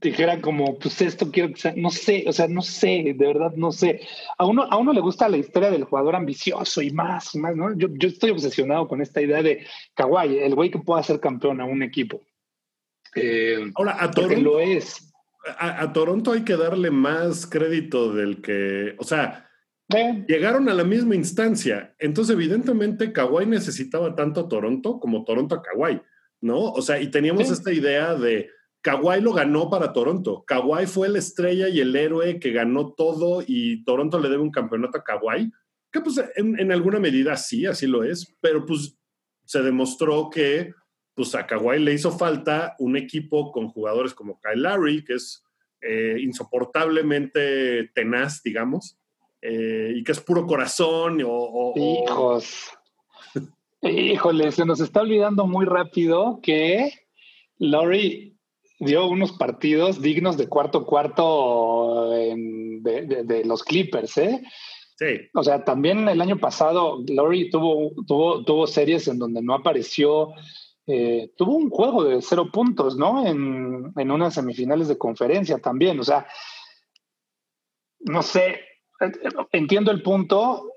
dijera 0.00 0.40
como, 0.40 0.78
pues 0.78 1.00
esto 1.02 1.30
quiero 1.30 1.50
que 1.50 1.60
sea, 1.60 1.74
no 1.76 1.90
sé, 1.90 2.24
o 2.26 2.32
sea, 2.32 2.48
no 2.48 2.62
sé, 2.62 3.14
de 3.16 3.26
verdad 3.26 3.52
no 3.56 3.72
sé. 3.72 4.00
A 4.38 4.46
uno, 4.46 4.64
a 4.64 4.76
uno 4.76 4.92
le 4.92 5.00
gusta 5.00 5.28
la 5.28 5.36
historia 5.36 5.70
del 5.70 5.84
jugador 5.84 6.16
ambicioso 6.16 6.82
y 6.82 6.90
más, 6.90 7.34
y 7.34 7.38
más, 7.38 7.56
¿no? 7.56 7.76
Yo, 7.76 7.88
yo 7.92 8.08
estoy 8.08 8.30
obsesionado 8.30 8.88
con 8.88 9.00
esta 9.00 9.20
idea 9.20 9.42
de 9.42 9.66
Kawhi, 9.94 10.38
el 10.38 10.54
güey 10.54 10.70
que 10.70 10.78
pueda 10.78 11.02
ser 11.02 11.20
campeón 11.20 11.60
a 11.60 11.64
un 11.64 11.82
equipo. 11.82 12.20
Eh, 13.14 13.70
Ahora, 13.74 13.96
a 14.02 14.10
Toronto 14.10 14.40
lo 14.40 14.60
es. 14.60 15.12
A, 15.58 15.92
Toronto 15.92 16.32
hay 16.32 16.44
que 16.44 16.56
darle 16.56 16.90
más 16.90 17.46
crédito 17.46 18.12
del 18.12 18.40
que, 18.40 18.94
o 18.98 19.04
sea, 19.04 19.50
llegaron 20.26 20.68
a 20.68 20.74
la 20.74 20.84
misma 20.84 21.14
instancia. 21.14 21.94
Entonces, 21.98 22.34
evidentemente, 22.34 23.12
Kawhi 23.12 23.46
necesitaba 23.46 24.14
tanto 24.14 24.40
a 24.40 24.48
Toronto 24.48 24.98
como 24.98 25.24
Toronto 25.24 25.54
a 25.54 25.62
Kawhi, 25.62 26.00
¿no? 26.40 26.72
O 26.72 26.82
sea, 26.82 27.00
y 27.00 27.10
teníamos 27.10 27.50
esta 27.50 27.72
idea 27.72 28.14
de 28.14 28.50
Kawhi 28.82 29.20
lo 29.20 29.32
ganó 29.32 29.70
para 29.70 29.92
Toronto. 29.92 30.44
Kawhi 30.46 30.86
fue 30.86 31.08
la 31.08 31.18
estrella 31.18 31.68
y 31.68 31.80
el 31.80 31.94
héroe 31.94 32.40
que 32.40 32.52
ganó 32.52 32.94
todo 32.94 33.42
y 33.46 33.84
Toronto 33.84 34.18
le 34.18 34.28
debe 34.28 34.42
un 34.42 34.50
campeonato 34.50 34.98
a 34.98 35.04
Kawhi. 35.04 35.52
Que 35.90 36.00
pues 36.00 36.22
en, 36.36 36.58
en 36.58 36.72
alguna 36.72 36.98
medida 36.98 37.36
sí, 37.36 37.66
así 37.66 37.86
lo 37.86 38.02
es, 38.02 38.34
pero 38.40 38.64
pues 38.64 38.96
se 39.44 39.62
demostró 39.62 40.30
que 40.30 40.72
pues 41.14 41.34
a 41.34 41.46
Kawhi 41.46 41.78
le 41.78 41.92
hizo 41.92 42.10
falta 42.10 42.74
un 42.78 42.96
equipo 42.96 43.52
con 43.52 43.68
jugadores 43.68 44.14
como 44.14 44.40
Kyle 44.40 44.62
Larry, 44.62 45.04
que 45.04 45.14
es 45.14 45.44
eh, 45.82 46.16
insoportablemente 46.20 47.90
tenaz, 47.94 48.42
digamos, 48.42 48.98
eh, 49.42 49.92
y 49.96 50.04
que 50.04 50.12
es 50.12 50.20
puro 50.20 50.46
corazón. 50.46 51.22
O, 51.26 51.74
Hijos. 51.76 52.70
Híjole, 53.82 54.52
se 54.52 54.64
nos 54.64 54.80
está 54.80 55.00
olvidando 55.00 55.46
muy 55.46 55.66
rápido 55.66 56.38
que 56.40 56.92
Laurie 57.58 58.36
dio 58.78 59.06
unos 59.08 59.32
partidos 59.32 60.00
dignos 60.00 60.36
de 60.36 60.48
cuarto 60.48 60.86
cuarto 60.86 62.10
de, 62.10 63.24
de, 63.24 63.44
los 63.44 63.64
Clippers, 63.64 64.18
¿eh? 64.18 64.42
Sí. 64.96 65.06
O 65.34 65.42
sea, 65.42 65.64
también 65.64 66.08
el 66.08 66.20
año 66.20 66.38
pasado 66.38 67.02
Laurie 67.08 67.50
tuvo, 67.50 67.90
tuvo, 68.06 68.44
tuvo 68.44 68.66
series 68.68 69.08
en 69.08 69.18
donde 69.18 69.42
no 69.42 69.54
apareció 69.54 70.32
eh, 70.86 71.32
tuvo 71.36 71.54
un 71.56 71.70
juego 71.70 72.04
de 72.04 72.20
cero 72.22 72.50
puntos, 72.52 72.96
¿no? 72.96 73.26
En, 73.26 73.92
en 73.96 74.10
unas 74.10 74.34
semifinales 74.34 74.88
de 74.88 74.98
conferencia 74.98 75.58
también. 75.58 75.98
O 76.00 76.02
sea, 76.04 76.26
no 78.00 78.22
sé, 78.22 78.60
entiendo 79.52 79.90
el 79.90 80.02
punto 80.02 80.72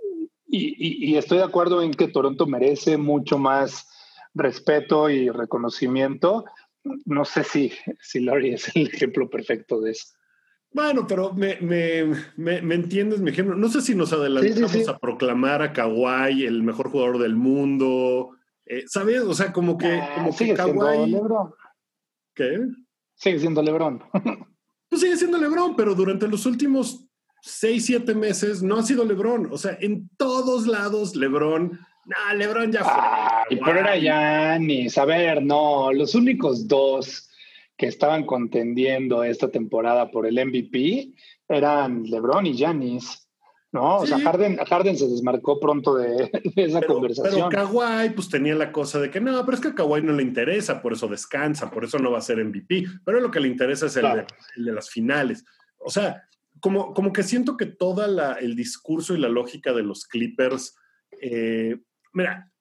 y, 0.48 1.16
estoy 1.16 1.40
de 1.40 1.44
acuerdo 1.44 1.82
en 1.82 1.92
que 1.92 2.08
Toronto 2.08 2.46
merece 2.46 2.98
mucho 2.98 3.38
más 3.38 3.88
respeto 4.34 5.10
y 5.10 5.30
reconocimiento. 5.30 6.46
No 7.06 7.26
sé 7.26 7.44
si, 7.44 7.72
si 8.00 8.20
Larry 8.20 8.54
es 8.54 8.76
el 8.76 8.88
ejemplo 8.88 9.30
perfecto 9.30 9.82
de 9.82 9.92
eso. 9.92 10.08
Bueno, 10.72 11.08
pero 11.08 11.34
me, 11.34 11.58
me, 11.62 12.06
me, 12.36 12.76
entiendes 12.76 13.22
mi 13.22 13.32
ejemplo. 13.32 13.56
No 13.56 13.70
sé 13.70 13.82
si 13.82 13.96
nos 13.96 14.12
adelantamos 14.12 14.88
a 14.90 14.98
proclamar 14.98 15.62
a 15.62 15.72
Kawhi 15.72 16.46
el 16.46 16.64
mejor 16.64 16.90
jugador 16.90 17.18
del 17.18 17.36
mundo, 17.36 18.36
eh, 18.66 18.84
¿Sabes? 18.88 19.22
O 19.22 19.34
sea, 19.34 19.54
como 19.54 19.78
que, 19.78 19.88
ah, 19.88 20.14
como 20.16 20.32
sigue 20.32 20.56
siendo 20.56 21.06
Lebron. 21.06 21.54
¿Qué? 22.34 22.60
Sigue 23.14 23.40
siendo 23.40 23.62
Lebron. 23.62 24.04
pues 24.90 25.02
sigue 25.02 25.18
siendo 25.18 25.38
Lebron, 25.38 25.76
pero 25.76 25.94
durante 25.94 26.28
los 26.28 26.46
últimos 26.46 27.05
seis, 27.45 27.86
siete 27.86 28.15
meses 28.15 28.63
no 28.63 28.77
ha 28.77 28.84
sido 28.84 29.05
Lebron. 29.05 29.49
O 29.51 29.58
sea, 29.58 29.77
en 29.79 30.10
todos 30.17 30.67
lados 30.67 31.15
Lebron. 31.15 31.79
Nah, 32.05 32.34
Lebron 32.34 32.71
ya 32.71 32.84
fue. 32.84 33.58
pero 33.63 33.79
era 33.79 33.97
Yanis. 33.97 34.97
A 34.97 35.05
ver, 35.05 35.43
no, 35.43 35.93
los 35.93 36.15
únicos 36.15 36.67
dos 36.67 37.29
que 37.77 37.88
estaban 37.88 38.25
contendiendo 38.25 39.23
esta 39.23 39.49
temporada 39.49 40.10
por 40.10 40.25
el 40.25 40.43
MVP 40.43 41.13
eran 41.47 42.03
LeBron 42.03 42.47
y 42.47 42.55
Yanis. 42.55 43.27
¿no? 43.71 43.97
O 43.97 44.08
sea, 44.08 44.19
Harden, 44.19 44.97
se 44.97 45.08
desmarcó 45.08 45.60
pronto 45.60 45.95
de, 45.95 46.31
esa 46.55 46.81
conversación. 46.81 47.49
Pero 47.49 47.67
Kawhi 47.67 48.12
pues 48.12 48.29
tenía 48.29 48.55
la 48.55 48.71
cosa 48.71 48.99
de 48.99 49.12
que 49.12 49.19
no, 49.19 49.43
pero 49.43 49.55
es 49.55 49.62
que 49.62 49.67
a 49.69 49.75
Kawhi 49.75 50.01
no 50.01 50.13
le 50.13 50.23
interesa, 50.23 50.81
por 50.81 50.93
eso 50.93 51.10
descansa, 51.10 51.69
por 51.69 51.84
eso 51.84 51.99
no 51.99 52.12
va 52.12 52.19
a 52.19 52.21
ser 52.21 52.43
MVP, 52.43 52.86
pero 53.03 53.19
lo 53.19 53.29
que 53.29 53.41
le 53.41 53.49
interesa 53.49 53.88
es 53.88 53.97
el, 53.97 54.05
de, 54.05 54.71
las 54.71 54.89
finales. 54.89 55.43
O 55.77 55.89
sea, 55.89 56.23
como, 56.65 56.95
como 56.95 57.13
que 57.13 57.21
siento 57.21 57.58
que 57.58 57.67
todo 57.67 58.04
el 58.39 58.56
discurso 58.56 59.13
y 59.13 59.19
la 59.19 59.30
lógica 59.30 59.71
de 59.71 59.84
los 59.84 60.08
Clippers, 60.08 60.75
eh, 61.21 61.78
mira, 62.12 62.51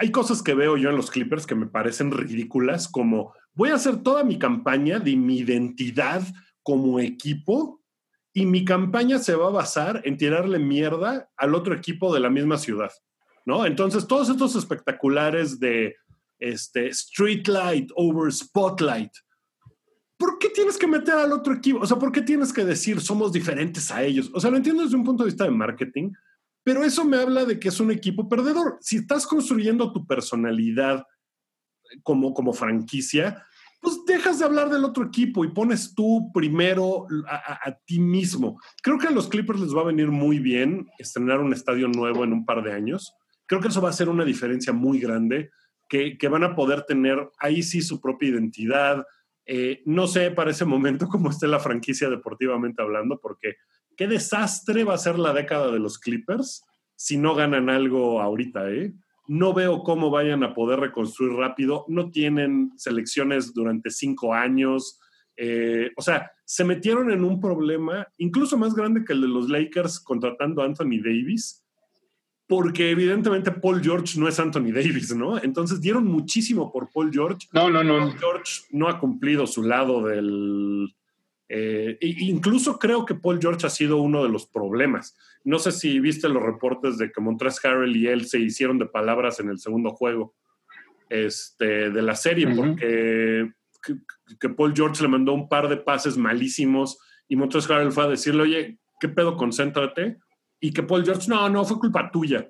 hay 0.00 0.10
cosas 0.10 0.42
que 0.42 0.54
veo 0.54 0.76
yo 0.76 0.90
en 0.90 0.96
los 0.96 1.12
Clippers 1.12 1.46
que 1.46 1.54
me 1.54 1.68
parecen 1.68 2.10
ridículas, 2.10 2.88
como 2.88 3.32
voy 3.54 3.68
a 3.68 3.76
hacer 3.76 4.02
toda 4.02 4.24
mi 4.24 4.36
campaña 4.36 4.98
de 4.98 5.14
mi 5.14 5.38
identidad 5.38 6.24
como 6.64 6.98
equipo 6.98 7.80
y 8.32 8.46
mi 8.46 8.64
campaña 8.64 9.20
se 9.20 9.36
va 9.36 9.46
a 9.46 9.50
basar 9.50 10.02
en 10.06 10.16
tirarle 10.16 10.58
mierda 10.58 11.30
al 11.36 11.54
otro 11.54 11.72
equipo 11.72 12.12
de 12.12 12.18
la 12.18 12.30
misma 12.30 12.58
ciudad, 12.58 12.90
¿no? 13.46 13.64
Entonces, 13.64 14.08
todos 14.08 14.28
estos 14.28 14.56
espectaculares 14.56 15.60
de 15.60 15.94
este, 16.40 16.88
Street 16.88 17.46
Light 17.46 17.92
over 17.94 18.32
Spotlight, 18.32 19.12
¿por 20.22 20.38
qué 20.38 20.50
tienes 20.50 20.78
que 20.78 20.86
meter 20.86 21.14
al 21.14 21.32
otro 21.32 21.52
equipo? 21.52 21.80
O 21.80 21.86
sea, 21.86 21.96
¿por 21.96 22.12
qué 22.12 22.22
tienes 22.22 22.52
que 22.52 22.64
decir 22.64 23.00
somos 23.00 23.32
diferentes 23.32 23.90
a 23.90 24.04
ellos? 24.04 24.30
O 24.32 24.38
sea, 24.38 24.52
lo 24.52 24.56
entiendo 24.56 24.84
desde 24.84 24.94
un 24.94 25.02
punto 25.02 25.24
de 25.24 25.30
vista 25.30 25.42
de 25.42 25.50
marketing, 25.50 26.12
pero 26.62 26.84
eso 26.84 27.04
me 27.04 27.16
habla 27.16 27.44
de 27.44 27.58
que 27.58 27.66
es 27.66 27.80
un 27.80 27.90
equipo 27.90 28.28
perdedor. 28.28 28.78
Si 28.80 28.98
estás 28.98 29.26
construyendo 29.26 29.92
tu 29.92 30.06
personalidad 30.06 31.04
como, 32.04 32.32
como 32.34 32.52
franquicia, 32.52 33.44
pues 33.80 34.04
dejas 34.06 34.38
de 34.38 34.44
hablar 34.44 34.70
del 34.70 34.84
otro 34.84 35.04
equipo 35.04 35.44
y 35.44 35.48
pones 35.48 35.92
tú 35.92 36.30
primero 36.32 37.08
a, 37.28 37.76
ti 37.84 37.98
mismo. 37.98 38.60
Creo 38.80 38.98
que 38.98 39.08
a 39.08 39.10
los 39.10 39.26
Clippers 39.26 39.58
les 39.58 39.74
va 39.74 39.80
a 39.80 39.86
venir 39.86 40.06
muy 40.06 40.38
bien 40.38 40.86
estrenar 40.98 41.40
un 41.40 41.52
estadio 41.52 41.88
nuevo 41.88 42.22
en 42.22 42.32
un 42.32 42.46
par 42.46 42.62
de 42.62 42.72
años. 42.72 43.12
Creo 43.46 43.60
que 43.60 43.66
eso 43.66 43.82
va 43.82 43.88
a 43.88 43.92
ser 43.92 44.08
una 44.08 44.24
diferencia 44.24 44.72
muy 44.72 45.00
grande, 45.00 45.50
que, 45.88 46.16
van 46.28 46.44
a 46.44 46.54
poder 46.54 46.84
tener 46.84 47.28
ahí 47.38 47.62
sí 47.62 47.82
su 47.82 48.00
propia 48.00 48.30
identidad. 48.30 49.04
Eh, 49.46 49.82
no 49.86 50.06
sé 50.06 50.30
para 50.30 50.50
ese 50.50 50.64
momento 50.64 51.08
cómo 51.08 51.30
esté 51.30 51.48
la 51.48 51.60
franquicia 51.60 52.08
deportivamente 52.08 52.82
hablando, 52.82 53.18
porque 53.20 53.56
qué 53.96 54.06
desastre 54.06 54.84
va 54.84 54.94
a 54.94 54.98
ser 54.98 55.18
la 55.18 55.32
década 55.32 55.70
de 55.70 55.78
los 55.78 55.98
Clippers 55.98 56.64
si 56.96 57.16
no 57.16 57.34
ganan 57.34 57.68
algo 57.68 58.20
ahorita, 58.20 58.70
¿eh? 58.70 58.94
No 59.26 59.54
veo 59.54 59.82
cómo 59.82 60.10
vayan 60.10 60.44
a 60.44 60.54
poder 60.54 60.80
reconstruir 60.80 61.32
rápido. 61.32 61.84
No 61.88 62.10
tienen 62.10 62.72
selecciones 62.76 63.54
durante 63.54 63.90
cinco 63.90 64.34
años. 64.34 65.00
Eh, 65.36 65.90
o 65.96 66.02
sea, 66.02 66.30
se 66.44 66.64
metieron 66.64 67.10
en 67.10 67.24
un 67.24 67.40
problema 67.40 68.06
incluso 68.18 68.58
más 68.58 68.74
grande 68.74 69.04
que 69.04 69.14
el 69.14 69.22
de 69.22 69.28
los 69.28 69.48
Lakers 69.48 70.00
contratando 70.00 70.62
a 70.62 70.66
Anthony 70.66 71.00
Davis, 71.02 71.61
porque 72.52 72.90
evidentemente 72.90 73.50
Paul 73.50 73.82
George 73.82 74.20
no 74.20 74.28
es 74.28 74.38
Anthony 74.38 74.72
Davis, 74.74 75.16
¿no? 75.16 75.42
Entonces 75.42 75.80
dieron 75.80 76.04
muchísimo 76.04 76.70
por 76.70 76.90
Paul 76.90 77.10
George. 77.10 77.48
No, 77.50 77.70
no, 77.70 77.82
no. 77.82 77.96
Paul 77.96 78.18
George 78.18 78.64
no 78.72 78.90
ha 78.90 79.00
cumplido 79.00 79.46
su 79.46 79.62
lado 79.62 80.04
del, 80.04 80.94
eh, 81.48 81.96
incluso 82.00 82.78
creo 82.78 83.06
que 83.06 83.14
Paul 83.14 83.38
George 83.40 83.66
ha 83.66 83.70
sido 83.70 84.02
uno 84.02 84.22
de 84.22 84.28
los 84.28 84.46
problemas. 84.46 85.16
No 85.44 85.58
sé 85.58 85.72
si 85.72 85.98
viste 85.98 86.28
los 86.28 86.42
reportes 86.42 86.98
de 86.98 87.10
que 87.10 87.22
Montrezl 87.22 87.66
Harrell 87.66 87.96
y 87.96 88.06
él 88.06 88.26
se 88.26 88.38
hicieron 88.38 88.78
de 88.78 88.84
palabras 88.84 89.40
en 89.40 89.48
el 89.48 89.58
segundo 89.58 89.92
juego 89.92 90.34
este, 91.08 91.88
de 91.88 92.02
la 92.02 92.16
serie, 92.16 92.54
porque 92.54 93.50
que, 94.38 94.48
Paul 94.50 94.74
George 94.76 95.02
le 95.02 95.08
mandó 95.08 95.32
un 95.32 95.48
par 95.48 95.70
de 95.70 95.78
pases 95.78 96.18
malísimos 96.18 96.98
y 97.28 97.36
Montrezl 97.36 97.72
Harrell 97.72 97.92
fue 97.92 98.04
a 98.04 98.08
decirle, 98.08 98.42
oye, 98.42 98.78
¿qué 99.00 99.08
pedo? 99.08 99.38
Concéntrate. 99.38 100.18
Y 100.64 100.72
que 100.72 100.84
Paul 100.84 101.04
George, 101.04 101.28
no, 101.28 101.48
no, 101.48 101.64
fue 101.64 101.80
culpa 101.80 102.08
tuya. 102.10 102.48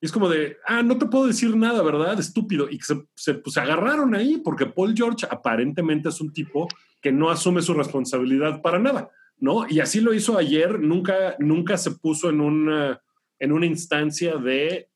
Y 0.00 0.06
es 0.06 0.12
como 0.12 0.28
de, 0.28 0.58
ah, 0.66 0.82
no 0.82 0.98
te 0.98 1.06
puedo 1.06 1.26
decir 1.26 1.56
nada, 1.56 1.82
¿verdad? 1.82 2.20
Estúpido. 2.20 2.68
Y 2.70 2.78
se, 2.80 3.02
se, 3.16 3.34
pues, 3.34 3.56
agarraron 3.56 4.14
ahí 4.14 4.36
porque 4.44 4.66
Paul 4.66 4.94
George 4.94 5.26
aparentemente 5.28 6.10
es 6.10 6.20
un 6.20 6.30
tipo 6.30 6.68
que 7.00 7.10
no 7.10 7.30
asume 7.30 7.62
su 7.62 7.72
responsabilidad 7.72 8.60
para 8.60 8.78
nada, 8.78 9.10
¿no? 9.38 9.66
Y 9.66 9.80
así 9.80 10.02
lo 10.02 10.12
hizo 10.12 10.36
ayer, 10.36 10.78
nunca, 10.78 11.36
nunca 11.38 11.78
se 11.78 11.92
puso 11.92 12.28
en 12.28 12.42
una, 12.42 13.00
en 13.38 13.52
una 13.52 13.64
instancia 13.64 14.36
de 14.36 14.90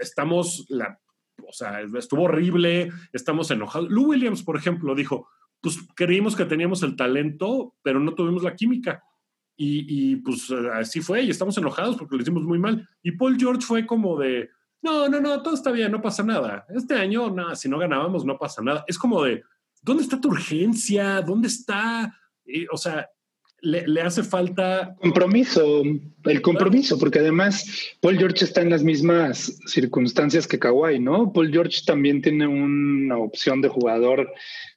estamos, 0.00 0.64
la, 0.70 0.98
o 1.46 1.52
sea, 1.52 1.82
estuvo 1.82 2.22
horrible, 2.22 2.90
estamos 3.12 3.50
enojados. 3.50 3.90
Lou 3.90 4.06
Williams, 4.06 4.42
por 4.42 4.56
ejemplo, 4.56 4.94
dijo, 4.94 5.28
pues 5.60 5.78
creímos 5.94 6.34
que 6.34 6.46
teníamos 6.46 6.82
el 6.82 6.96
talento, 6.96 7.74
pero 7.82 8.00
no 8.00 8.14
tuvimos 8.14 8.42
la 8.42 8.56
química. 8.56 9.02
Y, 9.62 10.16
pues 10.16 10.50
así 10.72 11.02
fue, 11.02 11.22
y 11.22 11.28
estamos 11.28 11.58
enojados 11.58 11.96
porque 11.96 12.16
lo 12.16 12.22
hicimos 12.22 12.44
muy 12.44 12.58
mal. 12.58 12.88
Y 13.02 13.12
Paul 13.12 13.36
George 13.38 13.60
fue 13.60 13.84
como 13.84 14.18
de, 14.18 14.48
no, 14.80 15.06
no, 15.06 15.20
no, 15.20 15.42
todo 15.42 15.52
está 15.52 15.70
bien, 15.70 15.92
no 15.92 16.00
pasa 16.00 16.22
nada. 16.22 16.64
Este 16.74 16.94
año, 16.94 17.28
nada, 17.30 17.54
si 17.54 17.68
no 17.68 17.78
ganábamos, 17.78 18.24
no 18.24 18.38
pasa 18.38 18.62
nada. 18.62 18.84
Es 18.88 18.96
como 18.96 19.22
de, 19.22 19.42
¿dónde 19.82 20.02
está 20.02 20.18
tu 20.18 20.28
urgencia? 20.28 21.20
¿Dónde 21.20 21.48
está? 21.48 22.16
o 22.72 22.76
sea, 22.78 23.06
le, 23.60 24.00
hace 24.00 24.22
falta... 24.22 24.96
Compromiso, 24.98 25.82
el 26.24 26.40
compromiso, 26.40 26.98
porque 26.98 27.18
además 27.18 27.94
Paul 28.00 28.16
George 28.16 28.46
está 28.46 28.62
en 28.62 28.70
las 28.70 28.82
mismas 28.82 29.58
circunstancias 29.66 30.46
que 30.46 30.58
Kawhi, 30.58 30.98
¿no? 30.98 31.34
Paul 31.34 31.52
George 31.52 31.82
también 31.84 32.22
tiene 32.22 32.46
una 32.46 33.18
opción 33.18 33.60
de 33.60 33.68
jugador 33.68 34.32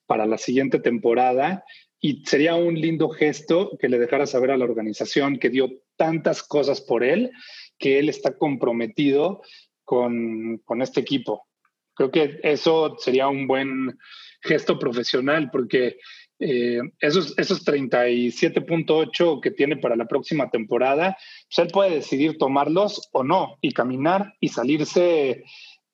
para 0.05 0.25
la 0.25 0.37
siguiente 0.37 0.79
temporada 0.79 1.63
y 2.05 2.21
sería 2.25 2.55
un 2.55 2.75
lindo 2.75 3.07
gesto 3.07 3.77
que 3.79 3.87
le 3.87 3.97
dejara 3.97 4.27
saber 4.27 4.51
a 4.51 4.57
la 4.57 4.65
organización 4.65 5.39
que 5.39 5.49
dio 5.49 5.69
tantas 5.95 6.43
cosas 6.43 6.81
por 6.81 7.01
él, 7.01 7.31
que 7.79 7.97
él 7.97 8.09
está 8.09 8.37
comprometido 8.37 9.41
con, 9.85 10.57
con 10.65 10.81
este 10.81 10.99
equipo. 10.99 11.47
Creo 11.95 12.11
que 12.11 12.41
eso 12.43 12.97
sería 12.99 13.29
un 13.29 13.47
buen 13.47 13.97
gesto 14.41 14.77
profesional 14.77 15.49
porque 15.49 15.95
eh, 16.39 16.81
esos, 16.99 17.35
esos 17.37 17.65
37.8 17.65 19.39
que 19.39 19.51
tiene 19.51 19.77
para 19.77 19.95
la 19.95 20.05
próxima 20.05 20.49
temporada, 20.49 21.15
pues 21.47 21.65
él 21.65 21.71
puede 21.71 21.91
decidir 21.91 22.37
tomarlos 22.37 23.07
o 23.13 23.23
no 23.23 23.57
y 23.61 23.71
caminar 23.71 24.33
y 24.41 24.49
salirse 24.49 25.45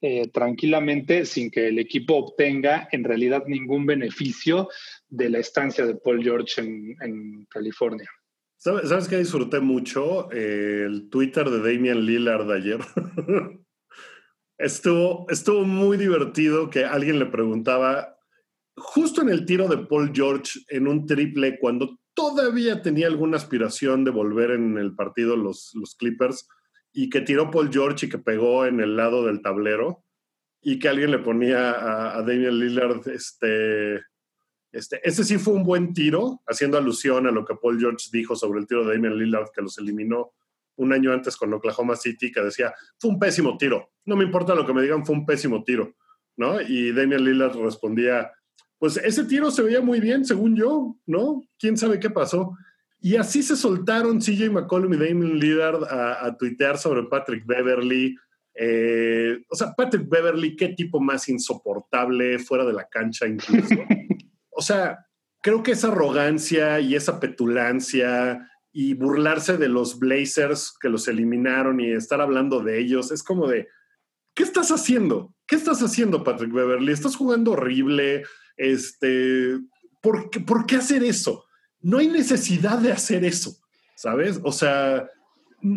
eh, 0.01 0.29
tranquilamente 0.29 1.25
sin 1.25 1.51
que 1.51 1.67
el 1.67 1.77
equipo 1.77 2.15
obtenga 2.15 2.87
en 2.91 3.03
realidad 3.03 3.43
ningún 3.47 3.85
beneficio 3.85 4.69
de 5.09 5.29
la 5.29 5.39
estancia 5.39 5.85
de 5.85 5.95
Paul 5.95 6.23
George 6.23 6.61
en, 6.61 7.45
California. 7.49 8.09
¿Sabes, 8.55 8.89
¿Sabes 8.89 9.07
qué 9.07 9.17
disfruté 9.17 9.59
mucho? 9.59 10.31
Eh, 10.31 10.83
el 10.85 11.09
Twitter 11.09 11.49
de 11.49 11.59
Damian 11.59 12.05
Lillard 12.05 12.49
ayer. 12.51 12.79
estuvo, 14.57 15.25
estuvo 15.29 15.65
muy 15.65 15.97
divertido 15.97 16.69
que 16.69 16.85
alguien 16.85 17.19
le 17.19 17.25
preguntaba 17.25 18.17
justo 18.77 19.21
en 19.21 19.29
el 19.29 19.45
tiro 19.45 19.67
de 19.67 19.77
Paul 19.77 20.11
George 20.13 20.59
en 20.69 20.87
un 20.87 21.05
triple, 21.05 21.59
cuando 21.59 21.99
todavía 22.13 22.81
tenía 22.81 23.07
alguna 23.07 23.37
aspiración 23.37 24.03
de 24.03 24.11
volver 24.11 24.51
en 24.51 24.77
el 24.77 24.95
partido 24.95 25.35
los, 25.35 25.71
los 25.75 25.95
Clippers, 25.95 26.47
y 26.91 27.09
que 27.09 27.21
tiró 27.21 27.51
Paul 27.51 27.71
George 27.71 28.05
y 28.05 28.09
que 28.09 28.17
pegó 28.17 28.65
en 28.65 28.79
el 28.79 28.95
lado 28.95 29.25
del 29.25 29.41
tablero, 29.41 30.03
y 30.61 30.79
que 30.79 30.89
alguien 30.89 31.11
le 31.11 31.19
ponía 31.19 31.71
a, 31.71 32.17
a 32.17 32.21
Damian 32.21 32.59
Lillard, 32.59 33.07
este, 33.07 34.01
este, 34.71 34.99
ese 35.07 35.23
sí 35.23 35.37
fue 35.37 35.53
un 35.53 35.63
buen 35.63 35.93
tiro, 35.93 36.41
haciendo 36.45 36.77
alusión 36.77 37.27
a 37.27 37.31
lo 37.31 37.45
que 37.45 37.55
Paul 37.55 37.79
George 37.79 38.09
dijo 38.11 38.35
sobre 38.35 38.59
el 38.59 38.67
tiro 38.67 38.85
de 38.85 38.93
Damian 38.93 39.17
Lillard, 39.17 39.49
que 39.53 39.61
los 39.61 39.77
eliminó 39.77 40.33
un 40.75 40.93
año 40.93 41.11
antes 41.11 41.35
con 41.35 41.53
Oklahoma 41.53 41.95
City, 41.95 42.31
que 42.31 42.41
decía, 42.41 42.73
fue 42.97 43.11
un 43.11 43.19
pésimo 43.19 43.57
tiro, 43.57 43.91
no 44.05 44.15
me 44.15 44.23
importa 44.23 44.55
lo 44.55 44.65
que 44.65 44.73
me 44.73 44.81
digan, 44.81 45.05
fue 45.05 45.15
un 45.15 45.25
pésimo 45.25 45.63
tiro, 45.63 45.95
¿no? 46.37 46.61
Y 46.61 46.91
Damian 46.91 47.23
Lillard 47.23 47.57
respondía, 47.57 48.31
pues 48.77 48.97
ese 48.97 49.25
tiro 49.25 49.51
se 49.51 49.61
veía 49.61 49.81
muy 49.81 49.99
bien, 49.99 50.23
según 50.23 50.55
yo, 50.55 50.97
¿no? 51.05 51.41
¿Quién 51.57 51.75
sabe 51.75 51.99
qué 51.99 52.09
pasó? 52.09 52.55
Y 53.01 53.15
así 53.15 53.43
se 53.43 53.55
soltaron 53.55 54.19
CJ 54.19 54.49
McCollum 54.49 54.93
y 54.93 54.97
Damon 54.97 55.39
Lillard 55.39 55.83
a, 55.85 56.35
tuitear 56.37 56.77
sobre 56.77 57.03
Patrick 57.03 57.45
Beverly. 57.45 58.15
Eh, 58.53 59.41
o 59.49 59.55
sea, 59.55 59.73
Patrick 59.75 60.09
Beverly, 60.09 60.55
qué 60.55 60.69
tipo 60.69 60.99
más 60.99 61.29
insoportable 61.29 62.39
fuera 62.39 62.65
de 62.65 62.73
la 62.73 62.87
cancha 62.89 63.25
incluso. 63.25 63.75
o 64.51 64.61
sea, 64.61 65.05
creo 65.41 65.63
que 65.63 65.71
esa 65.71 65.87
arrogancia 65.87 66.81
y 66.81 66.95
esa 66.95 67.21
petulancia 67.21 68.45
y 68.71 68.93
burlarse 68.95 69.57
de 69.57 69.69
los 69.69 69.97
Blazers 69.97 70.73
que 70.79 70.89
los 70.89 71.07
eliminaron 71.07 71.79
y 71.79 71.91
estar 71.91 72.19
hablando 72.19 72.61
de 72.61 72.79
ellos, 72.79 73.11
es 73.11 73.23
como 73.23 73.47
de, 73.47 73.67
¿qué 74.35 74.43
estás 74.43 74.71
haciendo? 74.71 75.33
¿Qué 75.47 75.55
estás 75.55 75.81
haciendo, 75.81 76.23
Patrick 76.23 76.51
Beverly? 76.51 76.91
Estás 76.91 77.15
jugando 77.15 77.51
horrible, 77.51 78.23
este, 78.57 79.57
¿por 80.01 80.29
qué, 80.29 80.41
¿por 80.41 80.65
qué 80.65 80.75
hacer 80.75 81.03
eso? 81.03 81.45
No 81.81 81.99
hay 81.99 82.07
necesidad 82.07 82.79
de 82.79 82.91
hacer 82.91 83.23
eso, 83.23 83.55
¿sabes? 83.95 84.39
O 84.43 84.51
sea... 84.51 85.07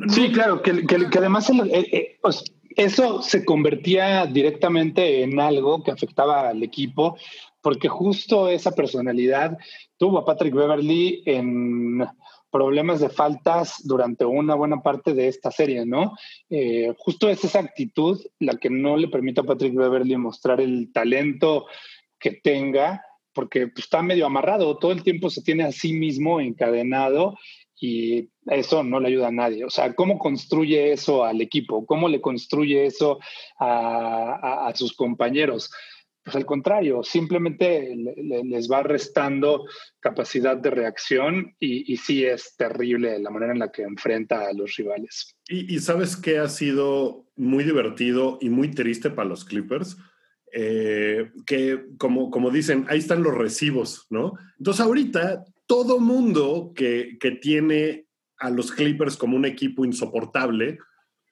Sí, 0.08 0.30
claro, 0.30 0.62
que, 0.62 0.84
además 1.16 1.50
eh, 1.50 1.88
eh, 1.92 2.18
pues, 2.22 2.44
eso 2.76 3.20
se 3.20 3.44
convertía 3.44 4.26
directamente 4.26 5.22
en 5.22 5.40
algo 5.40 5.82
que 5.82 5.90
afectaba 5.90 6.48
al 6.48 6.62
equipo, 6.62 7.16
porque 7.60 7.88
justo 7.88 8.48
esa 8.48 8.72
personalidad 8.72 9.58
tuvo 9.96 10.18
a 10.18 10.24
Patrick 10.24 10.54
Beverly 10.54 11.22
en 11.26 12.04
problemas 12.50 13.00
de 13.00 13.08
faltas 13.08 13.80
durante 13.82 14.24
una 14.24 14.54
buena 14.54 14.82
parte 14.82 15.14
de 15.14 15.26
esta 15.26 15.50
serie, 15.50 15.86
¿no? 15.86 16.12
Eh, 16.50 16.94
justo 16.98 17.28
es 17.28 17.42
esa 17.42 17.60
actitud 17.60 18.20
la 18.38 18.56
que 18.58 18.68
no 18.68 18.96
le 18.96 19.08
permite 19.08 19.40
a 19.40 19.44
Patrick 19.44 19.74
Beverly 19.74 20.16
mostrar 20.16 20.60
el 20.60 20.92
talento 20.92 21.66
que 22.18 22.32
tenga, 22.32 23.02
porque 23.32 23.68
pues, 23.68 23.84
está 23.84 24.02
medio 24.02 24.26
amarrado, 24.26 24.78
todo 24.78 24.92
el 24.92 25.02
tiempo 25.02 25.30
se 25.30 25.42
tiene 25.42 25.64
a 25.64 25.72
sí 25.72 25.92
mismo 25.92 26.40
encadenado 26.40 27.36
y 27.82 28.30
eso 28.46 28.84
no 28.84 29.00
le 29.00 29.08
ayuda 29.08 29.28
a 29.28 29.32
nadie. 29.32 29.64
O 29.64 29.70
sea, 29.70 29.92
¿cómo 29.94 30.18
construye 30.18 30.92
eso 30.92 31.24
al 31.24 31.40
equipo? 31.40 31.84
¿Cómo 31.84 32.08
le 32.08 32.20
construye 32.20 32.86
eso 32.86 33.18
a, 33.58 34.72
sus 34.76 34.94
compañeros? 34.94 35.70
Pues 36.22 36.36
al 36.36 36.46
contrario, 36.46 37.02
simplemente 37.02 37.92
les 38.44 38.70
va 38.70 38.84
restando 38.84 39.64
capacidad 39.98 40.56
de 40.56 40.70
reacción 40.70 41.56
y, 41.58 41.96
sí 41.96 42.24
es 42.24 42.54
terrible 42.56 43.18
la 43.18 43.30
manera 43.30 43.52
en 43.52 43.58
la 43.58 43.72
que 43.72 43.82
enfrenta 43.82 44.46
a 44.46 44.52
los 44.52 44.76
rivales. 44.76 45.36
Y, 45.48 45.74
y 45.74 45.80
sabes 45.80 46.16
que 46.16 46.38
ha 46.38 46.48
sido 46.48 47.26
muy 47.34 47.64
divertido 47.64 48.38
y 48.40 48.48
muy 48.48 48.70
triste 48.70 49.10
para 49.10 49.28
los 49.28 49.44
Clippers 49.44 49.96
eh, 50.54 51.30
que 51.46 51.86
como, 51.96 52.30
como 52.30 52.50
dicen, 52.50 52.84
ahí 52.88 52.98
están 52.98 53.22
los 53.22 53.34
recibos, 53.34 54.06
¿no? 54.10 54.34
Entonces 54.58 54.84
ahorita 54.84 55.44
todo 55.66 55.98
mundo 55.98 56.72
que, 56.76 57.16
que 57.18 57.30
tiene 57.30 58.06
a 58.38 58.50
los 58.50 58.70
Clippers 58.70 59.16
como 59.16 59.36
un 59.36 59.46
equipo 59.46 59.84
insoportable, 59.84 60.78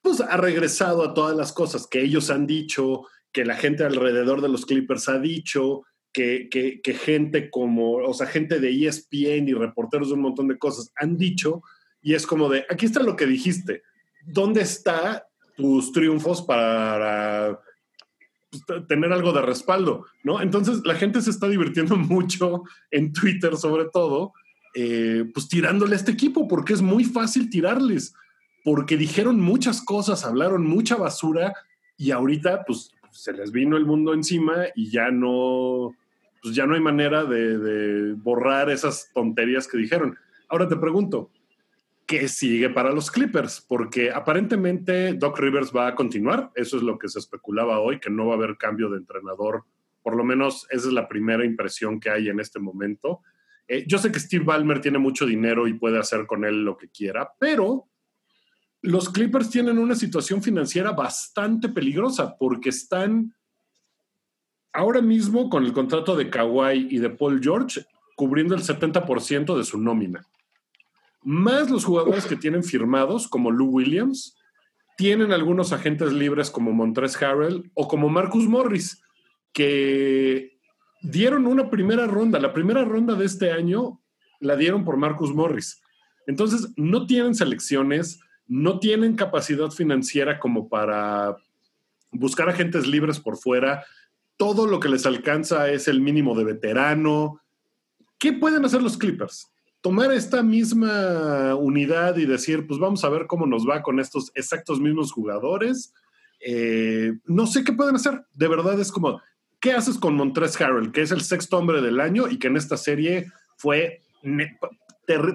pues 0.03 0.23
ha 0.23 0.37
regresado 0.39 1.05
a 1.05 1.13
todas 1.13 1.37
las 1.37 1.53
cosas 1.53 1.87
que 1.87 2.01
ellos 2.01 2.31
han 2.31 2.47
dicho, 2.47 3.07
que 3.33 3.45
la 3.45 3.57
gente 3.57 3.85
alrededor 3.85 4.41
de 4.41 4.49
los 4.49 4.65
Clippers 4.65 5.09
ha 5.11 5.19
dicho, 5.19 5.83
que, 6.13 6.49
que, 6.51 6.81
que, 6.81 6.95
gente 6.95 7.51
como, 7.51 7.97
o 7.97 8.15
sea, 8.15 8.27
gente 8.27 8.59
de 8.59 8.87
ESPN 8.87 9.49
y 9.49 9.53
reporteros 9.53 10.09
de 10.09 10.15
un 10.15 10.23
montón 10.23 10.49
de 10.49 10.59
cosas 10.59 10.93
han 10.97 11.17
dicho, 11.17 11.63
y 12.01 12.15
es 12.15 12.27
como 12.27 12.49
de, 12.49 12.65
aquí 12.71 12.87
está 12.87 13.03
lo 13.03 13.17
que 13.17 13.27
dijiste, 13.27 13.83
¿dónde 14.25 14.63
está 14.63 15.27
tus 15.57 15.93
triunfos 15.93 16.43
para 16.43 17.61
pues, 18.51 18.87
tener 18.87 19.13
algo 19.13 19.33
de 19.33 19.43
respaldo, 19.43 20.07
¿no? 20.25 20.41
Entonces 20.41 20.81
la 20.85 20.95
gente 20.95 21.21
se 21.21 21.31
está 21.31 21.49
divirtiendo 21.49 21.97
mucho 21.97 22.65
en 22.91 23.13
Twitter 23.13 23.57
sobre 23.57 23.87
todo, 23.87 24.33
eh, 24.75 25.25
pues 25.33 25.49
tirándole 25.49 25.95
a 25.95 25.99
este 25.99 26.13
equipo, 26.13 26.49
porque 26.49 26.73
es 26.73 26.83
muy 26.83 27.05
fácil 27.05 27.51
tirarles, 27.51 28.15
porque 28.65 28.97
dijeron 28.97 29.41
muchas 29.41 29.83
cosas, 29.83 30.25
hablaron 30.25 30.67
mucha 30.67 30.97
basura 30.97 31.55
y 31.97 32.11
ahorita 32.11 32.65
pues 32.65 32.93
se 33.11 33.33
les 33.33 33.53
vino 33.53 33.77
el 33.77 33.87
mundo 33.87 34.15
encima 34.15 34.67
y 34.75 34.91
ya 34.91 35.11
no, 35.11 35.95
pues 36.43 36.55
ya 36.55 36.67
no 36.67 36.75
hay 36.75 36.81
manera 36.81 37.25
de, 37.25 37.59
de 37.59 38.15
borrar 38.15 38.71
esas 38.71 39.11
tonterías 39.13 39.67
que 39.67 39.79
dijeron. 39.79 40.17
Ahora 40.49 40.69
te 40.69 40.77
pregunto, 40.77 41.31
¿qué 42.11 42.27
sigue 42.27 42.71
para 42.71 42.91
los 42.91 43.09
Clippers? 43.09 43.65
Porque 43.69 44.11
aparentemente 44.11 45.15
Doc 45.15 45.39
Rivers 45.39 45.71
va 45.71 45.87
a 45.87 45.95
continuar, 45.95 46.51
eso 46.57 46.77
es 46.77 46.83
lo 46.83 46.99
que 46.99 47.09
se 47.09 47.21
especulaba 47.21 47.79
hoy, 47.79 48.01
que 48.01 48.11
no 48.11 48.27
va 48.27 48.33
a 48.33 48.37
haber 48.37 48.57
cambio 48.57 48.91
de 48.91 48.97
entrenador, 48.97 49.65
por 50.03 50.17
lo 50.17 50.25
menos 50.25 50.67
esa 50.71 50.89
es 50.89 50.93
la 50.93 51.07
primera 51.07 51.45
impresión 51.45 52.01
que 52.01 52.11
hay 52.11 52.29
en 52.29 52.41
este 52.41 52.59
momento. 52.59 53.21
Eh, 53.69 53.85
yo 53.87 53.97
sé 53.99 54.11
que 54.11 54.19
Steve 54.19 54.45
Ballmer 54.45 54.81
tiene 54.81 54.99
mucho 54.99 55.25
dinero 55.25 55.69
y 55.69 55.75
puede 55.75 56.01
hacer 56.01 56.27
con 56.27 56.45
él 56.45 56.65
lo 56.65 56.77
que 56.77 56.89
quiera, 56.89 57.31
pero 57.39 57.87
los 58.83 59.09
Clippers 59.11 59.49
tienen 59.49 59.79
una 59.79 59.95
situación 59.95 60.43
financiera 60.43 60.91
bastante 60.91 61.69
peligrosa 61.69 62.37
porque 62.37 62.71
están 62.71 63.37
ahora 64.73 65.01
mismo 65.01 65.49
con 65.49 65.65
el 65.65 65.73
contrato 65.73 66.17
de 66.17 66.29
Kawhi 66.29 66.89
y 66.91 66.99
de 66.99 67.11
Paul 67.11 67.41
George 67.41 67.87
cubriendo 68.17 68.57
el 68.57 68.63
70% 68.63 69.57
de 69.57 69.63
su 69.63 69.79
nómina 69.79 70.27
más 71.23 71.71
los 71.71 71.85
jugadores 71.85 72.27
que 72.27 72.37
tienen 72.37 72.65
firmados, 72.65 73.29
como 73.29 73.51
Lou 73.51 73.69
Williams, 73.69 74.37
tienen 74.97 75.33
algunos 75.33 75.73
agentes 75.73 76.13
libres 76.13 76.51
como 76.51 76.73
Montres 76.73 77.21
Harrell 77.23 77.71
o 77.75 77.89
como 77.89 78.09
Marcus 78.09 78.47
Morris, 78.47 79.03
que 79.53 80.59
dieron 81.03 81.47
una 81.47 81.71
primera 81.71 82.07
ronda. 82.07 82.39
La 82.39 82.53
primera 82.53 82.85
ronda 82.85 83.15
de 83.15 83.25
este 83.25 83.53
año 83.53 84.01
la 84.41 84.57
dieron 84.57 84.85
por 84.85 84.97
Marcus 84.97 85.35
Morris. 85.35 85.83
Entonces, 86.27 86.73
no 86.77 87.07
tienen 87.07 87.35
selecciones, 87.35 88.21
no 88.47 88.79
tienen 88.79 89.17
capacidad 89.17 89.71
financiera 89.71 90.39
como 90.39 90.69
para 90.69 91.37
buscar 92.11 92.49
agentes 92.49 92.87
libres 92.87 93.21
por 93.21 93.37
fuera. 93.37 93.85
Todo 94.37 94.67
lo 94.67 94.81
que 94.81 94.89
les 94.89 95.07
alcanza 95.07 95.71
es 95.71 95.89
el 95.89 96.01
mínimo 96.01 96.37
de 96.37 96.45
veterano. 96.45 97.41
¿Qué 98.19 98.33
pueden 98.33 98.65
hacer 98.65 98.83
los 98.83 98.99
Clippers? 98.99 99.51
Tomar 99.81 100.13
esta 100.13 100.43
misma 100.43 101.55
unidad 101.55 102.17
y 102.17 102.27
decir, 102.27 102.67
pues 102.67 102.79
vamos 102.79 103.05
a 103.05 103.09
ver 103.09 103.27
cómo 103.27 103.47
nos 103.47 103.69
va 103.69 103.83
con 103.83 104.01
estos 104.01 104.31
exactos 104.35 104.81
mismos 104.81 105.13
jugadores. 105.13 105.95
Eh, 106.41 107.15
no 107.27 107.47
sé 107.47 107.65
qué 107.65 107.73
pueden 107.73 107.97
hacer. 107.97 108.23
De 108.35 108.49
verdad 108.49 108.79
es 108.79 108.93
como, 108.93 109.21
¿qué 109.61 109.73
haces 109.73 109.99
con 109.99 110.17
Montres 110.17 110.61
Harrell, 110.61 110.93
que 110.93 111.03
es 111.03 111.11
el 111.11 111.23
sexto 111.23 111.59
hombre 111.59 111.81
del 111.81 112.01
año 112.01 112.29
y 112.29 112.39
que 112.39 112.49
en 112.49 112.57
esta 112.57 112.77
serie 112.77 113.31
fue 113.57 114.03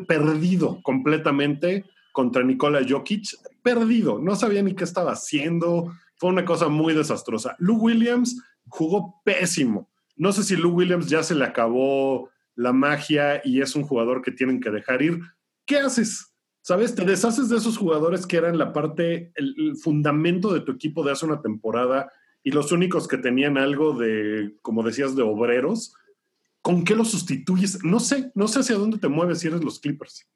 perdido 0.08 0.80
completamente 0.84 1.86
contra 2.12 2.44
Nikola 2.44 2.82
Jokic, 2.88 3.28
perdido, 3.62 4.20
no 4.20 4.36
sabía 4.36 4.64
ni 4.64 4.74
qué 4.74 4.86
estaba 4.86 5.12
haciendo, 5.12 5.92
fue 6.18 6.30
una 6.30 6.46
cosa 6.46 6.70
muy 6.70 6.94
desastrosa. 6.94 7.56
Lou 7.60 7.78
Williams 7.78 8.42
jugó 8.70 9.22
pésimo. 9.26 9.90
No 10.16 10.32
sé 10.32 10.44
si 10.44 10.56
Lou 10.56 10.72
Williams 10.72 11.08
ya 11.08 11.24
se 11.24 11.36
le 11.36 11.44
acabó 11.44 12.30
la 12.56 12.74
magia 12.74 13.42
y 13.44 13.62
es 13.62 13.76
un 13.76 13.84
jugador 13.84 14.22
que 14.22 14.32
tienen 14.32 14.60
que 14.60 14.72
dejar 14.72 15.02
ir. 15.02 15.20
¿Qué 15.66 15.78
haces? 15.78 16.34
¿Sabes? 16.62 16.96
Te 16.96 17.06
deshaces 17.06 17.50
de 17.50 17.58
esos 17.58 17.78
jugadores 17.78 18.26
que 18.26 18.38
eran 18.38 18.58
la 18.58 18.74
parte, 18.74 19.32
el, 19.36 19.76
fundamento 19.78 20.54
de 20.54 20.62
tu 20.62 20.72
equipo 20.72 21.04
de 21.04 21.12
hace 21.12 21.26
una 21.26 21.42
temporada 21.42 22.12
y 22.44 22.52
los 22.52 22.72
únicos 22.72 23.08
que 23.08 23.18
tenían 23.18 23.58
algo 23.58 23.94
de, 23.94 24.56
como 24.62 24.84
decías, 24.84 25.16
de 25.16 25.22
obreros. 25.22 25.94
¿Con 26.62 26.84
qué 26.84 26.96
los 26.96 27.12
sustituyes? 27.12 27.84
No 27.84 28.00
sé, 28.00 28.32
no 28.34 28.48
sé 28.48 28.60
hacia 28.60 28.78
dónde 28.78 28.98
te 28.98 29.08
mueves 29.08 29.40
si 29.40 29.48
eres 29.48 29.64
los 29.64 29.80
Clippers. 29.80 30.28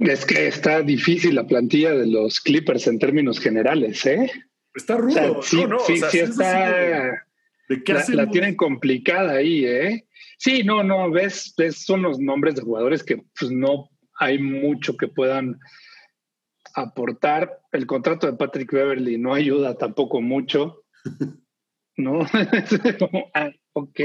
Es 0.00 0.24
que 0.24 0.48
está 0.48 0.82
difícil 0.82 1.34
la 1.34 1.46
plantilla 1.46 1.92
de 1.92 2.06
los 2.06 2.40
Clippers 2.40 2.86
en 2.86 2.98
términos 2.98 3.38
generales, 3.38 4.04
¿eh? 4.06 4.30
Está 4.74 4.96
rudo. 4.96 5.42
sí, 5.42 5.62
sí, 5.86 6.00
sí 6.10 6.18
está. 6.18 7.26
¿De 7.70 7.84
qué 7.84 7.94
la, 7.94 8.04
la, 8.08 8.26
tienen 8.28 8.56
complicada 8.56 9.34
ahí, 9.34 9.64
¿eh? 9.64 10.08
Sí, 10.38 10.64
no, 10.64 10.82
no, 10.82 11.08
ves, 11.08 11.54
ves, 11.56 11.84
son 11.84 12.02
los 12.02 12.18
nombres 12.18 12.56
de 12.56 12.62
jugadores 12.62 13.04
que 13.04 13.22
pues, 13.38 13.52
no 13.52 13.88
hay 14.18 14.40
mucho 14.40 14.96
que 14.96 15.06
puedan 15.06 15.56
aportar. 16.74 17.60
El 17.70 17.86
contrato 17.86 18.26
de 18.26 18.32
Patrick 18.32 18.72
Beverly 18.72 19.18
no 19.18 19.34
ayuda 19.34 19.78
tampoco 19.78 20.20
mucho. 20.20 20.82
¿No? 21.96 22.26
ah, 23.34 23.50
ok. 23.74 24.00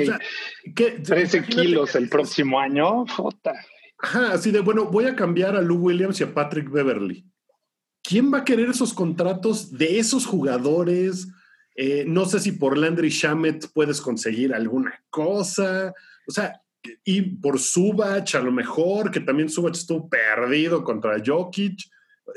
13 1.03 1.45
kilos 1.45 1.95
el 1.95 2.07
próximo 2.07 2.59
año. 2.59 3.07
Jota. 3.07 3.53
Ajá, 3.97 4.33
así 4.33 4.51
de, 4.51 4.59
bueno, 4.59 4.91
voy 4.91 5.05
a 5.05 5.15
cambiar 5.15 5.55
a 5.55 5.61
Lou 5.61 5.77
Williams 5.77 6.19
y 6.19 6.23
a 6.23 6.31
Patrick 6.31 6.69
Beverly. 6.69 7.25
¿Quién 8.03 8.31
va 8.31 8.39
a 8.39 8.45
querer 8.45 8.69
esos 8.69 8.93
contratos 8.93 9.75
de 9.75 9.97
esos 9.97 10.27
jugadores? 10.27 11.29
Eh, 11.75 12.05
no 12.07 12.25
sé 12.25 12.39
si 12.39 12.53
por 12.53 12.77
Landry 12.77 13.09
Shamet 13.09 13.71
puedes 13.73 14.01
conseguir 14.01 14.53
alguna 14.53 15.03
cosa. 15.09 15.93
O 16.27 16.31
sea, 16.31 16.61
y 17.03 17.21
por 17.21 17.59
Subach 17.59 18.35
a 18.35 18.39
lo 18.39 18.51
mejor, 18.51 19.11
que 19.11 19.19
también 19.19 19.49
Subach 19.49 19.75
estuvo 19.75 20.09
perdido 20.09 20.83
contra 20.83 21.21
Jokic. 21.23 21.79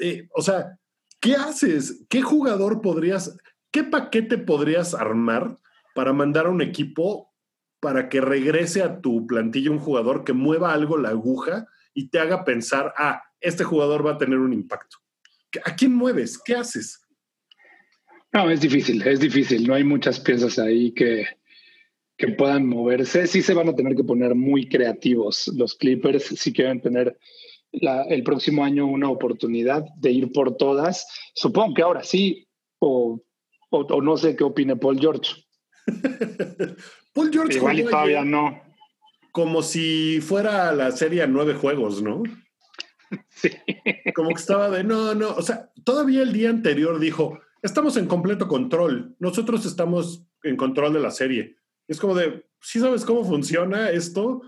Eh, 0.01 0.29
o 0.35 0.43
sea, 0.43 0.79
¿qué 1.21 1.35
haces? 1.35 2.05
¿Qué 2.09 2.23
jugador 2.23 2.81
podrías, 2.81 3.37
qué 3.71 3.85
paquete 3.85 4.39
podrías 4.39 4.95
armar 4.95 5.59
para 5.95 6.13
mandar 6.13 6.47
a 6.47 6.51
un 6.51 6.63
equipo 6.63 7.33
para 7.81 8.09
que 8.09 8.21
regrese 8.21 8.83
a 8.83 9.01
tu 9.01 9.27
plantilla 9.27 9.71
un 9.71 9.79
jugador 9.79 10.25
que 10.25 10.33
mueva 10.33 10.73
algo 10.73 10.99
la 10.99 11.11
aguja 11.11 11.67
y 11.95 12.09
te 12.09 12.19
haga 12.19 12.45
pensar, 12.45 12.93
ah, 12.97 13.23
este 13.41 13.65
jugador 13.65 14.05
va 14.05 14.13
a 14.13 14.19
tener 14.19 14.39
un 14.39 14.53
impacto. 14.53 14.99
¿A 15.65 15.75
quién 15.77 15.95
mueves? 15.95 16.39
¿Qué 16.39 16.55
haces? 16.55 17.01
No, 18.33 18.51
es 18.51 18.61
difícil, 18.61 19.03
es 19.07 19.21
difícil. 19.21 19.67
No 19.67 19.75
hay 19.75 19.85
muchas 19.85 20.21
piezas 20.21 20.59
ahí 20.59 20.93
que, 20.93 21.27
que 22.17 22.29
puedan 22.29 22.67
moverse. 22.67 23.27
Sí 23.27 23.43
se 23.43 23.55
van 23.55 23.69
a 23.69 23.75
tener 23.75 23.95
que 23.97 24.05
poner 24.05 24.35
muy 24.35 24.69
creativos 24.69 25.49
los 25.57 25.75
Clippers 25.75 26.25
si 26.25 26.53
quieren 26.53 26.81
tener 26.81 27.19
el 27.73 28.23
próximo 28.23 28.65
año 28.65 28.87
una 28.87 29.11
oportunidad 29.11 29.85
de 29.97 30.11
ir 30.11 30.33
por 30.33 30.57
todas. 30.57 31.07
Supongo 31.35 31.75
que 31.75 31.83
ahora 31.83 32.03
sí, 32.03 32.49
o, 32.79 33.23
o 33.71 34.03
no 34.03 34.17
sé 34.17 34.37
qué 34.37 34.45
opine 34.45 34.77
Paul 34.77 34.99
George. 34.99 35.35
Paul 37.15 37.31
George 37.33 37.57
Igual 37.57 37.85
todavía 37.85 38.25
no. 38.25 38.63
Como 39.33 39.63
si 39.63 40.21
fuera 40.21 40.73
la 40.73 40.91
serie 40.91 41.23
a 41.23 41.27
nueve 41.27 41.55
juegos, 41.55 42.03
¿no? 42.03 42.23
Sí. 43.31 43.49
Como 44.15 44.29
que 44.29 44.35
estaba 44.35 44.69
de 44.69 44.85
no, 44.85 45.15
no. 45.15 45.31
O 45.31 45.41
sea, 45.41 45.73
todavía 45.83 46.23
el 46.23 46.33
día 46.35 46.51
anterior 46.51 46.99
dijo: 47.01 47.39
Estamos 47.63 47.97
en 47.97 48.07
completo 48.07 48.47
control. 48.49 49.17
Nosotros 49.19 49.67
estamos 49.67 50.25
en 50.43 50.57
control 50.57 50.93
de 50.93 51.01
la 51.01 51.11
serie. 51.11 51.57
Es 51.87 51.99
como 51.99 52.15
de, 52.15 52.45
¿sí 52.61 52.79
sabes 52.81 53.05
cómo 53.05 53.25
funciona 53.25 53.91
esto? 53.91 54.43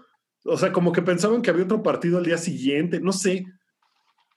O 0.44 0.56
sea, 0.56 0.72
como 0.72 0.92
que 0.92 1.02
pensaban 1.02 1.42
que 1.42 1.50
había 1.50 1.64
otro 1.64 1.82
partido 1.82 2.18
al 2.18 2.24
día 2.24 2.38
siguiente. 2.38 3.00
No 3.00 3.12
sé. 3.12 3.46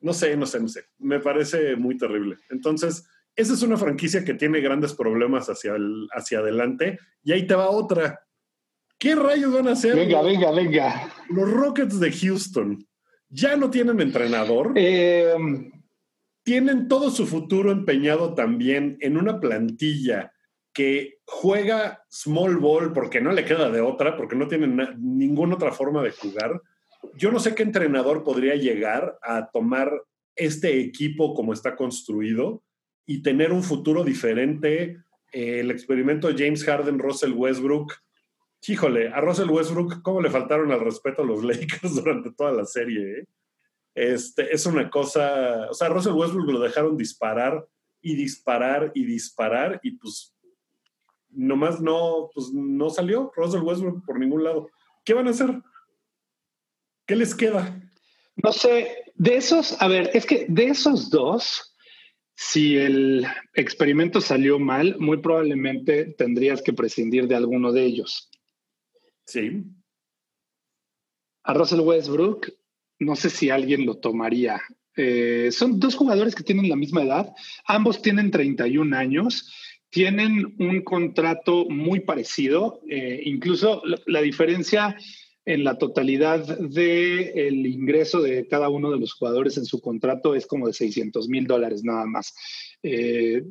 No 0.01 0.13
sé, 0.13 0.35
no 0.35 0.45
sé, 0.45 0.59
no 0.59 0.67
sé. 0.67 0.85
Me 0.97 1.19
parece 1.19 1.75
muy 1.75 1.97
terrible. 1.97 2.37
Entonces, 2.49 3.07
esa 3.35 3.53
es 3.53 3.61
una 3.63 3.77
franquicia 3.77 4.23
que 4.23 4.33
tiene 4.33 4.59
grandes 4.59 4.93
problemas 4.93 5.49
hacia, 5.49 5.75
el, 5.75 6.07
hacia 6.11 6.39
adelante. 6.39 6.99
Y 7.23 7.31
ahí 7.31 7.47
te 7.47 7.55
va 7.55 7.69
otra. 7.69 8.25
¿Qué 8.97 9.15
rayos 9.15 9.53
van 9.53 9.67
a 9.67 9.71
hacer? 9.73 9.95
Venga, 9.95 10.21
venga, 10.21 10.51
venga. 10.51 11.13
Los 11.29 11.49
Rockets 11.49 11.99
de 11.99 12.11
Houston 12.11 12.87
ya 13.29 13.55
no 13.55 13.69
tienen 13.69 13.99
entrenador. 13.99 14.73
Eh, 14.75 15.33
tienen 16.43 16.87
todo 16.87 17.09
su 17.09 17.25
futuro 17.25 17.71
empeñado 17.71 18.33
también 18.33 18.97
en 18.99 19.17
una 19.17 19.39
plantilla 19.39 20.33
que 20.73 21.19
juega 21.25 22.03
small 22.09 22.57
ball 22.57 22.93
porque 22.93 23.21
no 23.21 23.31
le 23.31 23.45
queda 23.45 23.69
de 23.69 23.81
otra, 23.81 24.17
porque 24.17 24.35
no 24.35 24.47
tienen 24.47 24.77
ninguna 24.99 25.55
otra 25.55 25.71
forma 25.71 26.01
de 26.01 26.11
jugar. 26.11 26.61
Yo 27.15 27.31
no 27.31 27.39
sé 27.39 27.53
qué 27.55 27.63
entrenador 27.63 28.23
podría 28.23 28.55
llegar 28.55 29.17
a 29.21 29.49
tomar 29.51 29.91
este 30.35 30.79
equipo 30.79 31.33
como 31.33 31.53
está 31.53 31.75
construido 31.75 32.63
y 33.05 33.21
tener 33.21 33.51
un 33.51 33.63
futuro 33.63 34.03
diferente. 34.03 34.97
Eh, 35.31 35.59
el 35.59 35.71
experimento 35.71 36.29
James 36.35 36.63
Harden, 36.63 36.99
Russell 36.99 37.33
Westbrook. 37.33 37.93
Híjole, 38.65 39.09
a 39.09 39.21
Russell 39.21 39.49
Westbrook, 39.49 40.01
¿cómo 40.01 40.21
le 40.21 40.29
faltaron 40.29 40.71
al 40.71 40.79
respeto 40.79 41.21
a 41.21 41.25
los 41.25 41.43
Lakers 41.43 41.95
durante 41.95 42.31
toda 42.31 42.51
la 42.51 42.65
serie? 42.65 43.19
Eh? 43.19 43.25
Este, 43.95 44.53
es 44.53 44.65
una 44.65 44.89
cosa, 44.89 45.67
o 45.69 45.73
sea, 45.73 45.89
Russell 45.89 46.13
Westbrook 46.13 46.49
lo 46.49 46.59
dejaron 46.59 46.97
disparar 46.97 47.67
y 48.01 48.15
disparar 48.15 48.91
y 48.95 49.05
disparar 49.05 49.79
y 49.83 49.91
pues 49.91 50.35
nomás 51.29 51.79
no, 51.79 52.29
pues 52.33 52.51
no 52.53 52.89
salió 52.89 53.31
Russell 53.35 53.61
Westbrook 53.61 54.05
por 54.05 54.19
ningún 54.19 54.43
lado. 54.43 54.69
¿Qué 55.03 55.13
van 55.13 55.27
a 55.27 55.31
hacer? 55.31 55.61
¿Qué 57.05 57.15
les 57.15 57.35
queda? 57.35 57.81
No 58.35 58.51
sé, 58.51 59.13
de 59.15 59.35
esos, 59.35 59.79
a 59.81 59.87
ver, 59.87 60.09
es 60.13 60.25
que 60.25 60.45
de 60.49 60.65
esos 60.65 61.09
dos, 61.09 61.75
si 62.35 62.77
el 62.77 63.27
experimento 63.53 64.21
salió 64.21 64.57
mal, 64.57 64.97
muy 64.99 65.17
probablemente 65.17 66.05
tendrías 66.17 66.61
que 66.61 66.73
prescindir 66.73 67.27
de 67.27 67.35
alguno 67.35 67.71
de 67.71 67.83
ellos. 67.83 68.31
Sí. 69.27 69.63
A 71.43 71.53
Russell 71.53 71.81
Westbrook, 71.81 72.47
no 72.99 73.15
sé 73.15 73.29
si 73.29 73.49
alguien 73.49 73.85
lo 73.85 73.97
tomaría. 73.97 74.61
Eh, 74.95 75.49
son 75.51 75.79
dos 75.79 75.95
jugadores 75.95 76.35
que 76.35 76.43
tienen 76.43 76.69
la 76.69 76.75
misma 76.75 77.03
edad, 77.03 77.33
ambos 77.65 78.01
tienen 78.01 78.31
31 78.31 78.95
años, 78.95 79.51
tienen 79.89 80.55
un 80.59 80.81
contrato 80.81 81.65
muy 81.69 82.01
parecido, 82.01 82.81
eh, 82.89 83.21
incluso 83.25 83.81
la 84.05 84.21
diferencia 84.21 84.95
en 85.45 85.63
la 85.63 85.77
totalidad 85.77 86.57
del 86.57 87.65
ingreso 87.65 88.21
de 88.21 88.47
cada 88.47 88.69
uno 88.69 88.91
de 88.91 88.99
los 88.99 89.13
jugadores 89.13 89.57
en 89.57 89.65
su 89.65 89.81
contrato 89.81 90.35
es 90.35 90.47
como 90.47 90.67
de 90.67 90.73
600 90.73 91.27
mil 91.27 91.47
dólares 91.47 91.83
nada 91.83 92.05
más. 92.05 92.33
Eh, 92.81 93.43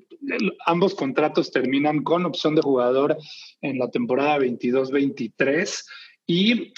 ambos 0.64 0.94
contratos 0.94 1.50
terminan 1.50 2.02
con 2.02 2.24
opción 2.24 2.54
de 2.54 2.62
jugador 2.62 3.18
en 3.60 3.78
la 3.78 3.90
temporada 3.90 4.38
22-23 4.38 5.84
y 6.26 6.72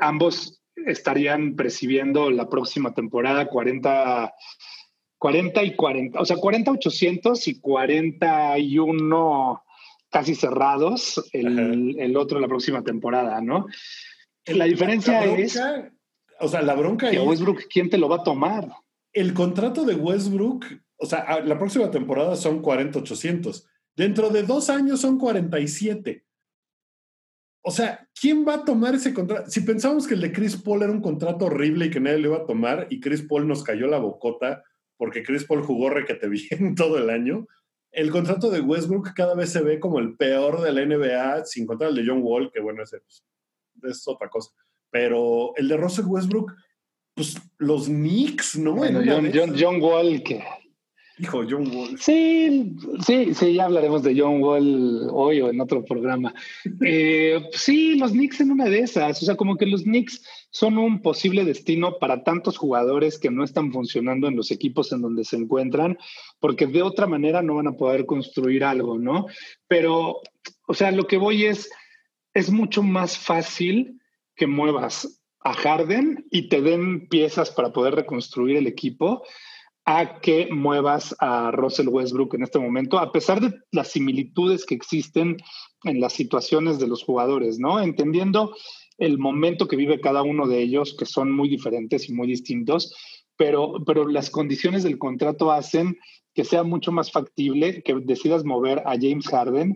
ambos 0.00 0.57
estarían 0.86 1.56
percibiendo 1.56 2.30
la 2.30 2.48
próxima 2.48 2.94
temporada 2.94 3.48
40, 3.48 4.32
40 5.18 5.64
y 5.64 5.76
40, 5.76 6.20
o 6.20 6.24
sea, 6.24 6.36
40 6.36 6.70
800 6.72 7.48
y 7.48 7.60
41 7.60 9.62
casi 10.10 10.34
cerrados 10.34 11.22
el, 11.32 11.96
el 11.98 12.16
otro 12.16 12.40
la 12.40 12.48
próxima 12.48 12.82
temporada, 12.82 13.40
¿no? 13.40 13.66
La 14.46 14.64
diferencia 14.64 15.24
es. 15.24 15.60
O 16.40 16.48
sea, 16.48 16.62
la 16.62 16.74
bronca 16.74 17.10
es. 17.10 17.20
Westbrook, 17.20 17.64
¿quién 17.70 17.90
te 17.90 17.98
lo 17.98 18.08
va 18.08 18.16
a 18.16 18.22
tomar? 18.22 18.68
El 19.12 19.34
contrato 19.34 19.84
de 19.84 19.94
Westbrook, 19.94 20.64
o 20.96 21.06
sea, 21.06 21.40
la 21.40 21.58
próxima 21.58 21.90
temporada 21.90 22.36
son 22.36 22.62
40-800. 22.62 23.64
Dentro 23.96 24.30
de 24.30 24.44
dos 24.44 24.70
años 24.70 25.00
son 25.00 25.18
47. 25.18 26.24
O 27.68 27.70
sea, 27.70 28.08
¿quién 28.18 28.48
va 28.48 28.54
a 28.54 28.64
tomar 28.64 28.94
ese 28.94 29.12
contrato? 29.12 29.50
Si 29.50 29.60
pensamos 29.60 30.06
que 30.06 30.14
el 30.14 30.22
de 30.22 30.32
Chris 30.32 30.56
Paul 30.56 30.82
era 30.82 30.90
un 30.90 31.02
contrato 31.02 31.44
horrible 31.44 31.84
y 31.84 31.90
que 31.90 32.00
nadie 32.00 32.16
le 32.16 32.28
iba 32.28 32.38
a 32.38 32.46
tomar, 32.46 32.86
y 32.88 32.98
Chris 32.98 33.20
Paul 33.20 33.46
nos 33.46 33.62
cayó 33.62 33.86
la 33.88 33.98
bocota 33.98 34.64
porque 34.96 35.22
Chris 35.22 35.44
Paul 35.44 35.62
jugó 35.62 35.90
requete 35.90 36.30
bien 36.30 36.74
todo 36.76 36.96
el 36.96 37.10
año, 37.10 37.46
el 37.92 38.10
contrato 38.10 38.50
de 38.50 38.62
Westbrook 38.62 39.12
cada 39.14 39.34
vez 39.34 39.50
se 39.50 39.60
ve 39.60 39.78
como 39.78 39.98
el 39.98 40.16
peor 40.16 40.62
de 40.62 40.72
la 40.72 40.82
NBA, 40.82 41.44
sin 41.44 41.66
contar 41.66 41.90
el 41.90 41.96
de 41.96 42.04
John 42.06 42.20
Wall, 42.22 42.50
que 42.50 42.60
bueno, 42.62 42.82
ese 42.82 43.00
pues, 43.00 43.22
es 43.82 44.08
otra 44.08 44.30
cosa. 44.30 44.50
Pero 44.90 45.52
el 45.56 45.68
de 45.68 45.76
Russell 45.76 46.06
Westbrook, 46.06 46.54
pues 47.14 47.36
los 47.58 47.84
Knicks, 47.88 48.56
¿no? 48.56 48.76
John, 48.76 49.54
John, 49.54 49.82
Wall, 49.82 50.22
que 50.22 50.42
Hijo, 51.20 51.42
John 51.48 51.74
Wall. 51.74 51.98
Sí, 51.98 52.76
sí, 53.04 53.34
sí, 53.34 53.54
ya 53.54 53.64
hablaremos 53.64 54.02
de 54.04 54.18
John 54.18 54.40
Wall 54.40 55.08
hoy 55.10 55.40
o 55.40 55.50
en 55.50 55.60
otro 55.60 55.84
programa. 55.84 56.32
Eh, 56.80 57.42
sí, 57.52 57.96
los 57.96 58.12
Knicks 58.12 58.40
en 58.40 58.52
una 58.52 58.66
de 58.66 58.80
esas. 58.80 59.20
O 59.22 59.26
sea, 59.26 59.36
como 59.36 59.56
que 59.56 59.66
los 59.66 59.82
Knicks 59.82 60.24
son 60.50 60.78
un 60.78 61.02
posible 61.02 61.44
destino 61.44 61.98
para 61.98 62.22
tantos 62.22 62.56
jugadores 62.56 63.18
que 63.18 63.30
no 63.30 63.42
están 63.42 63.72
funcionando 63.72 64.28
en 64.28 64.36
los 64.36 64.52
equipos 64.52 64.92
en 64.92 65.02
donde 65.02 65.24
se 65.24 65.36
encuentran, 65.36 65.98
porque 66.38 66.66
de 66.66 66.82
otra 66.82 67.06
manera 67.06 67.42
no 67.42 67.56
van 67.56 67.66
a 67.66 67.76
poder 67.76 68.06
construir 68.06 68.62
algo, 68.62 68.98
¿no? 68.98 69.26
Pero, 69.66 70.20
o 70.68 70.74
sea, 70.74 70.92
lo 70.92 71.06
que 71.06 71.16
voy 71.16 71.46
es, 71.46 71.68
es 72.32 72.50
mucho 72.50 72.82
más 72.82 73.18
fácil 73.18 74.00
que 74.36 74.46
muevas 74.46 75.20
a 75.40 75.52
Harden 75.52 76.26
y 76.30 76.48
te 76.48 76.62
den 76.62 77.08
piezas 77.08 77.50
para 77.50 77.72
poder 77.72 77.94
reconstruir 77.96 78.56
el 78.56 78.66
equipo 78.66 79.24
a 79.90 80.20
que 80.20 80.48
muevas 80.52 81.16
a 81.18 81.50
Russell 81.50 81.88
Westbrook 81.88 82.34
en 82.34 82.42
este 82.42 82.58
momento, 82.58 82.98
a 82.98 83.10
pesar 83.10 83.40
de 83.40 83.54
las 83.72 83.88
similitudes 83.88 84.66
que 84.66 84.74
existen 84.74 85.38
en 85.84 85.98
las 85.98 86.12
situaciones 86.12 86.78
de 86.78 86.86
los 86.86 87.02
jugadores, 87.02 87.58
¿no? 87.58 87.80
Entendiendo 87.80 88.54
el 88.98 89.16
momento 89.16 89.66
que 89.66 89.76
vive 89.76 89.98
cada 89.98 90.22
uno 90.22 90.46
de 90.46 90.60
ellos, 90.60 90.94
que 90.94 91.06
son 91.06 91.32
muy 91.32 91.48
diferentes 91.48 92.06
y 92.06 92.12
muy 92.12 92.28
distintos, 92.28 92.94
pero, 93.38 93.82
pero 93.86 94.06
las 94.06 94.28
condiciones 94.28 94.82
del 94.82 94.98
contrato 94.98 95.50
hacen 95.50 95.96
que 96.34 96.44
sea 96.44 96.64
mucho 96.64 96.92
más 96.92 97.10
factible 97.10 97.82
que 97.82 97.94
decidas 97.94 98.44
mover 98.44 98.80
a 98.80 98.92
James 99.00 99.26
Harden 99.26 99.74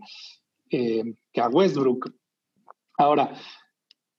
eh, 0.68 1.04
que 1.32 1.40
a 1.40 1.48
Westbrook. 1.48 2.12
Ahora, 2.98 3.32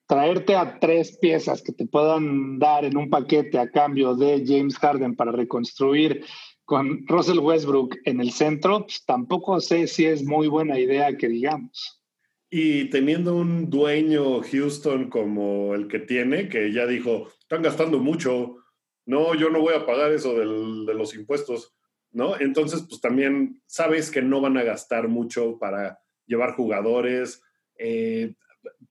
traerte 0.07 0.55
a 0.55 0.79
tres 0.79 1.17
piezas 1.17 1.61
que 1.61 1.71
te 1.71 1.85
puedan 1.85 2.59
dar 2.59 2.85
en 2.85 2.97
un 2.97 3.09
paquete 3.09 3.57
a 3.59 3.69
cambio 3.69 4.15
de 4.15 4.43
James 4.45 4.77
Harden 4.77 5.15
para 5.15 5.31
reconstruir 5.31 6.25
con 6.65 7.05
Russell 7.07 7.39
Westbrook 7.39 7.97
en 8.05 8.21
el 8.21 8.31
centro, 8.31 8.85
pues 8.85 9.03
tampoco 9.05 9.59
sé 9.59 9.87
si 9.87 10.05
es 10.05 10.23
muy 10.23 10.47
buena 10.47 10.79
idea 10.79 11.17
que 11.17 11.27
digamos. 11.27 12.01
Y 12.49 12.89
teniendo 12.89 13.35
un 13.35 13.69
dueño 13.69 14.41
Houston 14.41 15.09
como 15.09 15.73
el 15.73 15.87
que 15.87 15.99
tiene, 15.99 16.49
que 16.49 16.71
ya 16.71 16.85
dijo, 16.85 17.27
están 17.39 17.63
gastando 17.63 17.99
mucho, 17.99 18.57
no, 19.05 19.35
yo 19.35 19.49
no 19.49 19.59
voy 19.59 19.73
a 19.73 19.85
pagar 19.85 20.11
eso 20.11 20.33
de 20.35 20.93
los 20.93 21.15
impuestos, 21.15 21.75
¿no? 22.11 22.39
Entonces, 22.39 22.85
pues 22.87 23.01
también 23.01 23.61
sabes 23.65 24.11
que 24.11 24.21
no 24.21 24.39
van 24.39 24.57
a 24.57 24.63
gastar 24.63 25.07
mucho 25.07 25.57
para 25.57 25.99
llevar 26.25 26.55
jugadores. 26.55 27.41
Eh, 27.77 28.35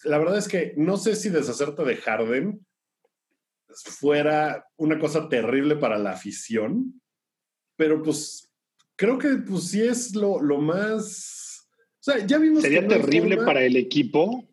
la 0.05 0.19
verdad 0.19 0.39
es 0.39 0.49
que 0.49 0.75
no 0.77 0.97
sé 0.97 1.17
si 1.17 1.29
deshacerte 1.29 1.85
de 1.85 1.97
Harden 1.97 2.67
fuera 3.75 4.67
una 4.77 4.99
cosa 4.99 5.29
terrible 5.29 5.77
para 5.77 5.99
la 5.99 6.13
afición, 6.13 7.01
pero 7.77 8.03
pues 8.03 8.53
creo 8.97 9.19
que 9.19 9.29
pues 9.37 9.69
sí 9.69 9.83
es 9.83 10.15
lo, 10.15 10.41
más... 10.61 11.69
O 12.01 12.03
sea, 12.03 12.27
ya 12.27 12.39
vimos... 12.39 12.63
¿Sería 12.63 12.87
terrible 12.87 13.37
para 13.39 13.65
el 13.65 13.77
equipo? 13.77 14.49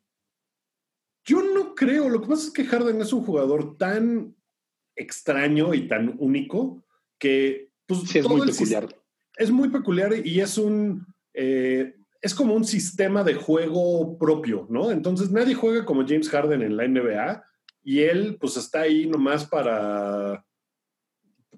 Yo 1.25 1.41
no 1.41 1.75
creo. 1.75 2.09
Lo 2.09 2.21
que 2.21 2.27
pasa 2.27 2.47
es 2.47 2.53
que 2.53 2.65
Harden 2.65 3.01
es 3.01 3.11
un 3.11 3.23
jugador 3.23 3.77
tan 3.77 4.35
extraño 4.95 5.73
y 5.73 5.87
tan 5.87 6.15
único 6.19 6.85
que... 7.17 7.71
Pues, 7.85 8.15
es 8.15 8.27
muy 8.27 8.47
peculiar. 8.47 8.87
Es 9.35 9.51
muy 9.51 9.69
peculiar 9.69 10.25
y 10.25 10.39
es 10.39 10.57
un... 10.57 11.05
Eh, 11.33 11.98
es 12.21 12.35
como 12.35 12.53
un 12.53 12.65
sistema 12.65 13.23
de 13.23 13.33
juego 13.33 14.17
propio, 14.17 14.67
¿no? 14.69 14.91
Entonces 14.91 15.31
nadie 15.31 15.55
juega 15.55 15.85
como 15.85 16.05
James 16.05 16.29
Harden 16.29 16.61
en 16.61 16.75
la 16.75 16.87
NBA 16.87 17.43
y 17.83 17.99
él 17.99 18.37
pues 18.39 18.57
está 18.57 18.81
ahí 18.81 19.07
nomás 19.07 19.45
para, 19.45 20.45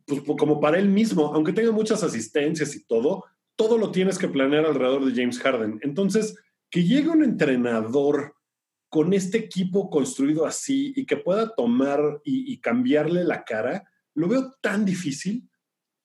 pues 0.05 0.21
como 0.37 0.59
para 0.59 0.77
él 0.77 0.89
mismo, 0.89 1.33
aunque 1.33 1.53
tenga 1.53 1.71
muchas 1.71 2.03
asistencias 2.03 2.75
y 2.75 2.85
todo, 2.85 3.25
todo 3.55 3.77
lo 3.77 3.91
tienes 3.91 4.17
que 4.17 4.27
planear 4.27 4.65
alrededor 4.65 5.05
de 5.05 5.19
James 5.19 5.39
Harden. 5.39 5.79
Entonces, 5.81 6.35
que 6.69 6.83
llegue 6.83 7.09
un 7.09 7.23
entrenador 7.23 8.35
con 8.89 9.13
este 9.13 9.39
equipo 9.39 9.89
construido 9.89 10.45
así 10.45 10.93
y 10.95 11.05
que 11.05 11.17
pueda 11.17 11.55
tomar 11.55 12.21
y, 12.23 12.51
y 12.51 12.59
cambiarle 12.59 13.23
la 13.23 13.43
cara, 13.43 13.83
lo 14.13 14.27
veo 14.27 14.53
tan 14.61 14.85
difícil 14.85 15.49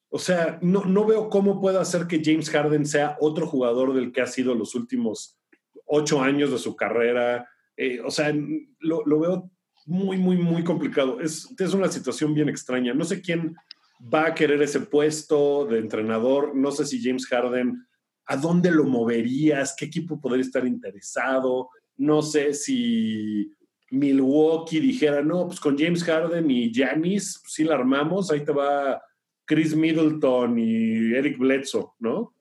o 0.08 0.18
sea, 0.18 0.58
no, 0.62 0.84
no 0.84 1.04
veo 1.04 1.28
cómo 1.28 1.60
puede 1.60 1.78
hacer 1.78 2.06
que 2.06 2.22
James 2.24 2.50
Harden 2.50 2.86
sea 2.86 3.16
otro 3.20 3.46
jugador 3.46 3.94
del 3.94 4.12
que 4.12 4.20
ha 4.20 4.26
sido 4.26 4.54
los 4.54 4.74
últimos 4.74 5.38
ocho 5.86 6.20
años 6.20 6.50
de 6.50 6.58
su 6.58 6.76
carrera. 6.76 7.48
Eh, 7.76 8.00
o 8.00 8.10
sea, 8.10 8.34
lo, 8.78 9.20
veo 9.20 9.50
muy, 9.84 10.16
muy, 10.16 10.36
muy 10.36 10.64
complicado. 10.64 11.20
Es, 11.20 11.48
es 11.58 11.74
una 11.74 11.88
situación 11.88 12.34
bien 12.34 12.48
extraña. 12.48 12.94
No 12.94 13.04
sé 13.04 13.20
quién 13.20 13.56
va 14.02 14.26
a 14.26 14.34
querer 14.34 14.62
ese 14.62 14.80
puesto 14.80 15.66
de 15.66 15.78
entrenador. 15.78 16.54
No 16.54 16.70
sé 16.70 16.86
si 16.86 17.02
James 17.02 17.26
Harden, 17.26 17.86
¿a 18.26 18.36
dónde 18.36 18.70
lo 18.70 18.84
moverías? 18.84 19.74
¿Qué 19.76 19.86
equipo 19.86 20.20
podría 20.20 20.44
estar 20.44 20.66
interesado? 20.66 21.70
No 21.96 22.22
sé 22.22 22.54
si 22.54 23.50
Milwaukee 23.90 24.80
dijera, 24.80 25.22
no, 25.22 25.46
pues 25.46 25.60
con 25.60 25.78
James 25.78 26.04
Harden 26.04 26.50
y 26.50 26.72
Giannis, 26.72 27.40
pues 27.42 27.54
sí 27.54 27.64
la 27.64 27.74
armamos, 27.74 28.30
ahí 28.30 28.44
te 28.44 28.52
va 28.52 29.00
Chris 29.46 29.74
Middleton 29.74 30.58
y 30.58 31.14
Eric 31.14 31.38
Bledsoe, 31.38 31.92
¿no? 32.00 32.34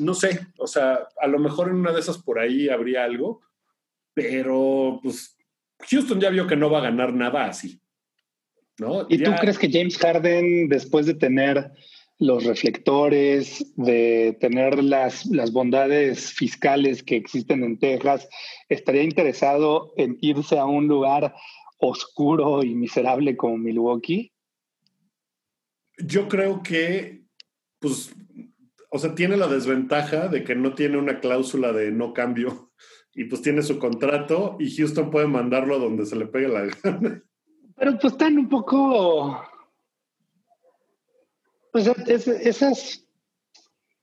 No 0.00 0.14
sé, 0.14 0.46
o 0.58 0.66
sea, 0.66 1.08
a 1.20 1.26
lo 1.26 1.38
mejor 1.38 1.68
en 1.68 1.76
una 1.76 1.92
de 1.92 2.00
esas 2.00 2.18
por 2.18 2.38
ahí 2.38 2.68
habría 2.68 3.04
algo, 3.04 3.42
pero 4.14 5.00
pues 5.02 5.36
Houston 5.88 6.20
ya 6.20 6.30
vio 6.30 6.46
que 6.46 6.56
no 6.56 6.70
va 6.70 6.78
a 6.78 6.82
ganar 6.82 7.12
nada 7.12 7.46
así, 7.46 7.80
¿no? 8.78 9.06
¿Y 9.08 9.18
tú 9.18 9.32
crees 9.40 9.58
que 9.58 9.70
James 9.70 9.98
Harden, 9.98 10.68
después 10.68 11.06
de 11.06 11.14
tener 11.14 11.72
los 12.20 12.44
reflectores, 12.44 13.74
de 13.76 14.36
tener 14.40 14.82
las, 14.84 15.26
las 15.26 15.52
bondades 15.52 16.32
fiscales 16.32 17.02
que 17.02 17.16
existen 17.16 17.64
en 17.64 17.78
Texas, 17.78 18.28
estaría 18.68 19.02
interesado 19.02 19.92
en 19.96 20.18
irse 20.20 20.58
a 20.58 20.66
un 20.66 20.86
lugar 20.86 21.34
oscuro 21.78 22.62
y 22.62 22.74
miserable 22.74 23.36
como 23.36 23.56
Milwaukee? 23.56 24.32
Yo 26.04 26.28
creo 26.28 26.62
que, 26.62 27.24
pues, 27.78 28.14
o 28.90 28.98
sea, 28.98 29.14
tiene 29.14 29.36
la 29.36 29.48
desventaja 29.48 30.28
de 30.28 30.44
que 30.44 30.54
no 30.54 30.74
tiene 30.74 30.98
una 30.98 31.20
cláusula 31.20 31.72
de 31.72 31.90
no 31.92 32.12
cambio 32.12 32.72
y 33.14 33.24
pues 33.24 33.42
tiene 33.42 33.62
su 33.62 33.78
contrato 33.78 34.56
y 34.58 34.74
Houston 34.74 35.10
puede 35.10 35.26
mandarlo 35.26 35.76
a 35.76 35.78
donde 35.78 36.06
se 36.06 36.16
le 36.16 36.26
pegue 36.26 36.48
la 36.48 36.62
gana. 36.82 37.22
Pero 37.76 37.98
pues 37.98 38.12
están 38.12 38.38
un 38.38 38.48
poco... 38.48 39.42
Pues 41.72 41.86
esas, 41.86 43.06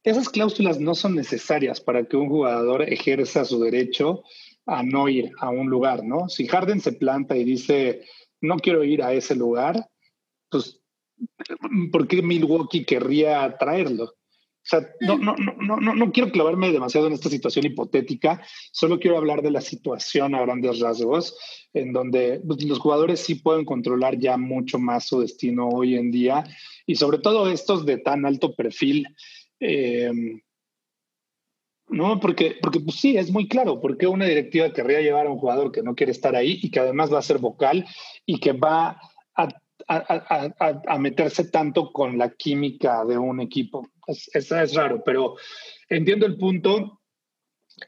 esas 0.04 0.30
cláusulas 0.30 0.80
no 0.80 0.96
son 0.96 1.16
necesarias 1.16 1.82
para 1.82 2.06
que 2.06 2.16
un 2.16 2.30
jugador 2.30 2.82
ejerza 2.82 3.44
su 3.44 3.60
derecho 3.60 4.24
a 4.66 4.84
no 4.84 5.10
ir 5.10 5.32
a 5.40 5.50
un 5.50 5.70
lugar, 5.70 6.04
¿no? 6.06 6.30
Si 6.30 6.48
Harden 6.48 6.80
se 6.80 6.94
planta 6.94 7.36
y 7.36 7.44
dice, 7.44 8.06
no 8.40 8.58
quiero 8.58 8.86
ir 8.86 9.04
a 9.04 9.12
ese 9.14 9.36
lugar, 9.36 9.90
pues 10.50 10.82
¿por 11.92 12.08
qué 12.08 12.22
Milwaukee 12.22 12.86
querría 12.86 13.56
traerlo? 13.58 14.04
O 14.06 14.70
sea, 14.70 14.86
no, 15.00 15.18
no, 15.18 15.34
no, 15.38 15.78
no, 15.78 15.96
no 15.96 16.12
quiero 16.12 16.30
clavarme 16.30 16.74
demasiado 16.74 17.08
en 17.08 17.14
esta 17.14 17.30
situación 17.30 17.66
hipotética, 17.66 18.42
solo 18.74 19.00
quiero 19.00 19.18
hablar 19.18 19.42
de 19.42 19.52
la 19.52 19.62
situación 19.62 20.36
a 20.36 20.42
grandes 20.42 20.82
rasgos, 20.82 21.38
en 21.74 21.94
donde 21.94 22.42
pues, 22.46 22.62
los 22.66 22.80
jugadores 22.80 23.22
sí 23.22 23.36
pueden 23.36 23.64
controlar 23.64 24.20
ya 24.20 24.36
mucho 24.36 24.78
más 24.78 25.08
su 25.08 25.22
destino 25.22 25.70
hoy 25.70 25.96
en 25.96 26.12
día, 26.12 26.44
y 26.86 26.96
sobre 26.96 27.20
todo 27.20 27.50
estos 27.50 27.86
de 27.86 27.98
tan 28.00 28.26
alto 28.26 28.56
perfil. 28.56 29.08
Eh, 29.62 30.12
no, 31.88 32.20
porque, 32.20 32.58
porque 32.62 32.82
pues 32.82 32.98
sí, 32.98 33.16
es 33.16 33.32
muy 33.32 33.48
claro, 33.48 33.80
porque 33.80 34.08
una 34.08 34.26
directiva 34.26 34.74
querría 34.74 35.00
llevar 35.00 35.28
a 35.28 35.32
un 35.32 35.40
jugador 35.40 35.72
que 35.72 35.82
no 35.82 35.96
quiere 35.96 36.12
estar 36.12 36.36
ahí 36.36 36.60
y 36.62 36.70
que 36.72 36.82
además 36.82 37.14
va 37.14 37.20
a 37.20 37.22
ser 37.22 37.38
vocal 37.38 37.86
y 38.26 38.42
que 38.42 38.52
va 38.52 39.00
a 39.34 39.48
a, 39.88 40.98
meterse 41.00 41.46
tanto 41.46 41.92
con 41.92 42.18
la 42.18 42.30
química 42.32 43.06
de 43.06 43.18
un 43.18 43.40
equipo. 43.40 43.88
Es, 44.06 44.30
es, 44.34 44.74
raro, 44.74 45.02
pero 45.04 45.36
entiendo 45.90 46.26
el 46.26 46.38
punto. 46.38 47.02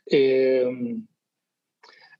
Eh, 0.06 0.98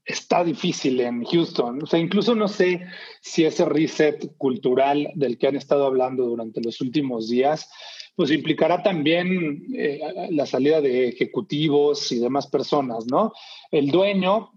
está 0.10 0.44
difícil 0.44 1.00
en 1.02 1.24
Houston. 1.24 1.84
O 1.84 1.86
sea, 1.86 2.00
incluso 2.00 2.34
no 2.34 2.48
sé 2.48 2.86
si 3.22 3.46
ese 3.46 3.64
reset 3.66 4.36
cultural 4.38 5.12
del 5.14 5.38
que 5.38 5.48
han 5.48 5.56
estado 5.56 5.86
hablando 5.86 6.26
durante 6.26 6.62
los 6.62 6.82
últimos 6.82 7.30
días, 7.30 7.70
pues 8.16 8.32
implicará 8.32 8.82
también 8.82 9.64
eh, 9.76 10.02
la 10.32 10.46
salida 10.46 10.82
de 10.82 11.10
ejecutivos 11.10 12.12
y 12.12 12.20
demás 12.20 12.48
personas, 12.48 13.06
¿no? 13.06 13.32
El 13.72 13.92
dueño 13.92 14.52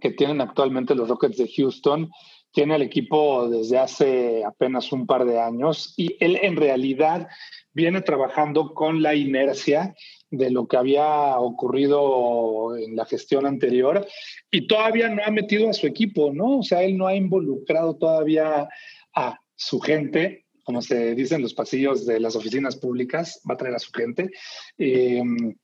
que 0.00 0.10
tienen 0.10 0.40
actualmente 0.40 0.94
los 0.94 1.08
Rockets 1.08 1.36
de 1.36 1.50
Houston 1.56 2.10
tiene 2.54 2.76
el 2.76 2.82
equipo 2.82 3.48
desde 3.48 3.78
hace 3.78 4.44
apenas 4.44 4.92
un 4.92 5.06
par 5.06 5.24
de 5.24 5.40
años 5.40 5.92
y 5.96 6.16
él 6.20 6.38
en 6.40 6.56
realidad 6.56 7.28
viene 7.72 8.00
trabajando 8.00 8.72
con 8.72 9.02
la 9.02 9.14
inercia 9.14 9.94
de 10.30 10.50
lo 10.50 10.68
que 10.68 10.76
había 10.76 11.36
ocurrido 11.38 12.76
en 12.76 12.94
la 12.94 13.04
gestión 13.04 13.44
anterior 13.44 14.06
y 14.50 14.68
todavía 14.68 15.08
no 15.08 15.22
ha 15.24 15.30
metido 15.32 15.68
a 15.68 15.72
su 15.72 15.88
equipo, 15.88 16.32
¿no? 16.32 16.60
O 16.60 16.62
sea, 16.62 16.84
él 16.84 16.96
no 16.96 17.08
ha 17.08 17.16
involucrado 17.16 17.96
todavía 17.96 18.68
a 19.14 19.40
su 19.56 19.80
gente 19.80 20.44
como 20.64 20.80
se 20.80 21.14
dice 21.14 21.34
en 21.34 21.42
los 21.42 21.52
pasillos 21.52 22.06
de 22.06 22.18
las 22.18 22.34
oficinas 22.36 22.76
públicas, 22.76 23.40
va 23.48 23.52
a 23.52 23.58
traer 23.58 23.74
a 23.74 23.78
su 23.78 23.92
gente. 23.92 24.30
Em, 24.78 25.54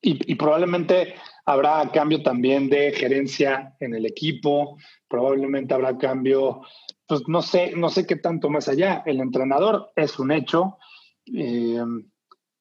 y, 0.00 0.34
probablemente 0.34 1.14
habrá 1.44 1.90
cambio 1.92 2.22
también 2.22 2.68
de 2.68 2.92
gerencia 2.92 3.74
en 3.80 3.94
el 3.94 4.06
equipo, 4.06 4.78
probablemente 5.08 5.74
habrá 5.74 5.98
cambio, 5.98 6.62
pues 7.06 7.22
no 7.28 7.42
sé, 7.42 7.72
no 7.76 7.90
sé 7.90 8.06
qué 8.06 8.16
tanto 8.16 8.48
más 8.48 8.68
allá. 8.68 9.02
El 9.06 9.20
entrenador 9.20 9.90
es 9.96 10.18
un 10.18 10.32
hecho. 10.32 10.78
Eh, 11.26 11.82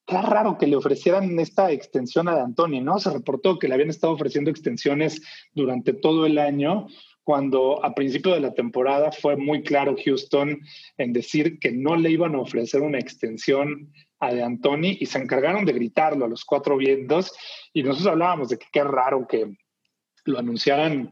qué 0.05 0.21
raro 0.21 0.57
que 0.57 0.67
le 0.67 0.75
ofrecieran 0.75 1.39
esta 1.39 1.71
extensión 1.71 2.27
a 2.27 2.35
D'Antoni, 2.35 2.81
¿no? 2.81 2.99
Se 2.99 3.09
reportó 3.09 3.57
que 3.57 3.67
le 3.67 3.75
habían 3.75 3.89
estado 3.89 4.13
ofreciendo 4.13 4.51
extensiones 4.51 5.21
durante 5.53 5.93
todo 5.93 6.25
el 6.25 6.37
año, 6.37 6.87
cuando 7.23 7.83
a 7.85 7.95
principio 7.95 8.33
de 8.33 8.41
la 8.41 8.53
temporada 8.53 9.11
fue 9.11 9.37
muy 9.37 9.63
claro 9.63 9.95
Houston 10.03 10.59
en 10.97 11.13
decir 11.13 11.57
que 11.59 11.71
no 11.71 11.95
le 11.95 12.11
iban 12.11 12.35
a 12.35 12.41
ofrecer 12.41 12.81
una 12.81 12.99
extensión 12.99 13.93
de 14.31 14.43
Antoni 14.43 14.97
y 14.99 15.05
se 15.05 15.19
encargaron 15.19 15.65
de 15.65 15.73
gritarlo 15.73 16.25
a 16.25 16.29
los 16.29 16.45
cuatro 16.45 16.77
vientos 16.77 17.33
y 17.73 17.83
nosotros 17.83 18.11
hablábamos 18.13 18.49
de 18.49 18.57
que 18.57 18.67
qué 18.71 18.83
raro 18.83 19.27
que 19.27 19.57
lo 20.25 20.39
anunciaran 20.39 21.11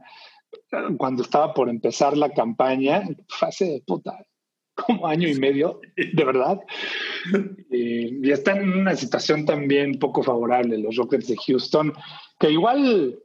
cuando 0.97 1.23
estaba 1.23 1.53
por 1.53 1.69
empezar 1.69 2.17
la 2.17 2.31
campaña, 2.31 3.03
fase 3.27 3.65
de 3.65 3.83
puta, 3.85 4.25
como 4.75 5.07
año 5.07 5.27
y 5.27 5.35
medio, 5.35 5.79
de 5.95 6.23
verdad. 6.23 6.59
Y, 7.69 8.27
y, 8.27 8.31
están 8.31 8.61
en 8.61 8.73
una 8.73 8.95
situación 8.95 9.45
también 9.45 9.99
poco 9.99 10.23
favorable 10.23 10.77
los 10.77 10.95
Rockets 10.95 11.27
de 11.27 11.37
Houston, 11.37 11.93
que 12.39 12.51
igual 12.51 13.19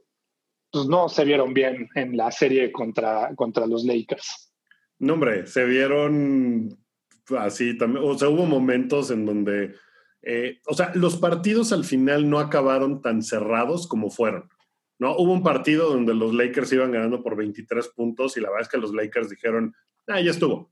pues, 0.71 0.87
no 0.87 1.09
se 1.09 1.25
vieron 1.25 1.53
bien 1.53 1.89
en 1.95 2.15
la 2.17 2.31
serie 2.31 2.71
contra, 2.71 3.33
contra 3.35 3.65
los 3.65 3.83
Lakers. 3.85 4.53
No, 4.99 5.13
hombre, 5.13 5.45
se 5.47 5.65
vieron 5.65 6.77
así 7.39 7.77
también, 7.77 8.05
o 8.05 8.17
sea, 8.17 8.29
hubo 8.29 8.45
momentos 8.45 9.11
en 9.11 9.25
donde, 9.25 9.75
eh, 10.21 10.59
o 10.65 10.73
sea, 10.73 10.91
los 10.95 11.17
partidos 11.17 11.71
al 11.71 11.83
final 11.83 12.29
no 12.29 12.39
acabaron 12.39 13.01
tan 13.01 13.21
cerrados 13.21 13.87
como 13.87 14.09
fueron. 14.09 14.49
¿no? 14.99 15.15
Hubo 15.15 15.33
un 15.33 15.43
partido 15.43 15.89
donde 15.89 16.13
los 16.13 16.33
Lakers 16.33 16.73
iban 16.73 16.91
ganando 16.91 17.21
por 17.21 17.35
23 17.35 17.89
puntos 17.89 18.37
y 18.37 18.41
la 18.41 18.49
verdad 18.49 18.63
es 18.63 18.69
que 18.69 18.77
los 18.77 18.93
Lakers 18.93 19.29
dijeron, 19.29 19.75
ah, 20.07 20.21
ya 20.21 20.31
estuvo. 20.31 20.71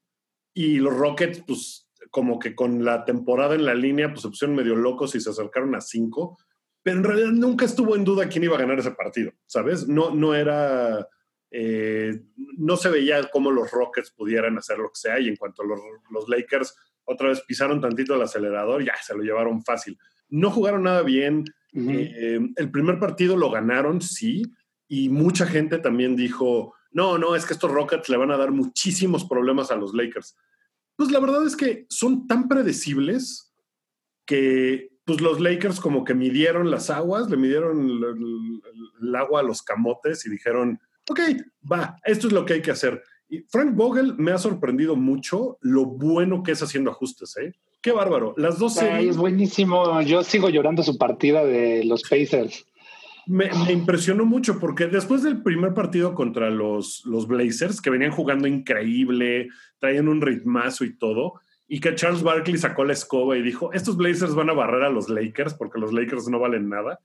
Y 0.54 0.78
los 0.78 0.96
Rockets, 0.96 1.44
pues 1.46 1.92
como 2.10 2.40
que 2.40 2.56
con 2.56 2.84
la 2.84 3.06
temporada 3.06 3.56
en 3.56 3.66
la 3.66 3.76
línea, 3.76 4.10
pues 4.10 4.22
se 4.22 4.30
pusieron 4.30 4.56
medio 4.56 4.76
locos 4.76 5.16
y 5.16 5.20
se 5.20 5.30
acercaron 5.30 5.76
a 5.76 5.82
5, 5.82 6.38
pero 6.82 6.98
en 6.98 7.04
realidad 7.04 7.32
nunca 7.32 7.66
estuvo 7.66 7.96
en 7.96 8.04
duda 8.04 8.30
quién 8.30 8.44
iba 8.44 8.56
a 8.56 8.60
ganar 8.60 8.80
ese 8.80 8.92
partido, 8.92 9.32
¿sabes? 9.46 9.88
No, 9.88 10.14
no 10.14 10.34
era 10.34 11.08
eh, 11.52 12.22
no 12.58 12.76
se 12.78 12.90
veía 12.90 13.30
cómo 13.32 13.52
los 13.52 13.72
Rockets 13.72 14.12
pudieran 14.12 14.58
hacer 14.58 14.78
lo 14.78 14.90
que 14.90 15.00
sea 15.00 15.20
y 15.20 15.30
en 15.30 15.36
cuanto 15.36 15.64
a 15.64 15.66
los, 15.66 16.30
Lakers 16.30 16.76
otra 17.06 17.30
vez 17.30 17.42
pisaron 17.42 17.80
tantito 17.80 18.16
el 18.16 18.22
acelerador, 18.22 18.84
ya 18.84 18.96
se 19.02 19.16
lo 19.16 19.22
llevaron 19.22 19.64
fácil. 19.64 19.98
No 20.30 20.50
jugaron 20.50 20.84
nada 20.84 21.04
bien. 21.04 21.46
Eh, 21.74 22.40
el 22.56 22.72
primer 22.72 23.00
partido 23.00 23.36
lo 23.38 23.52
ganaron, 23.52 24.02
sí, 24.02 24.44
y 24.88 25.10
mucha 25.10 25.46
gente 25.46 25.78
también 25.78 26.16
dijo, 26.16 26.74
no, 26.92 27.18
no, 27.18 27.36
es 27.36 27.46
que 27.46 27.54
estos 27.54 27.70
Rockets 27.70 28.10
le 28.10 28.18
van 28.18 28.32
a 28.32 28.38
dar 28.38 28.52
muchísimos 28.52 29.26
problemas 29.26 29.72
a 29.72 29.76
los 29.76 29.94
Lakers. 29.94 30.38
Pues 30.96 31.12
la 31.12 31.20
verdad 31.20 31.46
es 31.46 31.56
que 31.56 31.86
son 31.90 32.28
tan 32.28 32.48
predecibles 32.48 33.54
que 34.26 34.90
pues 35.04 35.22
los 35.22 35.40
Lakers 35.40 35.80
como 35.80 36.04
que 36.04 36.16
midieron 36.16 36.72
las 36.72 36.90
aguas, 36.90 37.30
le 37.30 37.38
midieron 37.38 38.62
el 39.02 39.16
agua 39.16 39.42
a 39.42 39.44
los 39.44 39.62
camotes 39.62 40.26
y 40.26 40.30
dijeron, 40.30 40.80
ok, 41.10 41.20
va, 41.72 41.98
esto 42.04 42.28
es 42.28 42.34
lo 42.34 42.46
que 42.46 42.54
hay 42.54 42.62
que 42.62 42.72
hacer. 42.72 43.02
Y 43.28 43.40
Frank 43.50 43.76
Vogel 43.76 44.16
me 44.18 44.32
ha 44.32 44.38
sorprendido 44.38 44.96
mucho 44.96 45.58
lo 45.62 45.86
bueno 45.86 46.44
que 46.44 46.52
es 46.52 46.62
haciendo 46.62 46.92
ajustes, 46.92 47.36
¿eh? 47.38 47.54
Qué 47.82 47.92
bárbaro. 47.92 48.34
Las 48.38 48.58
dos 48.58 48.76
series... 48.76 49.12
Es 49.12 49.18
buenísimo. 49.18 50.02
Yo 50.02 50.24
sigo 50.24 50.50
llorando 50.50 50.82
su 50.82 50.98
partida 50.98 51.44
de 51.46 51.84
los 51.84 52.04
Pacers. 52.04 52.66
Me, 53.28 53.50
impresionó 53.72 54.26
mucho 54.26 54.60
porque 54.60 54.88
después 54.88 55.24
del 55.24 55.42
primer 55.42 55.74
partido 55.74 56.14
contra 56.14 56.50
los, 56.50 57.04
los 57.06 57.28
Blazers, 57.28 57.82
que 57.82 57.90
venían 57.90 58.12
jugando 58.12 58.48
increíble, 58.48 59.50
traían 59.80 60.08
un 60.08 60.22
ritmazo 60.22 60.84
y 60.84 60.96
todo, 60.96 61.34
y 61.68 61.80
que 61.80 61.96
Charles 61.96 62.22
Barkley 62.22 62.58
sacó 62.58 62.84
la 62.84 62.94
escoba 62.94 63.38
y 63.38 63.42
dijo, 63.42 63.74
estos 63.74 63.98
Blazers 63.98 64.36
van 64.36 64.50
a 64.50 64.54
barrer 64.54 64.84
a 64.84 64.90
los 64.90 65.10
Lakers 65.10 65.56
porque 65.56 65.80
los 65.80 65.92
Lakers 65.92 66.28
no 66.28 66.40
valen 66.40 66.70
nada. 66.70 67.00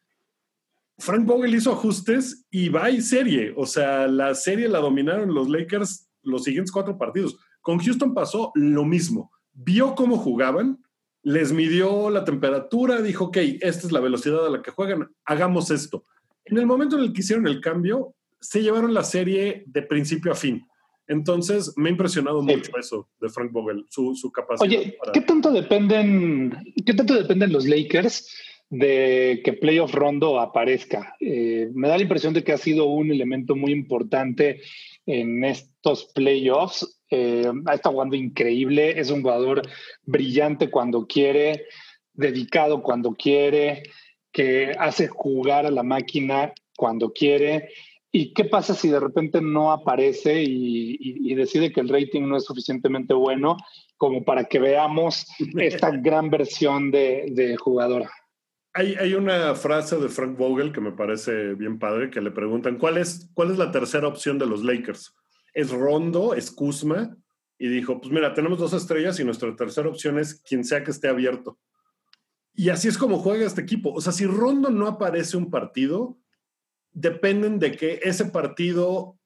Frank 1.01 1.27
Vogel 1.27 1.55
hizo 1.55 1.73
ajustes 1.73 2.47
y 2.51 2.69
va 2.69 2.91
y 2.91 3.01
serie. 3.01 3.53
O 3.57 3.67
sea, 3.67 4.07
la 4.07 4.35
serie 4.35 4.69
la 4.69 4.79
dominaron 4.79 5.35
los 5.35 5.49
Lakers 5.49 6.09
los 6.23 6.45
siguientes 6.45 6.71
cuatro 6.71 6.99
partidos. 6.99 7.39
Con 7.63 7.79
Houston 7.79 8.15
pasó 8.15 8.53
lo 8.55 8.85
mismo. 8.85 9.33
Vio 9.53 9.95
cómo 9.95 10.19
jugaban, 10.19 10.79
les 11.23 11.53
midió 11.53 12.11
la 12.11 12.25
temperatura, 12.25 13.01
dijo, 13.03 13.27
ok, 13.27 13.39
esta 13.61 13.87
es 13.87 13.93
la 13.93 14.01
velocidad 14.01 14.47
a 14.47 14.51
la 14.51 14.63
que 14.63 14.71
juegan, 14.71 15.11
hagamos 15.25 15.71
esto. 15.71 16.05
En 16.45 16.59
el 16.59 16.67
momento 16.67 16.97
en 16.97 17.05
el 17.05 17.13
que 17.13 17.21
hicieron 17.21 17.47
el 17.47 17.61
cambio, 17.61 18.15
se 18.41 18.63
llevaron 18.63 18.95
la 18.95 19.05
serie 19.05 19.65
de 19.67 19.83
principio 19.83 20.33
a 20.33 20.35
fin. 20.35 20.67
Entonces, 21.07 21.73
me 21.77 21.89
ha 21.89 21.93
impresionado 21.93 22.41
mucho 22.41 22.71
eso 22.79 23.09
de 23.21 23.29
Frank 23.29 23.51
Vogel, 23.51 23.85
su, 23.89 24.31
capacidad. 24.33 24.69
Oye, 24.69 24.97
¿qué 25.13 25.21
tanto 25.23 25.51
dependen, 25.51 26.57
qué 26.87 26.95
tanto 26.95 27.15
dependen 27.15 27.53
los 27.53 27.67
Lakers 27.67 28.29
de 28.71 29.43
que 29.45 29.53
Playoff 29.53 29.93
Rondo 29.93 30.39
aparezca. 30.39 31.17
Eh, 31.21 31.69
me 31.75 31.89
da 31.89 31.97
la 31.97 32.05
impresión 32.05 32.33
de 32.33 32.45
que 32.45 32.53
ha 32.53 32.59
sido 32.59 32.87
un 32.87 33.11
elemento 33.11 33.57
muy 33.57 33.73
importante 33.73 34.61
en 35.07 35.45
estos 35.45 36.07
playoffs. 36.15 37.01
Eh, 37.11 37.51
ha 37.67 37.75
estado 37.75 37.95
jugando 37.95 38.15
increíble, 38.15 38.99
es 38.99 39.11
un 39.11 39.23
jugador 39.23 39.63
brillante 40.05 40.71
cuando 40.71 41.07
quiere, 41.07 41.65
dedicado 42.13 42.83
cuando 42.83 43.15
quiere, 43.15 43.83
que 44.33 44.73
hace 44.79 45.09
jugar 45.09 45.67
a 45.67 45.73
la 45.73 45.83
máquina 45.83 46.53
cuando 46.77 47.13
quiere. 47.13 47.71
¿Y 48.13 48.33
qué 48.35 48.45
pasa 48.45 48.75
si 48.75 48.89
de 48.89 49.01
repente 49.01 49.41
no 49.41 49.73
aparece 49.73 50.43
y, 50.45 51.35
decide 51.35 51.73
que 51.73 51.81
el 51.81 51.89
rating 51.89 52.23
no 52.23 52.37
es 52.37 52.45
suficientemente 52.45 53.15
bueno 53.15 53.57
como 53.97 54.25
para 54.25 54.45
que 54.45 54.59
veamos 54.59 55.27
esta 55.59 55.91
gran 55.91 56.31
versión 56.31 56.93
de, 56.93 57.27
de 57.31 57.57
jugador? 57.57 58.07
Hay, 58.73 59.15
una 59.15 59.55
frase 59.57 59.97
de 59.97 60.09
Frank 60.09 60.37
Vogel 60.37 60.73
que 60.73 60.81
me 60.81 60.93
parece 60.93 61.55
bien 61.55 61.79
padre, 61.81 62.09
que 62.09 62.21
le 62.21 62.31
preguntan, 62.31 62.79
¿cuál 62.79 62.99
es, 62.99 63.29
¿cuál 63.35 63.51
es 63.51 63.59
la 63.59 63.73
tercera 63.73 64.07
opción 64.07 64.39
de 64.39 64.47
los 64.47 64.63
Lakers? 64.63 65.13
¿Es 65.53 65.71
Rondo? 65.71 66.35
¿Es 66.35 66.53
Kuzma? 66.53 67.17
Y 67.59 67.69
dijo, 67.69 68.01
pues 68.01 68.13
mira, 68.13 68.33
tenemos 68.33 68.59
dos 68.59 68.73
estrellas 68.73 69.19
y 69.19 69.25
nuestra 69.25 69.55
tercera 69.57 69.89
opción 69.89 70.19
es 70.19 70.41
quien 70.43 70.65
sea 70.65 70.85
que 70.85 70.93
esté 70.93 71.09
abierto. 71.09 71.59
Y 72.55 72.69
así 72.69 72.89
es 72.89 72.97
como 72.97 73.19
juega 73.19 73.45
este 73.45 73.61
equipo. 73.61 73.93
O 73.93 74.01
sea, 74.01 74.13
si 74.13 74.25
Rondo 74.25 74.71
no 74.71 74.87
aparece 74.87 75.37
un 75.37 75.51
partido, 75.51 76.17
dependen 76.93 77.59
de 77.59 77.73
que 77.73 78.01
ese 78.03 78.27
partido 78.27 79.19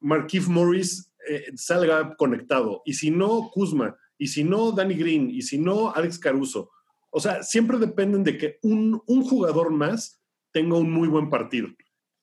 Marquise 0.00 0.50
Morris 0.50 1.12
eh, 1.28 1.52
salga 1.54 2.16
conectado. 2.16 2.82
Y 2.84 2.94
si 2.94 3.10
no, 3.10 3.50
Kuzma. 3.52 3.96
Y 4.18 4.28
si 4.28 4.44
no, 4.44 4.72
Danny 4.72 4.94
Green. 4.94 5.30
Y 5.30 5.42
si 5.42 5.58
no, 5.58 5.92
Alex 5.94 6.18
Caruso. 6.18 6.70
O 7.10 7.20
sea, 7.20 7.42
siempre 7.42 7.78
dependen 7.78 8.24
de 8.24 8.38
que 8.38 8.58
un, 8.62 9.00
jugador 9.06 9.70
más 9.70 10.22
tenga 10.52 10.76
un 10.76 10.90
muy 10.90 11.08
buen 11.08 11.28
partido. 11.28 11.68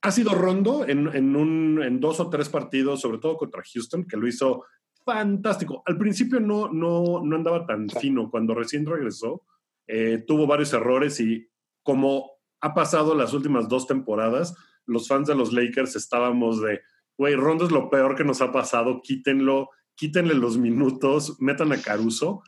Ha 0.02 0.12
sido 0.12 0.34
Rondo 0.34 0.88
en, 0.88 1.08
en, 1.16 2.00
dos 2.00 2.20
o 2.20 2.30
tres 2.30 2.50
partidos, 2.50 3.02
sobre 3.02 3.18
todo 3.18 3.38
contra 3.38 3.64
Houston, 3.74 4.06
que 4.06 4.18
lo 4.18 4.28
hizo 4.28 4.64
fantástico. 5.06 5.84
Al 5.86 5.98
principio 5.98 6.40
no, 6.40 6.70
no, 6.72 7.22
no 7.24 7.36
andaba 7.36 7.66
tan 7.66 7.90
fino. 7.90 8.30
Cuando 8.30 8.54
recién 8.54 8.86
regresó, 8.86 9.44
eh, 9.88 10.24
tuvo 10.26 10.48
varios 10.48 10.74
errores 10.74 11.20
y 11.20 11.48
como 11.84 12.32
ha 12.62 12.74
pasado 12.74 13.16
las 13.16 13.34
últimas 13.34 13.70
dos 13.70 13.88
temporadas, 13.88 14.56
los 14.86 15.08
fans 15.08 15.28
de 15.28 15.36
los 15.36 15.54
Lakers 15.54 15.96
estábamos 15.96 16.62
de, 16.62 16.82
güey, 17.18 17.36
Rondo 17.36 17.66
es 17.66 17.72
lo 17.72 17.90
peor 17.90 18.16
que 18.16 18.24
nos 18.24 18.42
ha 18.42 18.52
pasado, 18.52 19.02
quítenlo, 19.02 19.70
quítenle 19.96 20.34
los 20.34 20.58
minutos, 20.58 21.38
metan 21.40 21.72
a 21.72 21.82
Caruso. 21.82 22.42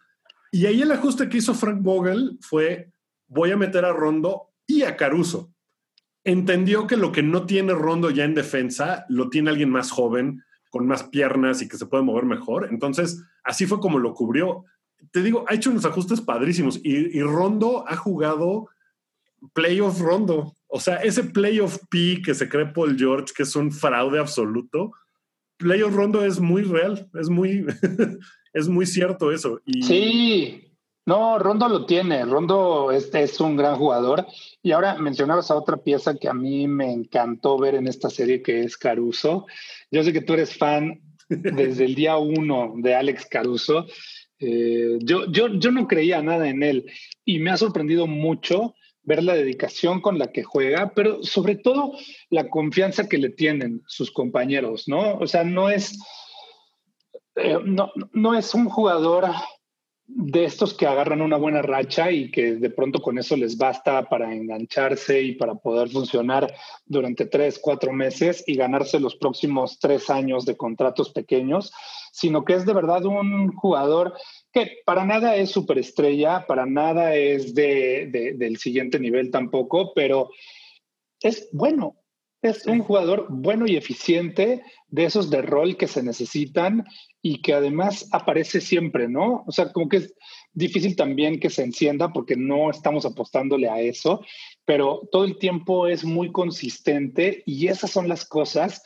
Y 0.51 0.65
ahí 0.65 0.81
el 0.81 0.91
ajuste 0.91 1.29
que 1.29 1.37
hizo 1.37 1.53
Frank 1.53 1.81
Vogel 1.81 2.37
fue, 2.41 2.91
voy 3.27 3.51
a 3.51 3.57
meter 3.57 3.85
a 3.85 3.93
Rondo 3.93 4.49
y 4.65 4.83
a 4.83 4.97
Caruso. 4.97 5.51
Entendió 6.23 6.87
que 6.87 6.97
lo 6.97 7.11
que 7.11 7.23
no 7.23 7.45
tiene 7.45 7.73
Rondo 7.73 8.09
ya 8.09 8.23
en 8.23 8.35
defensa, 8.35 9.05
lo 9.09 9.29
tiene 9.29 9.49
alguien 9.49 9.69
más 9.69 9.91
joven, 9.91 10.43
con 10.69 10.87
más 10.87 11.03
piernas 11.03 11.61
y 11.61 11.67
que 11.67 11.77
se 11.77 11.85
puede 11.85 12.03
mover 12.03 12.25
mejor. 12.25 12.67
Entonces, 12.69 13.23
así 13.43 13.65
fue 13.65 13.79
como 13.79 13.99
lo 13.99 14.13
cubrió. 14.13 14.65
Te 15.11 15.23
digo, 15.23 15.45
ha 15.47 15.55
hecho 15.55 15.71
unos 15.71 15.85
ajustes 15.85 16.21
padrísimos 16.21 16.79
y, 16.83 17.21
Rondo 17.21 17.85
ha 17.87 17.95
jugado 17.95 18.69
playoff 19.53 19.99
Rondo. 19.99 20.55
O 20.67 20.79
sea, 20.79 20.97
ese 20.97 21.23
playoff 21.23 21.79
P 21.89 22.21
que 22.23 22.35
se 22.35 22.49
cree 22.49 22.67
Paul 22.67 22.97
George, 22.97 23.33
que 23.35 23.43
es 23.43 23.55
un 23.55 23.71
fraude 23.71 24.19
absoluto, 24.19 24.91
playoff 25.57 25.95
Rondo 25.95 26.23
es 26.23 26.39
muy 26.39 26.61
real, 26.61 27.09
es 27.19 27.29
muy, 27.29 27.65
es 28.53 28.67
muy 28.67 28.85
cierto 28.85 29.31
eso. 29.31 29.61
Y... 29.65 29.83
Sí, 29.83 30.69
no, 31.05 31.39
Rondo 31.39 31.67
lo 31.67 31.85
tiene. 31.85 32.23
Rondo 32.25 32.91
es, 32.91 33.13
es, 33.13 33.39
un 33.39 33.57
gran 33.57 33.75
jugador. 33.75 34.27
Y 34.61 34.71
ahora 34.71 34.95
mencionabas 34.97 35.49
a 35.49 35.55
otra 35.55 35.77
pieza 35.77 36.15
que 36.15 36.27
a 36.27 36.33
mí 36.33 36.67
me 36.67 36.91
encantó 36.91 37.57
ver 37.57 37.75
en 37.75 37.87
esta 37.87 38.09
serie, 38.09 38.41
que 38.41 38.63
es 38.63 38.77
Caruso. 38.77 39.45
Yo 39.91 40.03
sé 40.03 40.13
que 40.13 40.21
tú 40.21 40.33
eres 40.33 40.55
fan 40.55 41.01
desde 41.29 41.85
el 41.85 41.95
día 41.95 42.17
uno 42.17 42.73
de 42.77 42.95
Alex 42.95 43.25
Caruso. 43.25 43.85
Eh, 44.39 44.99
yo, 45.01 45.25
yo, 45.31 45.47
yo 45.47 45.71
no 45.71 45.87
creía 45.87 46.21
nada 46.21 46.47
en 46.47 46.63
él 46.63 46.85
y 47.25 47.39
me 47.39 47.51
ha 47.51 47.57
sorprendido 47.57 48.07
mucho 48.07 48.73
ver 49.03 49.23
la 49.23 49.33
dedicación 49.33 50.01
con 50.01 50.19
la 50.19 50.31
que 50.31 50.43
juega, 50.43 50.93
pero 50.93 51.23
sobre 51.23 51.55
todo 51.55 51.93
la 52.29 52.49
confianza 52.49 53.09
que 53.09 53.17
le 53.17 53.29
tienen 53.29 53.81
sus 53.87 54.11
compañeros, 54.11 54.87
¿no? 54.87 55.15
O 55.17 55.27
sea, 55.27 55.43
no 55.43 55.69
es, 55.69 55.97
eh, 57.39 57.59
no, 57.63 57.91
no 58.13 58.35
es 58.35 58.53
un 58.53 58.69
jugador 58.69 59.25
de 60.11 60.43
estos 60.43 60.73
que 60.73 60.87
agarran 60.87 61.21
una 61.21 61.37
buena 61.37 61.61
racha 61.61 62.11
y 62.11 62.31
que 62.31 62.55
de 62.55 62.69
pronto 62.71 62.99
con 62.99 63.19
eso 63.19 63.37
les 63.37 63.57
basta 63.57 64.09
para 64.09 64.33
engancharse 64.33 65.21
y 65.21 65.35
para 65.35 65.53
poder 65.53 65.89
funcionar 65.89 66.51
durante 66.85 67.27
tres, 67.27 67.59
cuatro 67.61 67.93
meses 67.93 68.43
y 68.47 68.55
ganarse 68.55 68.99
los 68.99 69.15
próximos 69.15 69.77
tres 69.79 70.09
años 70.09 70.45
de 70.45 70.57
contratos 70.57 71.11
pequeños, 71.11 71.71
sino 72.11 72.43
que 72.43 72.53
es 72.53 72.65
de 72.65 72.73
verdad 72.73 73.05
un 73.05 73.53
jugador 73.53 74.15
que 74.51 74.79
para 74.83 75.05
nada 75.05 75.35
es 75.35 75.51
superestrella, 75.51 76.47
para 76.47 76.65
nada 76.65 77.13
es 77.13 77.53
de, 77.53 78.35
del 78.35 78.57
siguiente 78.57 78.99
nivel 78.99 79.29
tampoco, 79.29 79.93
pero 79.93 80.31
es 81.21 81.49
bueno, 81.51 81.97
es 82.41 82.65
un 82.65 82.79
jugador 82.79 83.27
bueno 83.29 83.65
y 83.67 83.75
eficiente, 83.75 84.63
de 84.87 85.05
esos 85.05 85.29
de 85.29 85.41
rol 85.41 85.77
que 85.77 85.87
se 85.87 86.01
necesitan 86.01 86.85
y 87.21 87.41
que 87.41 87.53
además 87.53 88.07
aparece 88.11 88.61
siempre, 88.61 89.07
¿no? 89.07 89.43
O 89.45 89.51
sea, 89.51 89.71
como 89.71 89.89
que 89.89 89.97
es 89.97 90.13
difícil 90.53 90.95
también 90.95 91.39
que 91.39 91.49
se 91.49 91.63
encienda 91.63 92.11
porque 92.11 92.35
no 92.35 92.69
estamos 92.69 93.05
apostándole 93.05 93.69
a 93.69 93.81
eso, 93.81 94.21
pero 94.65 95.07
todo 95.11 95.25
el 95.25 95.37
tiempo 95.37 95.87
es 95.87 96.03
muy 96.05 96.31
consistente 96.31 97.43
y 97.45 97.67
esas 97.67 97.91
son 97.91 98.07
las 98.07 98.25
cosas 98.25 98.81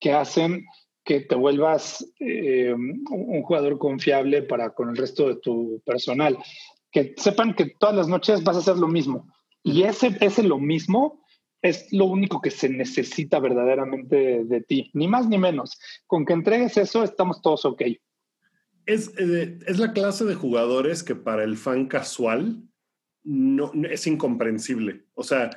que 0.00 0.12
hacen 0.12 0.66
que 1.04 1.20
te 1.20 1.36
vuelvas 1.36 2.04
eh, 2.18 2.74
un 2.74 3.42
jugador 3.42 3.78
confiable 3.78 4.42
para 4.42 4.70
con 4.70 4.90
el 4.90 4.96
resto 4.96 5.28
de 5.28 5.36
tu 5.36 5.80
personal. 5.86 6.36
Que 6.90 7.14
sepan 7.16 7.54
que 7.54 7.70
todas 7.78 7.94
las 7.94 8.08
noches 8.08 8.42
vas 8.42 8.56
a 8.56 8.58
hacer 8.58 8.76
lo 8.76 8.88
mismo. 8.88 9.28
Y 9.62 9.84
ese, 9.84 10.16
ese 10.20 10.42
lo 10.42 10.58
mismo 10.58 11.24
es 11.62 11.92
lo 11.92 12.04
único 12.06 12.40
que 12.40 12.50
se 12.50 12.68
necesita 12.68 13.38
verdaderamente 13.40 14.44
de, 14.44 14.60
ti, 14.60 14.90
ni 14.94 15.08
más 15.08 15.28
ni 15.28 15.38
menos. 15.38 15.78
Con 16.06 16.24
que 16.24 16.32
entregues 16.32 16.76
eso, 16.76 17.02
estamos 17.02 17.42
todos 17.42 17.64
ok. 17.64 17.82
Es, 18.86 19.12
eh, 19.18 19.58
es 19.66 19.78
la 19.78 19.92
clase 19.92 20.24
de 20.24 20.34
jugadores 20.34 21.02
que 21.02 21.16
para 21.16 21.44
el 21.44 21.56
fan 21.56 21.86
casual 21.86 22.62
no, 23.24 23.72
es 23.90 24.06
incomprensible. 24.06 25.04
O 25.14 25.24
sea, 25.24 25.50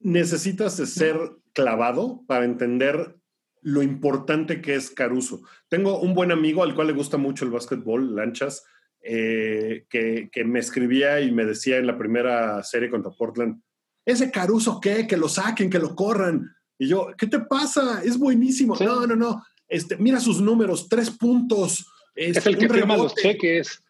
necesitas 0.00 0.76
de 0.76 0.86
ser 0.86 1.16
clavado 1.52 2.22
para 2.26 2.44
entender 2.44 3.16
lo 3.62 3.82
importante 3.82 4.60
que 4.60 4.74
es 4.74 4.90
Caruso. 4.90 5.42
Tengo 5.68 6.00
un 6.00 6.14
buen 6.14 6.32
amigo 6.32 6.62
al 6.62 6.74
cual 6.74 6.88
le 6.88 6.92
gusta 6.92 7.16
mucho 7.16 7.44
el 7.44 7.50
básquetbol, 7.50 8.14
Lanchas, 8.14 8.64
eh, 9.00 9.86
que, 9.88 10.28
que, 10.30 10.44
me 10.44 10.58
escribía 10.58 11.20
y 11.20 11.30
me 11.30 11.44
decía 11.44 11.78
en 11.78 11.86
la 11.86 11.96
primera 11.96 12.62
serie 12.62 12.90
contra 12.90 13.12
Portland, 13.12 13.62
ese 14.04 14.30
Caruso 14.30 14.80
qué, 14.80 15.06
que 15.06 15.16
lo 15.16 15.28
saquen, 15.28 15.70
que 15.70 15.78
lo 15.78 15.94
corran. 15.94 16.54
Y 16.78 16.88
yo, 16.88 17.08
¿qué 17.16 17.26
te 17.26 17.40
pasa? 17.40 18.02
Es 18.02 18.18
buenísimo. 18.18 18.76
No, 18.80 19.06
no, 19.06 19.16
no. 19.16 19.42
Este, 19.68 19.96
mira 19.96 20.20
sus 20.20 20.40
números, 20.40 20.88
tres 20.88 21.10
puntos. 21.10 21.86
es 22.14 22.36
este, 22.36 22.50
el 22.50 22.58
que 22.58 22.68
firma 22.68 22.96
los 22.96 23.14
cheques. 23.14 23.80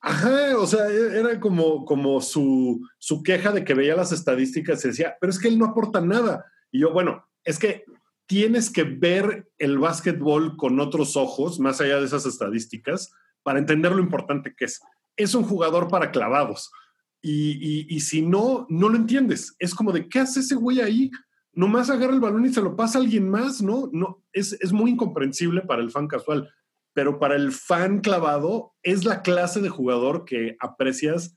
Ajá, 0.00 0.58
o 0.58 0.66
sea, 0.66 0.86
e, 0.90 1.18
era 1.18 1.40
como, 1.40 1.84
como 1.84 2.20
su, 2.20 2.86
su 2.98 3.22
queja 3.22 3.52
de 3.52 3.64
que 3.64 3.74
veía 3.74 3.96
las 3.96 4.12
estadísticas 4.12 4.84
y 4.84 4.88
decía, 4.88 5.16
pero 5.20 5.30
es 5.30 5.38
que 5.38 5.48
él 5.48 5.58
no 5.58 5.66
aporta 5.66 6.00
nada. 6.00 6.44
Y 6.70 6.80
yo, 6.80 6.92
bueno, 6.92 7.26
es 7.42 7.58
que 7.58 7.84
tienes 8.26 8.70
que 8.70 8.84
ver 8.84 9.48
el 9.58 9.78
básquetbol 9.78 10.56
con 10.56 10.78
otros 10.78 11.16
ojos, 11.16 11.58
más 11.58 11.80
allá 11.80 12.00
de 12.00 12.06
esas 12.06 12.26
estadísticas, 12.26 13.12
para 13.42 13.58
entender 13.58 13.92
lo 13.92 14.02
importante 14.02 14.54
que 14.56 14.66
es. 14.66 14.80
Es 15.16 15.34
un 15.34 15.44
jugador 15.44 15.88
para 15.88 16.10
clavados. 16.10 16.70
Y, 17.26 18.00
si 18.00 18.20
no, 18.20 18.66
no 18.68 18.90
lo 18.90 18.96
entiendes. 18.96 19.56
Es 19.58 19.74
como 19.74 19.92
de, 19.92 20.08
¿qué 20.08 20.18
hace 20.18 20.40
ese 20.40 20.56
güey 20.56 20.80
ahí? 20.80 21.10
Nomás 21.54 21.88
agarra 21.88 22.12
el 22.12 22.20
balón 22.20 22.44
y 22.44 22.52
se 22.52 22.60
lo 22.60 22.76
pasa 22.76 22.98
a 22.98 23.00
alguien 23.00 23.30
más, 23.30 23.62
¿no? 23.62 23.88
no 23.92 24.22
es, 24.32 24.52
es 24.60 24.72
muy 24.72 24.90
incomprensible 24.90 25.62
para 25.62 25.80
el 25.80 25.90
fan 25.90 26.06
casual, 26.06 26.50
pero 26.92 27.18
para 27.18 27.36
el 27.36 27.52
fan 27.52 28.00
clavado 28.00 28.74
es 28.82 29.04
la 29.04 29.22
clase 29.22 29.62
de 29.62 29.70
jugador 29.70 30.26
que 30.26 30.56
aprecias 30.60 31.34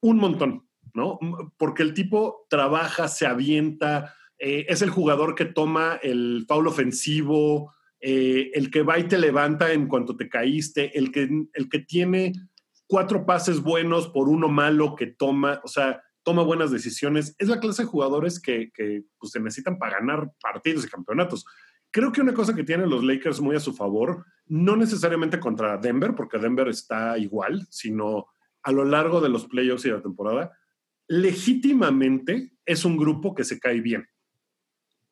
un 0.00 0.16
montón, 0.16 0.66
¿no? 0.94 1.18
Porque 1.58 1.82
el 1.82 1.92
tipo 1.92 2.46
trabaja, 2.48 3.08
se 3.08 3.26
avienta, 3.26 4.14
eh, 4.38 4.66
es 4.68 4.82
el 4.82 4.90
jugador 4.90 5.34
que 5.34 5.44
toma 5.44 5.98
el 6.02 6.44
foul 6.48 6.68
ofensivo, 6.68 7.74
eh, 8.00 8.50
el 8.54 8.70
que 8.70 8.82
va 8.82 8.98
y 8.98 9.04
te 9.04 9.18
levanta 9.18 9.72
en 9.72 9.88
cuanto 9.88 10.16
te 10.16 10.28
caíste, 10.28 10.96
el 10.96 11.10
que, 11.12 11.28
el 11.52 11.68
que 11.68 11.78
tiene 11.80 12.32
cuatro 12.86 13.26
pases 13.26 13.60
buenos 13.60 14.08
por 14.08 14.28
uno 14.28 14.48
malo 14.48 14.94
que 14.96 15.06
toma, 15.06 15.60
o 15.64 15.68
sea, 15.68 16.02
toma 16.22 16.42
buenas 16.42 16.70
decisiones. 16.70 17.34
Es 17.38 17.48
la 17.48 17.60
clase 17.60 17.82
de 17.82 17.88
jugadores 17.88 18.40
que, 18.40 18.70
pues, 19.18 19.32
se 19.32 19.40
necesitan 19.40 19.78
para 19.78 19.98
ganar 19.98 20.32
partidos 20.40 20.84
y 20.84 20.88
campeonatos. 20.88 21.44
Creo 21.90 22.12
que 22.12 22.20
una 22.20 22.34
cosa 22.34 22.54
que 22.54 22.64
tienen 22.64 22.90
los 22.90 23.04
Lakers 23.04 23.40
muy 23.40 23.56
a 23.56 23.60
su 23.60 23.72
favor, 23.72 24.24
no 24.46 24.76
necesariamente 24.76 25.40
contra 25.40 25.78
Denver, 25.78 26.14
porque 26.14 26.38
Denver 26.38 26.68
está 26.68 27.16
igual, 27.16 27.66
sino 27.70 28.26
a 28.62 28.72
lo 28.72 28.84
largo 28.84 29.20
de 29.20 29.28
los 29.28 29.46
playoffs 29.46 29.84
y 29.84 29.88
de 29.88 29.94
la 29.94 30.02
temporada, 30.02 30.52
legítimamente 31.06 32.52
es 32.64 32.84
un 32.84 32.96
grupo 32.96 33.34
que 33.34 33.44
se 33.44 33.60
cae 33.60 33.80
bien. 33.80 34.08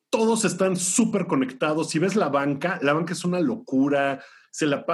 Todos 0.09 0.45
están 0.45 0.75
súper 0.75 1.27
conectados. 1.27 1.89
Si 1.89 1.99
ves 1.99 2.15
la 2.15 2.29
banca, 2.29 2.79
la 2.81 2.93
banca 2.93 3.13
es 3.13 3.23
una 3.25 3.39
locura 3.39 4.21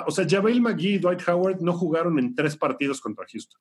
o 0.08 0.12
sea, 0.12 0.28
Javel 0.28 0.62
McGee 0.62 0.96
y 0.96 1.00
Dwight 1.00 1.28
Howard 1.28 1.62
no 1.62 1.74
jugaron 1.74 2.18
en 2.20 2.36
tres 2.36 2.56
partidos 2.56 3.00
contra 3.00 3.26
Houston. 3.32 3.60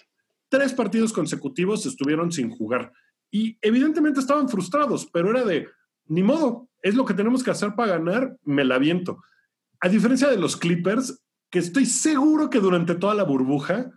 Tres 0.48 0.72
partidos 0.72 1.12
consecutivos 1.12 1.84
estuvieron 1.86 2.32
sin 2.32 2.50
jugar. 2.50 2.92
Y 3.30 3.58
evidentemente 3.60 4.20
estaban 4.20 4.48
frustrados, 4.48 5.06
pero 5.06 5.30
era 5.30 5.44
de, 5.44 5.68
ni 6.06 6.22
modo, 6.22 6.68
es 6.82 6.94
lo 6.94 7.04
que 7.04 7.14
tenemos 7.14 7.44
que 7.44 7.50
hacer 7.50 7.74
para 7.74 7.98
ganar, 7.98 8.36
me 8.44 8.64
la 8.64 8.78
viento. 8.78 9.22
A 9.80 9.88
diferencia 9.88 10.28
de 10.28 10.36
los 10.36 10.56
Clippers, 10.56 11.22
que 11.50 11.58
estoy 11.58 11.86
seguro 11.86 12.50
que 12.50 12.60
durante 12.60 12.94
toda 12.94 13.14
la 13.14 13.24
burbuja 13.24 13.90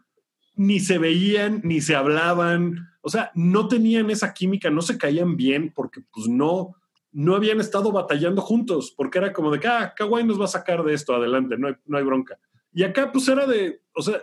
ni 0.56 0.80
se 0.80 0.98
veían, 0.98 1.62
ni 1.64 1.82
se 1.82 1.96
hablaban, 1.96 2.90
o 3.02 3.10
sea, 3.10 3.32
no 3.34 3.68
tenían 3.68 4.10
esa 4.10 4.34
química, 4.34 4.70
no 4.70 4.82
se 4.82 4.98
caían 4.98 5.36
bien 5.36 5.72
porque 5.74 6.02
pues 6.12 6.28
no, 6.28 6.76
no 7.14 7.36
habían 7.36 7.60
estado 7.60 7.92
batallando 7.92 8.42
juntos, 8.42 8.94
porque 8.96 9.20
era 9.20 9.32
como 9.32 9.52
de 9.52 9.60
que, 9.60 9.68
ah, 9.68 9.94
Kawhi 9.96 10.24
nos 10.24 10.40
va 10.40 10.46
a 10.46 10.50
sacar 10.50 10.84
de 10.84 10.94
esto 10.94 11.16
adelante, 11.16 11.58
no 11.58 11.68
hay, 11.68 11.76
no 11.86 11.98
hay 11.98 12.04
bronca. 12.04 12.38
Y 12.74 12.84
acá 12.84 13.12
pues 13.12 13.28
era 13.28 13.46
de, 13.46 13.82
o 13.94 14.02
sea, 14.02 14.22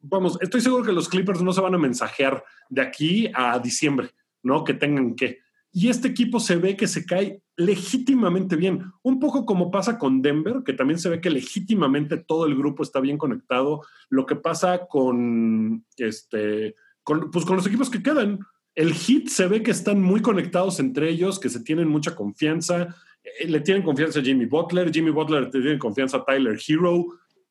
vamos, 0.00 0.38
estoy 0.40 0.60
seguro 0.60 0.84
que 0.84 0.92
los 0.92 1.08
Clippers 1.08 1.42
no 1.42 1.52
se 1.52 1.60
van 1.60 1.74
a 1.74 1.78
mensajear 1.78 2.44
de 2.68 2.82
aquí 2.82 3.30
a 3.34 3.58
diciembre, 3.58 4.10
¿no? 4.42 4.64
Que 4.64 4.74
tengan 4.74 5.14
que. 5.14 5.38
Y 5.70 5.88
este 5.88 6.08
equipo 6.08 6.40
se 6.40 6.56
ve 6.56 6.76
que 6.76 6.88
se 6.88 7.04
cae 7.04 7.42
legítimamente 7.56 8.56
bien, 8.56 8.90
un 9.02 9.18
poco 9.18 9.44
como 9.44 9.70
pasa 9.70 9.98
con 9.98 10.22
Denver, 10.22 10.62
que 10.64 10.72
también 10.72 10.98
se 10.98 11.08
ve 11.08 11.20
que 11.20 11.30
legítimamente 11.30 12.16
todo 12.16 12.46
el 12.46 12.56
grupo 12.56 12.82
está 12.82 13.00
bien 13.00 13.18
conectado, 13.18 13.82
lo 14.08 14.26
que 14.26 14.36
pasa 14.36 14.86
con, 14.86 15.84
este, 15.96 16.74
pues 17.32 17.44
con 17.44 17.56
los 17.56 17.66
equipos 17.66 17.90
que 17.90 18.02
quedan. 18.02 18.40
El 18.78 18.94
hit 18.94 19.28
se 19.28 19.48
ve 19.48 19.60
que 19.64 19.72
están 19.72 20.00
muy 20.00 20.22
conectados 20.22 20.78
entre 20.78 21.10
ellos, 21.10 21.40
que 21.40 21.48
se 21.48 21.64
tienen 21.64 21.88
mucha 21.88 22.14
confianza. 22.14 22.94
Eh, 23.24 23.48
le 23.48 23.58
tienen 23.58 23.82
confianza 23.82 24.20
a 24.20 24.22
Jimmy 24.22 24.46
Butler, 24.46 24.92
Jimmy 24.92 25.10
Butler 25.10 25.42
le 25.42 25.50
tiene 25.50 25.78
confianza 25.80 26.18
a 26.18 26.24
Tyler 26.24 26.56
Hero. 26.64 27.06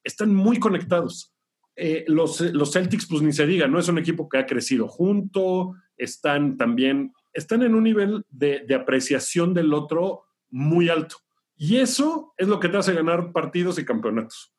Están 0.05 0.33
muy 0.33 0.57
conectados. 0.57 1.35
Eh, 1.75 2.05
los, 2.07 2.39
los, 2.39 2.71
Celtics, 2.71 3.07
pues 3.07 3.21
ni 3.21 3.33
se 3.33 3.45
diga, 3.45 3.67
no 3.67 3.77
es 3.77 3.89
un 3.89 3.97
equipo 3.97 4.29
que 4.29 4.37
ha 4.37 4.45
crecido 4.45 4.87
junto, 4.87 5.73
están 5.97 6.55
también, 6.55 7.11
están 7.33 7.61
en 7.61 7.75
un 7.75 7.83
nivel 7.83 8.23
de, 8.29 8.63
de 8.65 8.75
apreciación 8.75 9.53
del 9.53 9.73
otro 9.73 10.23
muy 10.49 10.87
alto. 10.87 11.17
Y 11.57 11.75
eso 11.75 12.35
es 12.37 12.47
lo 12.47 12.61
que 12.61 12.69
te 12.69 12.77
hace 12.77 12.93
ganar 12.93 13.33
partidos 13.33 13.77
y 13.79 13.83
campeonatos. 13.83 14.53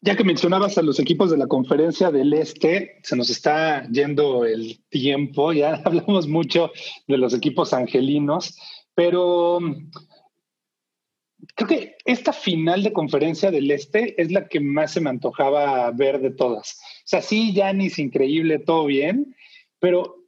Ya 0.00 0.14
que 0.16 0.24
mencionabas 0.24 0.78
a 0.78 0.82
los 0.82 1.00
equipos 1.00 1.30
de 1.30 1.36
la 1.36 1.48
conferencia 1.48 2.10
del 2.10 2.32
Este, 2.32 3.00
se 3.02 3.16
nos 3.16 3.30
está 3.30 3.86
yendo 3.88 4.44
el 4.44 4.80
tiempo, 4.88 5.52
ya 5.52 5.74
hablamos 5.84 6.28
mucho 6.28 6.70
de 7.06 7.18
los 7.18 7.34
equipos 7.34 7.72
angelinos, 7.72 8.56
pero 8.94 9.58
mm, 9.60 9.90
creo 11.54 11.68
que 11.68 11.96
esta 12.04 12.32
final 12.32 12.82
de 12.82 12.92
conferencia 12.92 13.50
del 13.50 13.70
Este 13.70 14.20
es 14.20 14.30
la 14.30 14.46
que 14.46 14.60
más 14.60 14.92
se 14.92 15.00
me 15.00 15.10
antojaba 15.10 15.90
ver 15.90 16.20
de 16.20 16.30
todas. 16.30 16.78
O 16.80 17.06
sea, 17.08 17.20
sí, 17.20 17.52
Yanis, 17.52 17.98
increíble, 17.98 18.60
todo 18.60 18.86
bien, 18.86 19.34
pero 19.80 20.18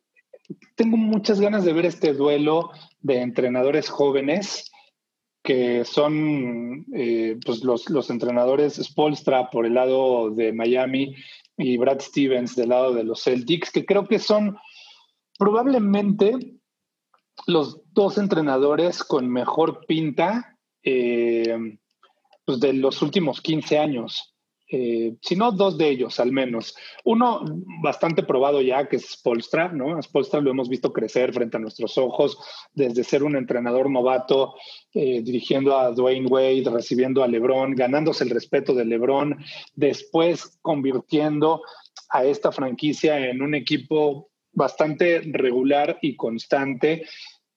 tengo 0.75 0.97
muchas 0.97 1.41
ganas 1.41 1.65
de 1.65 1.73
ver 1.73 1.87
este 1.87 2.13
duelo 2.13 2.71
de 3.03 3.21
entrenadores 3.21 3.89
jóvenes 3.89 4.70
que 5.43 5.85
son 5.85 6.85
eh, 6.95 7.39
pues 7.45 7.65
los, 7.65 7.89
los, 7.89 8.11
entrenadores 8.11 8.75
Spolstra 8.75 9.49
por 9.51 9.65
el 9.65 9.75
lado 9.75 10.31
de 10.31 10.53
Miami 10.53 11.15
y 11.57 11.77
Brad 11.77 12.01
Stevens 12.01 12.57
del 12.57 12.71
lado 12.71 12.93
de 12.93 13.05
los 13.05 13.23
Celtics, 13.23 13.71
que 13.71 13.87
creo 13.87 14.07
que 14.07 14.19
son 14.19 14.59
probablemente 15.39 16.61
los 17.47 17.81
dos 17.93 18.19
entrenadores 18.19 19.03
con 19.03 19.29
mejor 19.29 19.87
pinta 19.87 20.59
eh, 20.83 21.79
pues, 22.45 22.61
de 22.61 22.75
los 22.75 23.01
últimos 23.03 23.41
15 23.41 23.79
años. 23.79 24.30
Eh, 24.73 25.17
si 25.21 25.35
no 25.35 25.51
dos 25.51 25.77
de 25.77 25.89
ellos 25.89 26.21
al 26.21 26.31
menos. 26.31 26.77
Uno 27.05 27.43
bastante 27.83 28.23
probado 28.23 28.61
ya, 28.61 28.89
que 28.89 28.97
es 28.97 29.11
Spolstra, 29.11 29.69
¿no? 29.69 29.97
A 29.97 30.03
Spolstra 30.03 30.41
lo 30.41 30.53
hemos 30.53 30.69
visto 30.69 30.93
crecer 30.93 31.33
frente 31.33 31.57
a 31.57 31.61
nuestros 31.61 31.99
ojos, 31.99 32.39
desde 32.73 33.03
ser 33.03 33.25
un 33.25 33.35
entrenador 33.35 33.91
novato, 33.91 34.55
eh, 34.95 35.23
dirigiendo 35.23 35.77
a 35.77 35.91
Dwayne 35.91 36.29
Wade, 36.29 36.71
recibiendo 36.71 37.25
a 37.25 37.29
LeBron, 37.29 37.75
ganándose 37.75 38.23
el 38.23 38.31
respeto 38.31 38.73
de 38.73 38.85
LeBron, 38.85 39.37
después 39.75 40.59
convirtiendo 40.63 41.63
a 42.09 42.25
esta 42.25 42.53
franquicia 42.53 43.29
en 43.29 43.43
un 43.43 43.57
equipo 43.57 44.31
bastante 44.53 45.21
regular 45.33 45.99
y 46.01 46.15
constante, 46.15 47.07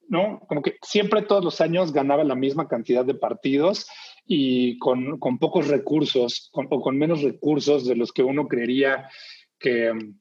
¿no? 0.08 0.40
Como 0.48 0.64
que 0.64 0.78
siempre 0.82 1.22
todos 1.22 1.44
los 1.44 1.62
años 1.62 1.94
ganaba 1.94 2.24
la 2.24 2.36
misma 2.36 2.68
cantidad 2.68 3.06
de 3.06 3.14
partidos 3.14 3.88
y 4.26 4.78
con, 4.80 5.20
con 5.20 5.38
pocos 5.38 5.68
recursos 5.68 6.50
o 6.54 6.82
con 6.82 6.98
menos 6.98 7.22
recursos 7.22 7.86
de 7.86 7.96
los 7.96 8.12
que 8.12 8.24
uno 8.24 8.48
creería 8.48 9.10
que 9.60 9.92
um, 9.92 10.18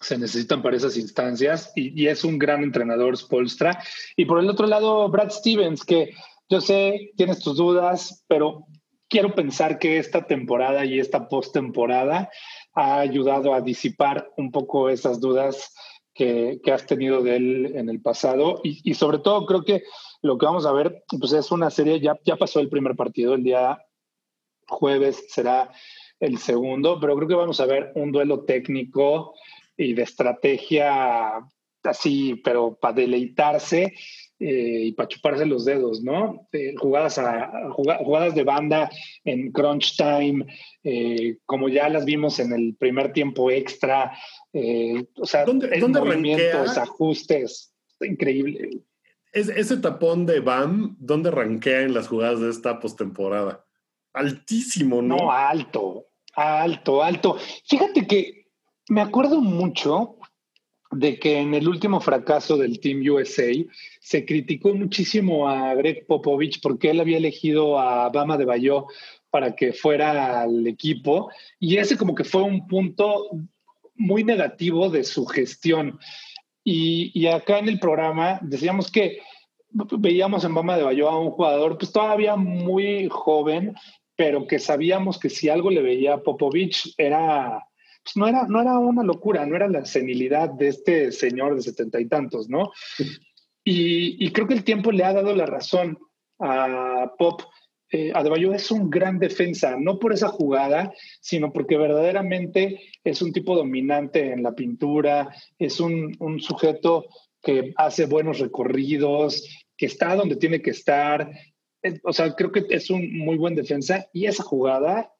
se 0.00 0.18
necesitan 0.18 0.62
para 0.62 0.76
esas 0.76 0.96
instancias 0.96 1.72
y, 1.76 2.00
y, 2.00 2.08
es 2.08 2.24
un 2.24 2.38
gran 2.38 2.62
entrenador 2.62 3.16
Spolstra. 3.16 3.82
Y 4.16 4.24
por 4.24 4.40
el 4.40 4.50
otro 4.50 4.66
lado, 4.66 5.08
Brad 5.08 5.30
Stevens, 5.30 5.84
que 5.84 6.10
yo 6.48 6.60
sé, 6.60 7.12
tienes 7.16 7.38
tus 7.38 7.56
dudas, 7.56 8.24
pero 8.26 8.66
quiero 9.08 9.34
pensar 9.34 9.78
que 9.78 9.98
esta 9.98 10.26
temporada 10.26 10.84
y 10.84 10.98
esta 10.98 11.28
postemporada 11.28 12.30
ha 12.74 12.98
ayudado 12.98 13.54
a 13.54 13.60
disipar 13.60 14.30
un 14.36 14.50
poco 14.50 14.88
esas 14.88 15.20
dudas 15.20 15.72
que, 16.14 16.60
que, 16.64 16.72
has 16.72 16.86
tenido 16.86 17.22
de 17.22 17.36
él 17.36 17.72
en 17.74 17.88
el 17.88 18.00
pasado 18.00 18.60
y, 18.64 18.80
y 18.90 18.94
sobre 18.94 19.18
todo 19.18 19.46
creo 19.46 19.64
que 19.64 19.82
lo 20.22 20.38
que 20.38 20.46
vamos 20.46 20.64
a 20.66 20.72
ver, 20.72 21.02
pues 21.18 21.32
es 21.32 21.50
una 21.50 21.68
serie, 21.70 22.00
ya, 22.00 22.18
ya 22.24 22.36
pasó 22.36 22.60
el 22.60 22.68
primer 22.68 22.94
partido, 22.94 23.34
el 23.34 23.42
día 23.42 23.84
jueves 24.68 25.26
será 25.28 25.70
el 26.20 26.38
segundo, 26.38 26.98
pero 27.00 27.16
creo 27.16 27.28
que 27.28 27.34
vamos 27.34 27.60
a 27.60 27.66
ver 27.66 27.90
un 27.96 28.12
duelo 28.12 28.44
técnico 28.44 29.34
y 29.76 29.94
de 29.94 30.02
estrategia 30.02 31.40
así, 31.82 32.40
pero 32.44 32.78
para 32.80 32.94
deleitarse 32.94 33.94
eh, 34.38 34.82
y 34.84 34.92
para 34.92 35.08
chuparse 35.08 35.44
los 35.44 35.64
dedos, 35.64 36.00
¿no? 36.00 36.48
Eh, 36.52 36.74
jugadas, 36.78 37.18
a, 37.18 37.70
jugadas 37.72 38.36
de 38.36 38.44
banda 38.44 38.88
en 39.24 39.50
crunch 39.50 39.96
time, 39.96 40.46
eh, 40.84 41.38
como 41.44 41.68
ya 41.68 41.88
las 41.88 42.04
vimos 42.04 42.38
en 42.38 42.52
el 42.52 42.76
primer 42.76 43.12
tiempo 43.12 43.50
extra, 43.50 44.12
o 44.52 45.26
sea, 45.26 45.44
¿Dónde, 45.44 45.80
¿dónde 45.80 46.00
movimientos, 46.00 46.78
ajustes, 46.78 47.74
increíble 48.00 48.82
ese 49.32 49.76
tapón 49.78 50.26
de 50.26 50.40
Bam, 50.40 50.96
¿dónde 50.98 51.30
rankea 51.30 51.82
en 51.82 51.94
las 51.94 52.08
jugadas 52.08 52.40
de 52.40 52.50
esta 52.50 52.80
postemporada? 52.80 53.64
Altísimo, 54.12 55.00
¿no? 55.00 55.16
No, 55.16 55.32
alto, 55.32 56.06
alto, 56.34 57.02
alto. 57.02 57.38
Fíjate 57.66 58.06
que 58.06 58.48
me 58.88 59.00
acuerdo 59.00 59.40
mucho 59.40 60.16
de 60.90 61.18
que 61.18 61.38
en 61.38 61.54
el 61.54 61.66
último 61.66 62.00
fracaso 62.00 62.58
del 62.58 62.78
Team 62.78 63.02
USA 63.10 63.50
se 64.00 64.26
criticó 64.26 64.74
muchísimo 64.74 65.48
a 65.48 65.74
Greg 65.74 66.06
Popovich 66.06 66.60
porque 66.60 66.90
él 66.90 67.00
había 67.00 67.16
elegido 67.16 67.78
a 67.78 68.10
Bama 68.10 68.36
de 68.36 68.44
Bayo 68.44 68.86
para 69.30 69.56
que 69.56 69.72
fuera 69.72 70.42
al 70.42 70.66
equipo 70.66 71.30
y 71.58 71.78
ese 71.78 71.96
como 71.96 72.14
que 72.14 72.24
fue 72.24 72.42
un 72.42 72.66
punto 72.66 73.30
muy 73.94 74.24
negativo 74.24 74.90
de 74.90 75.04
su 75.04 75.24
gestión. 75.24 75.98
Y, 76.64 77.26
acá 77.26 77.58
en 77.58 77.68
el 77.68 77.78
programa 77.78 78.38
decíamos 78.42 78.90
que 78.90 79.20
veíamos 79.70 80.44
en 80.44 80.54
Bama 80.54 80.76
de 80.76 80.84
Bayo 80.84 81.08
a 81.08 81.18
un 81.18 81.30
jugador 81.30 81.78
pues 81.78 81.92
todavía 81.92 82.36
muy 82.36 83.08
joven, 83.10 83.74
pero 84.16 84.46
que 84.46 84.58
sabíamos 84.58 85.18
que 85.18 85.30
si 85.30 85.48
algo 85.48 85.70
le 85.70 85.82
veía 85.82 86.14
a 86.14 86.22
Popovich 86.22 86.94
era, 86.98 87.66
pues 88.04 88.16
no 88.16 88.28
era, 88.28 88.46
no 88.46 88.60
era 88.60 88.78
una 88.78 89.02
locura, 89.02 89.46
no 89.46 89.56
era 89.56 89.66
la 89.68 89.84
senilidad 89.84 90.50
de 90.50 90.68
este 90.68 91.10
señor 91.10 91.56
de 91.56 91.62
setenta 91.62 92.00
y 92.00 92.06
tantos, 92.06 92.48
¿no? 92.48 92.70
Y, 93.64 94.24
y, 94.24 94.32
creo 94.32 94.46
que 94.46 94.54
el 94.54 94.64
tiempo 94.64 94.92
le 94.92 95.04
ha 95.04 95.12
dado 95.12 95.34
la 95.34 95.46
razón 95.46 95.98
a 96.40 97.12
Pop 97.16 97.42
eh, 97.94 98.10
Adebayo 98.14 98.54
es 98.54 98.70
un 98.70 98.88
gran 98.88 99.18
defensa, 99.18 99.76
no 99.78 99.98
por 99.98 100.14
esa 100.14 100.28
jugada, 100.28 100.94
sino 101.20 101.52
porque 101.52 101.76
verdaderamente 101.76 102.80
es 103.04 103.20
un 103.20 103.34
tipo 103.34 103.54
dominante 103.54 104.32
en 104.32 104.42
la 104.42 104.52
pintura, 104.52 105.28
es 105.58 105.78
un, 105.78 106.16
un 106.18 106.40
sujeto 106.40 107.04
que 107.42 107.74
hace 107.76 108.06
buenos 108.06 108.38
recorridos, 108.38 109.46
que 109.76 109.84
está 109.84 110.16
donde 110.16 110.36
tiene 110.36 110.62
que 110.62 110.70
estar. 110.70 111.30
O 112.04 112.14
sea, 112.14 112.34
creo 112.34 112.50
que 112.50 112.64
es 112.70 112.88
un 112.88 113.18
muy 113.18 113.36
buen 113.36 113.54
defensa. 113.54 114.06
Y 114.14 114.24
esa 114.24 114.42
jugada, 114.42 115.12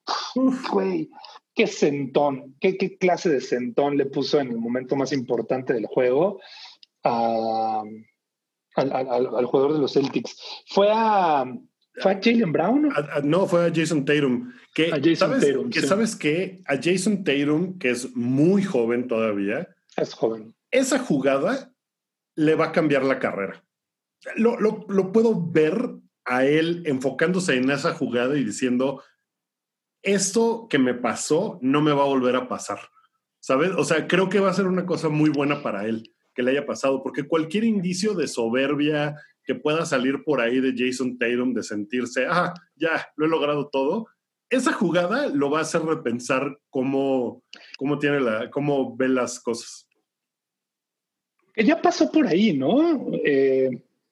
güey, 0.73 1.11
qué 1.55 1.67
sentón, 1.67 2.57
qué, 2.59 2.79
qué, 2.79 2.97
clase 2.97 3.29
de 3.29 3.43
sentón 3.43 3.99
le 3.99 4.07
puso 4.07 4.41
en 4.41 4.49
el 4.49 4.57
momento 4.57 4.97
más 4.97 5.13
importante 5.13 5.75
del 5.75 5.85
juego 5.85 6.41
al, 7.03 8.07
al 8.77 9.45
jugador 9.45 9.75
de 9.75 9.81
los 9.81 9.93
Celtics. 9.93 10.63
Fue 10.69 10.89
a 10.91 11.45
¿Fue 11.95 12.13
a 12.13 12.21
Jalen 12.23 12.53
Brown? 12.53 12.91
A, 12.93 13.17
a, 13.17 13.21
no, 13.21 13.47
fue 13.47 13.67
a 13.67 13.73
Jason 13.75 14.05
Tatum. 14.05 14.53
Que, 14.75 14.87
a 14.87 14.97
Jason 14.97 15.17
¿sabes, 15.17 15.47
Tatum, 15.47 15.71
que 15.71 15.81
sí. 15.81 15.87
sabes 15.87 16.17
que 16.17 16.63
a 16.67 16.77
Jason 16.83 17.25
Tatum, 17.25 17.79
que 17.79 17.91
es 17.91 18.17
muy 18.17 18.63
joven 18.63 19.09
todavía, 19.09 19.69
es 19.97 20.15
joven. 20.15 20.55
Esa 20.71 20.99
jugada 20.99 21.73
le 22.35 22.55
va 22.55 22.67
a 22.67 22.73
cambiar 22.73 23.05
la 23.05 23.19
carrera. 23.19 23.63
Lo, 24.37 24.59
lo, 24.59 24.87
lo 24.89 25.13
puedo 25.13 25.51
ver 25.51 25.91
a 26.25 26.47
él 26.47 26.83
enfocándose 26.87 27.57
en 27.57 27.71
esa 27.71 27.93
jugada 27.93 28.39
y 28.39 28.45
diciendo, 28.45 29.03
esto 30.03 30.67
que 30.71 30.79
me 30.79 30.95
pasó 30.95 31.59
no 31.61 31.83
me 31.83 31.93
va 31.93 32.03
a 32.03 32.07
volver 32.07 32.37
a 32.37 32.49
pasar. 32.49 32.79
¿Sabes? 33.41 33.73
O 33.77 33.85
sea, 33.85 34.07
creo 34.07 34.29
que 34.29 34.41
va 34.41 34.51
a 34.51 34.55
ser 34.55 34.67
una 34.67 34.87
cosa 34.87 35.09
muy 35.09 35.29
buena 35.29 35.63
para 35.63 35.85
él 35.85 36.15
que 36.35 36.43
le 36.43 36.53
haya 36.53 36.65
pasado, 36.65 37.03
porque 37.03 37.25
cualquier 37.25 37.65
indicio 37.65 38.15
de 38.15 38.27
soberbia, 38.27 39.17
que 39.45 39.55
pueda 39.55 39.85
salir 39.85 40.23
por 40.25 40.41
ahí 40.41 40.61
de 40.61 40.75
Jason 40.77 41.19
Tatum 41.19 41.53
de 41.55 41.63
sentirse, 41.63 42.27
ah, 42.29 42.55
ya, 42.77 43.09
lo 43.17 43.27
he 43.27 43.29
logrado 43.29 43.69
todo, 43.69 44.07
esa 44.51 44.73
jugada 44.73 45.29
lo 45.29 45.51
va 45.51 45.61
a 45.61 45.63
hacer 45.63 45.83
repensar 45.83 46.59
cómo, 46.69 47.43
cómo, 47.79 47.99
tiene 47.99 48.21
la, 48.21 48.51
cómo 48.51 48.95
ve 48.97 49.09
las 49.09 49.41
cosas. 49.41 49.89
Que 51.55 51.65
ya 51.65 51.81
pasó 51.81 52.11
por 52.11 52.27
ahí, 52.27 52.53
¿no? 52.53 53.11
Eh, 53.25 53.71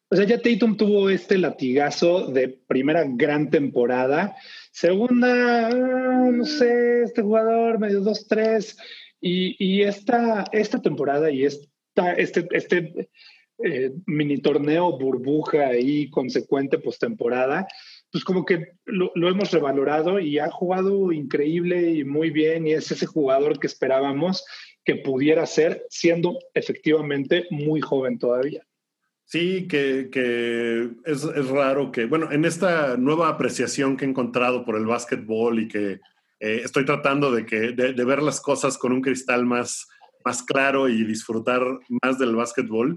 o 0.08 0.16
sea, 0.16 0.24
ya 0.24 0.40
Tatum 0.40 0.76
tuvo 0.76 1.08
este 1.08 1.38
latigazo 1.38 2.26
de 2.26 2.48
primera 2.48 3.04
gran 3.06 3.50
temporada, 3.50 4.34
segunda, 4.72 5.68
no 5.70 6.44
sé, 6.44 7.02
este 7.02 7.22
jugador 7.22 7.78
medio 7.78 8.00
2-3, 8.00 8.76
y, 9.20 9.56
y 9.58 9.82
esta, 9.82 10.44
esta 10.52 10.80
temporada 10.80 11.30
y 11.30 11.44
esta, 11.44 12.14
este, 12.16 12.48
este 12.52 13.10
eh, 13.64 13.92
mini 14.06 14.38
torneo 14.38 14.98
burbuja 14.98 15.68
ahí 15.68 16.10
consecuente 16.10 16.78
postemporada, 16.78 17.66
pues 18.10 18.24
como 18.24 18.44
que 18.44 18.72
lo, 18.86 19.12
hemos 19.28 19.50
revalorado 19.50 20.18
y 20.18 20.38
ha 20.38 20.50
jugado 20.50 21.12
increíble 21.12 21.92
y 21.92 22.04
muy 22.04 22.30
bien 22.30 22.66
y 22.66 22.72
es 22.72 22.90
ese 22.90 23.06
jugador 23.06 23.58
que 23.58 23.66
esperábamos 23.66 24.44
que 24.84 24.96
pudiera 24.96 25.46
ser 25.46 25.86
siendo 25.90 26.38
efectivamente 26.54 27.46
muy 27.50 27.80
joven 27.80 28.18
todavía. 28.18 28.64
Sí, 29.24 29.68
que, 29.68 30.08
que 30.10 30.90
es, 31.04 31.22
es, 31.22 31.48
raro 31.48 31.92
que, 31.92 32.06
bueno, 32.06 32.32
en 32.32 32.44
esta 32.44 32.96
nueva 32.96 33.28
apreciación 33.28 33.96
que 33.96 34.04
he 34.04 34.08
encontrado 34.08 34.64
por 34.64 34.76
el 34.76 34.86
básquetbol 34.86 35.60
y 35.60 35.68
que 35.68 36.00
eh, 36.40 36.62
estoy 36.64 36.86
tratando 36.86 37.30
de, 37.30 37.44
que, 37.44 37.72
de, 37.72 38.04
ver 38.04 38.22
las 38.22 38.40
cosas 38.40 38.78
con 38.78 38.92
un 38.92 39.02
cristal 39.02 39.44
más, 39.44 39.86
más 40.24 40.42
claro 40.42 40.88
y 40.88 41.04
disfrutar 41.04 41.60
más 42.02 42.18
del 42.18 42.34
básquetbol, 42.34 42.96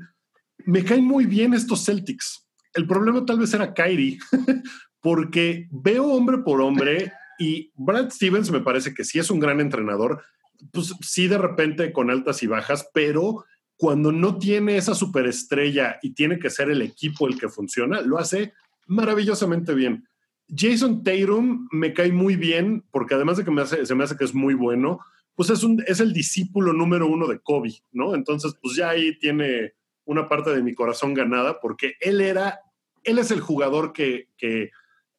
me 0.66 0.84
caen 0.84 1.06
muy 1.06 1.26
bien 1.26 1.54
estos 1.54 1.86
Celtics. 1.86 2.48
El 2.74 2.88
problema 2.88 3.26
tal 3.26 3.40
vez 3.40 3.54
era 3.54 3.74
Kyrie, 3.74 4.18
porque 5.02 5.68
veo 5.72 6.06
hombre 6.06 6.40
por 6.40 6.62
hombre 6.62 7.12
y 7.38 7.72
Brad 7.76 8.10
Stevens 8.10 8.52
me 8.52 8.62
parece 8.62 8.94
que 8.94 9.04
sí 9.04 9.20
es 9.20 9.30
un 9.30 9.40
gran 9.40 9.60
entrenador, 9.60 10.24
pues 10.72 10.94
sí 11.02 11.28
de 11.28 11.38
repente 11.38 11.92
con 11.92 12.10
altas 12.10 12.42
y 12.44 12.48
bajas, 12.48 12.90
pero 12.94 13.46
cuando 13.76 14.12
no 14.12 14.38
tiene 14.38 14.78
esa 14.78 14.96
superestrella 14.96 16.00
y 16.02 16.14
tiene 16.14 16.40
que 16.40 16.50
ser 16.50 16.70
el 16.70 16.82
equipo 16.82 17.28
el 17.28 17.40
que 17.40 17.50
funciona, 17.50 18.02
lo 18.02 18.18
hace 18.18 18.54
maravillosamente 18.88 19.74
bien. 19.74 20.08
Jason 20.56 21.04
Tatum 21.04 21.68
me 21.72 21.94
cae 21.94 22.12
muy 22.12 22.36
bien 22.36 22.86
porque 22.92 23.16
además 23.16 23.38
de 23.38 23.44
que 23.44 23.86
se 23.86 23.96
me 23.96 24.04
hace 24.04 24.18
que 24.18 24.26
es 24.26 24.34
muy 24.34 24.54
bueno, 24.54 25.00
pues 25.36 25.50
es, 25.50 25.66
es 25.88 26.00
el 26.00 26.14
discípulo 26.14 26.74
número 26.74 27.08
uno 27.08 27.28
de 27.28 27.40
Kobe, 27.40 27.74
¿no? 27.92 28.14
Entonces, 28.16 28.56
pues 28.62 28.76
ya 28.76 28.90
ahí 28.90 29.18
tiene 29.18 29.74
una 30.06 30.28
parte 30.28 30.52
de 30.52 30.64
mi 30.64 30.74
corazón 30.74 31.14
ganada 31.14 31.60
porque 31.60 31.96
él 32.00 32.22
era, 32.22 32.60
él 33.04 33.20
es 33.20 33.32
el 33.32 33.42
jugador 33.42 33.94
que, 33.94 34.30
que, 34.38 34.72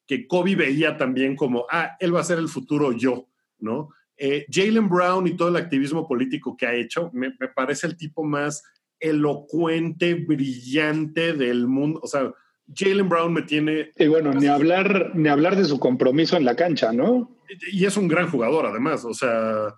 que 0.06 0.26
Kobe 0.26 0.56
veía 0.56 0.96
también 0.96 1.36
como, 1.36 1.66
ah, 1.70 1.96
él 2.00 2.14
va 2.14 2.20
a 2.20 2.24
ser 2.24 2.38
el 2.38 2.48
futuro 2.48 2.92
yo, 2.92 3.28
¿no? 3.58 3.90
Eh, 4.16 4.46
Jalen 4.50 4.88
Brown 4.88 5.26
y 5.26 5.36
todo 5.36 5.48
el 5.48 5.56
activismo 5.56 6.06
político 6.06 6.56
que 6.56 6.66
ha 6.66 6.74
hecho, 6.74 7.10
me, 7.12 7.34
me, 7.40 7.48
parece 7.48 7.86
el 7.86 7.96
tipo 7.96 8.22
más 8.22 8.62
elocuente, 9.00 10.14
brillante 10.14 11.32
del 11.32 11.66
mundo. 11.66 12.00
O 12.02 12.06
sea, 12.06 12.32
Jalen 12.72 13.08
Brown 13.08 13.32
me 13.32 13.42
tiene... 13.42 13.90
Y 13.96 14.06
bueno, 14.06 14.32
ni 14.32 14.46
hablar, 14.46 15.12
ni 15.14 15.28
hablar 15.28 15.56
de 15.56 15.64
su 15.64 15.78
compromiso 15.78 16.36
en 16.36 16.44
la 16.44 16.56
cancha, 16.56 16.92
¿no? 16.92 17.36
Y 17.72 17.84
es 17.84 17.96
un 17.96 18.08
gran 18.08 18.30
jugador, 18.30 18.66
además. 18.66 19.04
O 19.04 19.12
sea, 19.12 19.74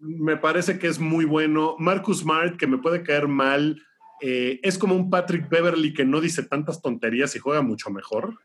me 0.00 0.36
parece 0.36 0.78
que 0.78 0.86
es 0.86 0.98
muy 0.98 1.24
bueno. 1.24 1.76
Marcus 1.78 2.20
Smart, 2.20 2.56
que 2.56 2.66
me 2.66 2.78
puede 2.78 3.02
caer 3.02 3.28
mal, 3.28 3.82
eh, 4.24 4.60
es 4.62 4.78
como 4.78 4.94
un 4.94 5.10
Patrick 5.10 5.48
Beverly 5.48 5.92
que 5.92 6.04
no 6.04 6.20
dice 6.20 6.44
tantas 6.44 6.80
tonterías 6.80 7.34
y 7.34 7.40
juega 7.40 7.60
mucho 7.60 7.90
mejor. 7.90 8.38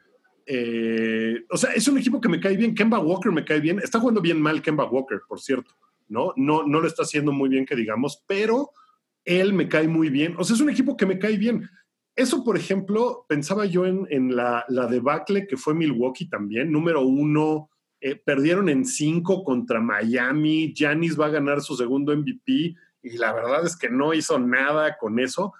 Eh, 0.47 1.45
o 1.51 1.57
sea, 1.57 1.71
es 1.73 1.87
un 1.87 1.99
equipo 1.99 2.19
que 2.19 2.29
me 2.29 2.39
cae 2.39 2.57
bien. 2.57 2.73
Kemba 2.73 2.97
Walker 2.97 3.31
me 3.31 3.45
cae 3.45 3.59
bien. 3.59 3.77
Está 3.77 3.99
jugando 3.99 4.19
bien 4.19 4.41
mal 4.41 4.63
Kemba 4.63 4.89
Walker, 4.89 5.19
por 5.27 5.39
cierto. 5.39 5.75
¿no? 6.07 6.33
No, 6.35 6.65
no 6.65 6.81
lo 6.81 6.87
está 6.87 7.03
haciendo 7.03 7.31
muy 7.31 7.49
bien, 7.49 7.65
que 7.65 7.75
digamos, 7.75 8.23
pero 8.25 8.71
él 9.23 9.53
me 9.53 9.69
cae 9.69 9.87
muy 9.87 10.09
bien. 10.09 10.33
O 10.39 10.43
sea, 10.43 10.55
es 10.55 10.61
un 10.61 10.71
equipo 10.71 10.97
que 10.97 11.05
me 11.05 11.19
cae 11.19 11.37
bien. 11.37 11.69
Eso, 12.15 12.43
por 12.43 12.57
ejemplo, 12.57 13.27
pensaba 13.29 13.67
yo 13.67 13.85
en, 13.85 14.35
la, 14.35 14.65
debacle 14.89 15.45
que 15.45 15.57
fue 15.57 15.75
Milwaukee 15.75 16.27
también, 16.27 16.71
número 16.71 17.01
uno, 17.01 17.69
eh, 18.01 18.15
perdieron 18.15 18.69
en 18.69 18.83
cinco 18.83 19.43
contra 19.43 19.79
Miami, 19.79 20.73
Giannis 20.73 21.19
va 21.19 21.27
a 21.27 21.31
ganar 21.31 21.61
su 21.61 21.75
segundo 21.75 22.15
MVP 22.17 22.75
y 23.03 23.17
la 23.17 23.33
verdad 23.33 23.65
es 23.65 23.77
que 23.77 23.89
no 23.89 24.15
hizo 24.15 24.39
nada 24.39 24.97
con 24.97 25.19
eso. 25.19 25.53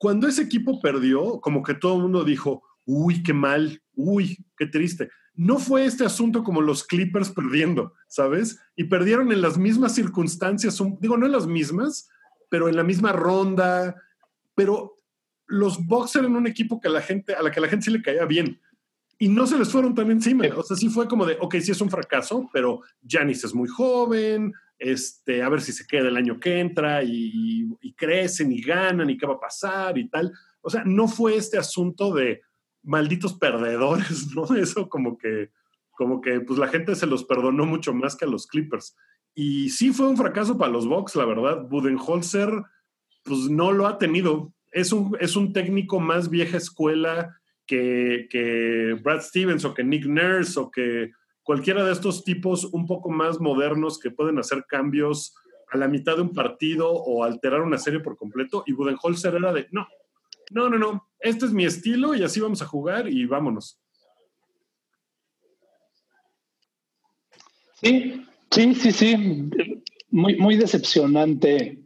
Cuando 0.00 0.26
ese 0.26 0.40
equipo 0.40 0.80
perdió, 0.80 1.42
como 1.42 1.62
que 1.62 1.74
todo 1.74 1.96
el 1.96 2.02
mundo 2.04 2.24
dijo, 2.24 2.62
uy, 2.86 3.22
qué 3.22 3.34
mal, 3.34 3.82
uy, 3.94 4.38
qué 4.56 4.64
triste. 4.64 5.10
No 5.34 5.58
fue 5.58 5.84
este 5.84 6.06
asunto 6.06 6.42
como 6.42 6.62
los 6.62 6.84
Clippers 6.84 7.28
perdiendo, 7.28 7.92
¿sabes? 8.08 8.58
Y 8.76 8.84
perdieron 8.84 9.30
en 9.30 9.42
las 9.42 9.58
mismas 9.58 9.94
circunstancias, 9.94 10.82
digo, 11.00 11.18
no 11.18 11.26
en 11.26 11.32
las 11.32 11.46
mismas, 11.46 12.08
pero 12.48 12.70
en 12.70 12.76
la 12.76 12.82
misma 12.82 13.12
ronda, 13.12 13.94
pero 14.54 15.02
los 15.46 15.86
Bucks 15.86 16.16
eran 16.16 16.34
un 16.34 16.46
equipo 16.46 16.80
que 16.80 16.88
la 16.88 17.02
gente, 17.02 17.34
a 17.34 17.42
la 17.42 17.50
que 17.50 17.60
la 17.60 17.68
gente 17.68 17.84
sí 17.84 17.90
le 17.90 18.00
caía 18.00 18.24
bien. 18.24 18.58
Y 19.22 19.28
no 19.28 19.46
se 19.46 19.58
les 19.58 19.70
fueron 19.70 19.94
tan 19.94 20.10
encima. 20.10 20.46
O 20.56 20.62
sea, 20.62 20.78
sí 20.78 20.88
fue 20.88 21.06
como 21.06 21.26
de, 21.26 21.36
ok, 21.38 21.56
sí 21.60 21.72
es 21.72 21.80
un 21.82 21.90
fracaso, 21.90 22.48
pero 22.54 22.80
Janis 23.06 23.44
es 23.44 23.54
muy 23.54 23.68
joven, 23.68 24.54
este, 24.78 25.42
a 25.42 25.50
ver 25.50 25.60
si 25.60 25.72
se 25.72 25.86
queda 25.86 26.08
el 26.08 26.16
año 26.16 26.40
que 26.40 26.58
entra 26.58 27.02
y, 27.04 27.68
crecen 27.96 28.50
y 28.50 28.62
ganan 28.62 29.10
y 29.10 29.18
qué 29.18 29.26
va 29.26 29.34
a 29.34 29.40
pasar 29.40 29.98
y 29.98 30.08
tal. 30.08 30.32
O 30.62 30.70
sea, 30.70 30.84
no 30.86 31.06
fue 31.06 31.36
este 31.36 31.58
asunto 31.58 32.14
de 32.14 32.40
malditos 32.82 33.34
perdedores, 33.34 34.28
¿no? 34.34 34.56
Eso 34.56 34.88
como 34.88 35.18
que, 35.18 35.50
como 35.90 36.22
que, 36.22 36.40
pues 36.40 36.58
la 36.58 36.68
gente 36.68 36.94
se 36.94 37.06
los 37.06 37.24
perdonó 37.24 37.66
mucho 37.66 37.92
más 37.92 38.16
que 38.16 38.24
a 38.24 38.28
los 38.28 38.46
Clippers. 38.46 38.96
Y 39.34 39.68
sí 39.68 39.92
fue 39.92 40.08
un 40.08 40.16
fracaso 40.16 40.56
para 40.56 40.72
los 40.72 40.88
Bucks, 40.88 41.14
la 41.14 41.26
verdad. 41.26 41.68
Budenholzer, 41.68 42.50
pues 43.22 43.50
no 43.50 43.70
lo 43.70 43.86
ha 43.86 43.98
tenido 43.98 44.54
es 44.72 44.92
un, 44.92 45.16
es 45.20 45.36
un 45.36 45.52
técnico 45.52 46.00
más 46.00 46.30
vieja 46.30 46.56
escuela 46.56 47.39
que, 47.70 48.96
Brad 49.02 49.22
Stevens 49.22 49.64
o 49.64 49.74
que 49.74 49.84
Nick 49.84 50.06
Nurse 50.06 50.58
o 50.58 50.70
que 50.70 51.12
cualquiera 51.42 51.84
de 51.84 51.92
estos 51.92 52.24
tipos 52.24 52.64
un 52.64 52.86
poco 52.86 53.10
más 53.10 53.40
modernos 53.40 53.98
que 53.98 54.10
pueden 54.10 54.38
hacer 54.38 54.64
cambios 54.68 55.34
a 55.70 55.76
la 55.76 55.88
mitad 55.88 56.16
de 56.16 56.22
un 56.22 56.32
partido 56.32 56.90
o 56.90 57.22
alterar 57.22 57.60
una 57.60 57.78
serie 57.78 58.00
por 58.00 58.16
completo. 58.16 58.64
Y 58.66 58.72
Budenholzer 58.72 59.34
era 59.34 59.52
de, 59.52 59.68
no, 59.70 59.86
no, 60.50 60.68
no, 60.68 60.78
no, 60.78 61.08
este 61.20 61.46
es 61.46 61.52
mi 61.52 61.64
estilo 61.64 62.14
y 62.14 62.24
así 62.24 62.40
vamos 62.40 62.60
a 62.62 62.66
jugar 62.66 63.08
y 63.08 63.24
vámonos. 63.26 63.80
Sí, 67.80 68.26
sí, 68.50 68.74
sí, 68.74 68.92
sí. 68.92 69.50
Muy, 70.10 70.36
muy 70.36 70.56
decepcionante 70.56 71.78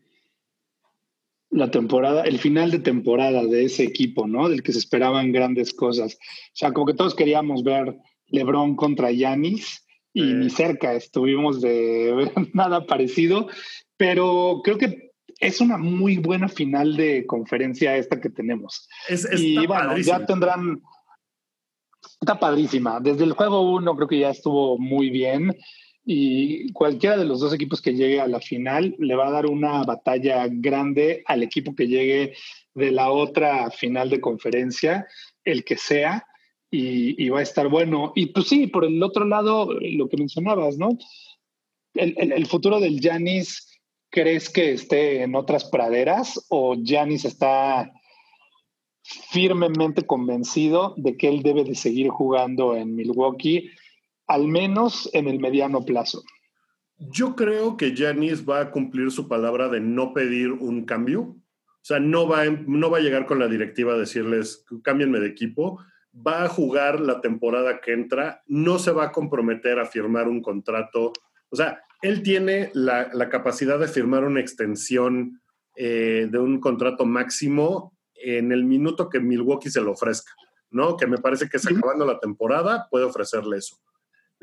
la 1.55 1.71
temporada, 1.71 2.25
el 2.25 2.41
final 2.41 2.73
de 2.73 2.81
temporada 2.81 3.45
de 3.45 3.65
ese 3.65 3.85
equipo, 3.85 4.27
¿no? 4.27 4.49
Del 4.49 4.65
que 4.65 4.73
se 4.73 4.81
esperaban 4.81 5.31
grandes 5.31 5.73
cosas. 5.73 6.15
O 6.15 6.57
sea, 6.57 6.73
como 6.73 6.85
que 6.85 6.95
todos 6.95 7.15
queríamos 7.15 7.63
ver 7.63 7.97
LeBron 8.27 8.75
contra 8.75 9.13
Yanis 9.13 9.87
y 10.13 10.23
ni 10.23 10.51
cerca 10.51 10.95
estuvimos 10.95 11.61
de 11.61 12.13
ver 12.13 12.33
nada 12.55 12.87
parecido, 12.87 13.47
pero 13.97 14.63
creo 14.65 14.79
que 14.79 15.13
es 15.39 15.61
una 15.61 15.79
muy 15.79 16.19
buena 16.19 16.49
final 16.49 16.97
de 16.97 17.25
conferencia 17.25 17.97
esta 17.97 18.21
que 18.21 18.31
tenemos. 18.31 18.89
Es, 19.09 19.29
y 19.33 19.65
bueno, 19.67 19.97
ya 19.99 20.27
tendrán. 20.27 20.83
Está 22.21 22.39
padrísima. 22.41 22.99
Desde 22.99 23.23
el 23.23 23.33
juego 23.33 23.61
uno 23.61 23.95
creo 23.95 24.09
que 24.09 24.19
ya 24.19 24.31
estuvo 24.31 24.77
muy 24.77 25.09
bien 25.09 25.55
y 26.05 26.71
cualquiera 26.73 27.17
de 27.17 27.25
los 27.25 27.41
dos 27.41 27.55
equipos 27.55 27.81
que 27.81 27.95
llegue 27.95 28.21
a 28.21 28.29
la 28.29 28.41
final 28.41 28.95
le 28.99 29.15
va 29.15 29.29
a 29.29 29.33
dar 29.33 29.47
una 29.47 29.83
batalla 29.85 30.47
grande 30.51 31.23
al 31.27 31.43
equipo 31.43 31.75
que 31.75 31.87
llegue 31.87 32.35
de 32.75 32.91
la 32.91 33.11
otra 33.11 33.71
final 33.71 34.11
de 34.11 34.21
conferencia, 34.21 35.07
el 35.45 35.65
que 35.65 35.77
sea, 35.77 36.27
y, 36.71 37.29
va 37.29 37.39
a 37.39 37.43
estar 37.43 37.69
bueno. 37.69 38.13
Y 38.17 38.27
pues 38.27 38.49
sí, 38.49 38.67
por 38.67 38.85
el 38.85 39.01
otro 39.03 39.25
lado, 39.25 39.69
lo 39.81 40.09
que 40.09 40.17
mencionabas, 40.17 40.77
¿no? 40.77 40.99
El, 41.95 42.47
futuro 42.47 42.81
del 42.81 43.01
Janis, 43.01 43.79
¿crees 44.11 44.51
que 44.51 44.73
esté 44.73 45.23
en 45.23 45.37
otras 45.37 45.65
praderas 45.67 46.45
o 46.49 46.75
Janis 46.85 47.25
está 47.25 47.93
firmemente 49.03 50.05
convencido 50.05 50.95
de 50.97 51.17
que 51.17 51.29
él 51.29 51.43
debe 51.43 51.63
de 51.63 51.77
seguir 51.77 52.09
jugando 52.09 52.75
en 52.75 52.97
Milwaukee? 52.97 53.71
Al 54.27 54.49
menos 54.49 55.09
en 55.13 55.29
el 55.29 55.39
mediano 55.39 55.85
plazo. 55.85 56.23
Yo 56.99 57.35
creo 57.35 57.77
que 57.77 57.95
Janis 57.97 58.49
va 58.49 58.61
a 58.61 58.71
cumplir 58.71 59.11
su 59.11 59.29
palabra 59.29 59.69
de 59.69 59.81
no 59.81 60.15
pedir 60.15 60.53
un 60.53 60.85
cambio. 60.85 61.21
O 61.21 61.87
sea, 61.87 62.01
no 62.01 62.27
va, 62.29 62.45
no 62.47 62.91
va 62.91 62.99
a 62.99 63.03
llegar 63.03 63.27
con 63.27 63.39
la 63.39 63.49
directiva 63.49 63.95
a 63.95 63.99
decirles, 63.99 64.65
cámbienme 64.83 65.21
de 65.21 65.27
equipo. 65.27 65.81
Va 66.15 66.45
a 66.45 66.49
jugar 66.49 67.01
la 67.01 67.21
temporada 67.21 67.81
que 67.81 67.93
entra, 67.93 68.43
no 68.47 68.79
se 68.79 68.93
va 68.93 69.07
a 69.07 69.13
comprometer 69.13 69.79
a 69.81 69.87
firmar 69.87 70.29
un 70.29 70.41
contrato. 70.41 71.13
O 71.51 71.57
sea, 71.57 71.83
él 72.01 72.23
tiene 72.23 72.71
la, 72.75 73.29
capacidad 73.29 73.79
de 73.79 73.89
firmar 73.89 74.25
una 74.25 74.41
extensión 74.41 75.41
eh, 75.77 76.29
de 76.31 76.39
un 76.39 76.61
contrato 76.61 77.05
máximo 77.05 77.97
en 78.15 78.53
el 78.53 78.65
minuto 78.65 79.09
que 79.09 79.21
Milwaukee 79.21 79.71
se 79.71 79.81
lo 79.81 79.93
ofrezca, 79.93 80.33
¿no? 80.71 80.97
Que 80.97 81.07
me 81.07 81.19
parece 81.19 81.49
que 81.49 81.57
es 81.57 81.67
acabando 81.67 82.07
la 82.07 82.21
temporada, 82.21 82.87
puede 82.91 83.05
ofrecerle 83.05 83.59
eso. 83.59 83.77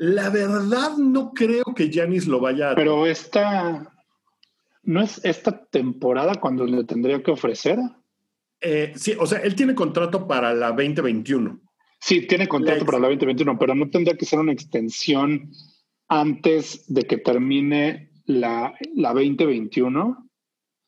La 0.02 0.30
verdad 0.30 0.96
no 0.98 1.32
creo 1.32 1.62
que 1.76 1.88
Janis 1.88 2.26
lo 2.26 2.40
vaya 2.40 2.72
a... 2.72 2.74
Pero 2.74 3.06
esta... 3.06 3.88
¿No 4.82 5.00
es 5.00 5.24
esta 5.24 5.64
temporada 5.66 6.34
cuando 6.34 6.66
le 6.66 6.82
tendría 6.82 7.22
que 7.22 7.30
ofrecer? 7.30 7.78
Eh, 8.60 8.92
sí, 8.96 9.14
o 9.16 9.26
sea, 9.26 9.38
él 9.38 9.54
tiene 9.54 9.76
contrato 9.76 10.26
para 10.26 10.52
la 10.54 10.72
2021. 10.72 11.60
Sí, 12.00 12.26
tiene 12.26 12.48
contrato 12.48 12.84
para 12.84 12.98
la 12.98 13.06
2021, 13.10 13.56
pero 13.60 13.76
no 13.76 13.90
tendría 13.90 14.16
que 14.16 14.24
ser 14.24 14.40
una 14.40 14.50
extensión 14.50 15.52
antes 16.08 16.84
de 16.92 17.04
que 17.04 17.18
termine 17.18 18.10
la, 18.24 18.74
la 18.96 19.10
2021, 19.10 20.28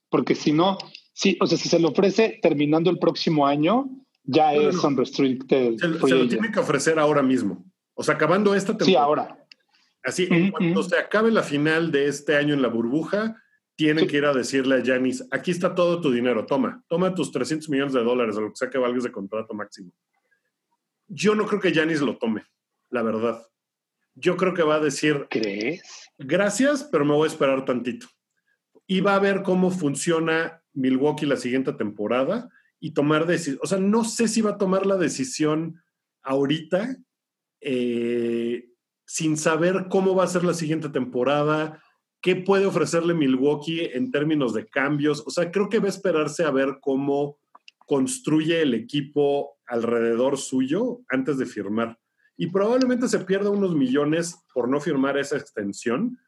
porque 0.09 0.35
si 0.35 0.51
no, 0.51 0.77
sí, 1.13 1.39
o 1.41 1.47
sea, 1.47 1.57
si 1.57 1.69
se 1.69 1.79
le 1.79 1.87
ofrece 1.87 2.41
terminando 2.43 2.91
el 2.91 2.99
próximo 2.99 3.47
año, 3.47 3.89
ya 4.25 4.55
es 4.55 4.83
unrestricted. 4.83 5.77
Se, 5.77 6.01
se 6.01 6.15
lo 6.17 6.27
tiene 6.27 6.51
que 6.51 6.59
ofrecer 6.59 6.99
ahora 6.99 7.23
mismo. 7.23 7.65
O 7.95 8.03
sea, 8.03 8.15
acabando 8.15 8.55
esta 8.55 8.77
temporada. 8.77 8.87
Sí, 8.87 8.97
ahora. 8.97 9.47
Así, 10.05 10.51
cuando 10.51 10.83
se 10.83 10.99
acabe 10.99 11.31
la 11.31 11.43
final 11.43 11.91
de 11.91 12.09
este 12.09 12.37
año 12.37 12.53
en 12.53 12.61
la 12.61 12.69
burbuja, 12.69 13.43
tienen 13.77 14.07
que 14.07 14.19
ir 14.19 14.25
a 14.27 14.35
decirle 14.35 14.77
a 14.77 14.85
Janis, 14.85 15.27
aquí 15.31 15.51
está 15.51 15.75
todo 15.75 16.01
tu 16.01 16.13
dinero, 16.13 16.47
toma, 16.47 16.85
toma 16.89 17.15
tus 17.15 17.33
300 17.33 17.69
millones 17.71 17.93
de 17.95 18.05
dólares 18.05 18.37
o 18.37 18.43
lo 18.43 18.51
que 18.51 18.57
sea 18.57 18.71
que 18.71 18.79
valgas 18.79 19.05
de 19.05 19.13
contrato 19.13 19.55
máximo. 19.55 19.93
Yo 21.09 21.35
no 21.35 21.47
creo 21.47 21.61
que 21.61 21.75
Janis 21.75 22.01
lo 22.01 22.17
tome, 22.19 22.45
la 22.91 23.03
verdad. 23.03 23.43
Yo 24.15 24.37
creo 24.37 24.55
que 24.55 24.63
va 24.63 24.77
a 24.77 24.81
decir, 24.81 25.27
¿crees? 25.29 25.83
Gracias, 26.19 26.85
pero 26.85 27.05
me 27.05 27.15
voy 27.15 27.25
a 27.25 27.33
esperar 27.33 27.65
tantito. 27.65 28.07
Y 28.87 29.01
va 29.01 29.17
a 29.17 29.21
ver 29.21 29.43
cómo 29.43 29.71
funciona 29.71 30.63
Milwaukee 30.73 31.27
la 31.27 31.37
siguiente 31.37 31.73
temporada 31.73 32.49
y 32.79 32.93
tomar 32.93 33.27
decisiones. 33.27 33.61
O 33.63 33.67
sea, 33.67 33.79
no 33.79 34.05
sé 34.05 34.29
si 34.29 34.41
va 34.41 34.51
a 34.51 34.59
tomar 34.59 34.87
la 34.87 34.97
decisión 34.97 35.83
ahorita 36.23 36.97
eh, 37.65 38.69
sin 39.07 39.37
saber 39.37 39.87
cómo 39.89 40.15
va 40.15 40.25
a 40.25 40.29
ser 40.29 40.45
la 40.45 40.55
siguiente 40.55 40.91
temporada, 40.91 41.83
qué 42.21 42.37
puede 42.37 42.67
ofrecerle 42.67 43.15
Milwaukee 43.15 43.91
en 43.93 44.11
términos 44.11 44.53
de 44.53 44.67
cambios. 44.67 45.23
O 45.27 45.31
sea, 45.31 45.51
creo 45.51 45.69
que 45.69 45.79
va 45.79 45.87
a 45.87 45.91
esperarse 45.91 46.45
a 46.45 46.51
ver 46.51 46.79
cómo 46.81 47.39
construye 47.87 48.63
el 48.63 48.75
equipo 48.75 49.59
alrededor 49.67 50.39
suyo 50.39 51.01
antes 51.09 51.39
de 51.39 51.47
firmar. 51.47 51.99
Y 52.37 52.49
probablemente 52.49 53.09
se 53.09 53.21
pierda 53.21 53.51
unos 53.51 53.75
millones 53.75 54.37
por 54.53 54.69
no 54.69 54.81
firmar 54.81 55.17
esa 55.17 55.37
extensión. 55.37 56.19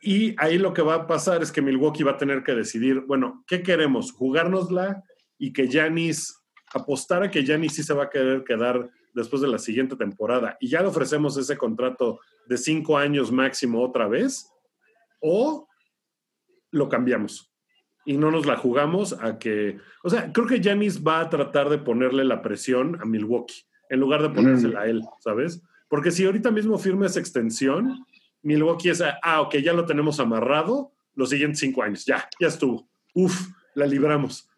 Y 0.00 0.34
ahí 0.38 0.58
lo 0.58 0.72
que 0.72 0.82
va 0.82 0.94
a 0.94 1.06
pasar 1.06 1.42
es 1.42 1.50
que 1.50 1.62
Milwaukee 1.62 2.04
va 2.04 2.12
a 2.12 2.18
tener 2.18 2.42
que 2.44 2.54
decidir, 2.54 3.00
bueno, 3.00 3.44
¿qué 3.46 3.62
queremos? 3.62 4.12
¿Jugárnosla 4.12 5.02
y 5.38 5.52
que 5.52 5.68
Yanis, 5.68 6.42
apostar 6.72 7.22
a 7.22 7.30
que 7.30 7.44
Yanis 7.44 7.74
sí 7.74 7.82
se 7.82 7.94
va 7.94 8.04
a 8.04 8.10
querer 8.10 8.44
quedar 8.44 8.90
después 9.16 9.42
de 9.42 9.48
la 9.48 9.58
siguiente 9.58 9.96
temporada 9.96 10.56
y 10.60 10.68
ya 10.68 10.82
le 10.82 10.88
ofrecemos 10.88 11.36
ese 11.36 11.56
contrato 11.56 12.20
de 12.46 12.56
cinco 12.56 12.96
años 12.96 13.32
máximo 13.32 13.82
otra 13.82 14.06
vez, 14.06 14.48
o 15.20 15.66
lo 16.70 16.88
cambiamos. 16.88 17.50
y 18.06 18.16
no 18.16 18.30
nos 18.30 18.46
la 18.46 18.56
jugamos 18.56 19.14
a 19.20 19.38
que, 19.38 19.78
o 20.04 20.08
sea, 20.08 20.32
creo 20.32 20.46
que 20.46 20.62
Janis 20.62 21.04
va 21.04 21.20
a 21.20 21.28
tratar 21.28 21.68
de 21.68 21.78
ponerle 21.78 22.24
la 22.24 22.40
presión 22.40 22.96
a 23.02 23.04
Milwaukee 23.04 23.64
en 23.90 23.98
lugar 24.00 24.22
de 24.22 24.30
ponérsela 24.30 24.82
a 24.82 24.86
él, 24.86 25.02
¿sabes? 25.18 25.60
Porque 25.88 26.12
si 26.12 26.24
ahorita 26.24 26.52
mismo 26.52 26.78
firma 26.78 27.06
esa 27.06 27.18
extensión, 27.20 28.06
Milwaukee 28.42 28.90
es, 28.90 29.02
ah, 29.22 29.40
ok, 29.40 29.56
ya 29.56 29.72
lo 29.72 29.84
tenemos 29.86 30.20
amarrado 30.20 30.92
los 31.14 31.30
siguientes 31.30 31.58
cinco 31.58 31.82
años, 31.82 32.04
ya, 32.04 32.28
ya 32.40 32.46
estuvo. 32.46 32.88
Uf, 33.12 33.48
la 33.74 33.86
libramos. 33.86 34.48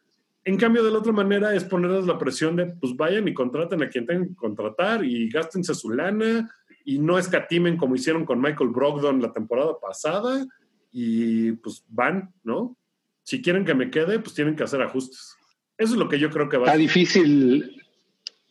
En 0.49 0.57
cambio, 0.57 0.83
de 0.83 0.91
la 0.91 1.01
otra 1.01 1.13
manera 1.13 1.55
es 1.55 1.63
ponerles 1.63 2.07
la 2.07 2.17
presión 2.17 2.57
de, 2.57 2.65
pues 2.65 2.97
vayan 2.97 3.29
y 3.29 3.35
contraten 3.35 3.83
a 3.83 3.91
quien 3.91 4.07
tengan 4.07 4.29
que 4.29 4.35
contratar 4.35 5.05
y 5.05 5.29
gástense 5.29 5.75
su 5.75 5.91
lana 5.91 6.51
y 6.87 6.99
no 6.99 7.19
escatimen 7.19 7.77
como 7.77 7.97
hicieron 7.97 8.25
con 8.25 8.41
Michael 8.41 8.71
Brogdon 8.71 9.21
la 9.21 9.31
temporada 9.31 9.79
pasada 9.79 10.47
y 10.91 11.53
pues 11.53 11.85
van, 11.89 12.33
¿no? 12.45 12.79
Si 13.25 13.43
quieren 13.43 13.67
que 13.67 13.75
me 13.75 13.91
quede, 13.91 14.21
pues 14.21 14.33
tienen 14.35 14.57
que 14.57 14.63
hacer 14.63 14.81
ajustes. 14.81 15.37
Eso 15.77 15.93
es 15.93 15.99
lo 15.99 16.09
que 16.09 16.19
yo 16.19 16.31
creo 16.31 16.49
que 16.49 16.57
va 16.57 16.69
a 16.69 16.71
ser. 16.71 16.81
difícil, 16.81 17.83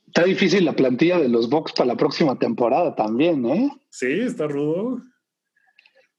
está 0.06 0.24
difícil 0.24 0.66
la 0.66 0.76
plantilla 0.76 1.18
de 1.18 1.30
los 1.30 1.50
Bucks 1.50 1.74
para 1.74 1.88
la 1.88 1.98
próxima 1.98 2.38
temporada 2.38 2.94
también, 2.94 3.44
¿eh? 3.48 3.72
Sí, 3.90 4.20
está 4.20 4.46
rudo. 4.48 5.02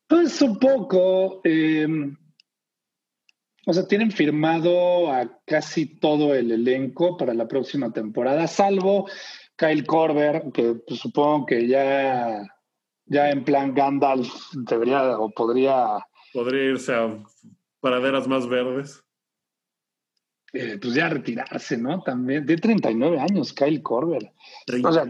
Pues 0.09 0.43
un 0.43 0.59
poco. 0.59 1.41
Em, 1.45 2.17
o 3.69 3.73
sea, 3.75 3.87
tienen 3.87 4.11
firmado 4.11 5.13
a 5.13 5.31
casi 5.45 5.85
todo 5.85 6.35
el 6.35 6.51
elenco 6.51 7.19
para 7.19 7.35
la 7.35 7.47
próxima 7.47 7.93
temporada, 7.93 8.47
salvo 8.47 9.07
Kyle 9.57 9.85
Korver, 9.85 10.45
que 10.55 10.77
pues, 10.87 11.01
supongo 11.01 11.45
que 11.45 11.69
ya, 11.69 12.47
ya 13.05 13.31
en 13.31 13.45
plan 13.45 13.75
Gandalf 13.75 14.33
debería 14.55 15.19
o 15.19 15.29
podría. 15.29 15.99
Podría 16.33 16.71
irse 16.71 16.95
a 16.95 17.23
praderas 17.79 18.27
más 18.27 18.49
verdes. 18.49 19.05
Eh, 20.55 20.79
pues 20.81 20.95
ya 20.95 21.11
retirarse, 21.11 21.77
¿no? 21.77 22.03
También. 22.03 22.47
De 22.47 22.57
39 22.57 23.21
años, 23.21 23.53
Kyle 23.53 23.83
Korver. 23.83 24.33
O 24.83 24.93
sea, 24.93 25.05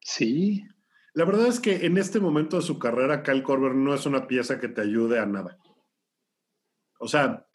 sí. 0.00 0.64
La 1.14 1.24
verdad 1.24 1.46
es 1.46 1.60
que 1.60 1.86
en 1.86 1.98
este 1.98 2.18
momento 2.18 2.56
de 2.56 2.62
su 2.62 2.80
carrera, 2.80 3.22
Kyle 3.22 3.44
Korver 3.44 3.76
no 3.76 3.94
es 3.94 4.06
una 4.06 4.26
pieza 4.26 4.58
que 4.58 4.66
te 4.66 4.80
ayude 4.80 5.20
a 5.20 5.26
nada. 5.26 5.56
O 6.98 7.08
sea, 7.08 7.46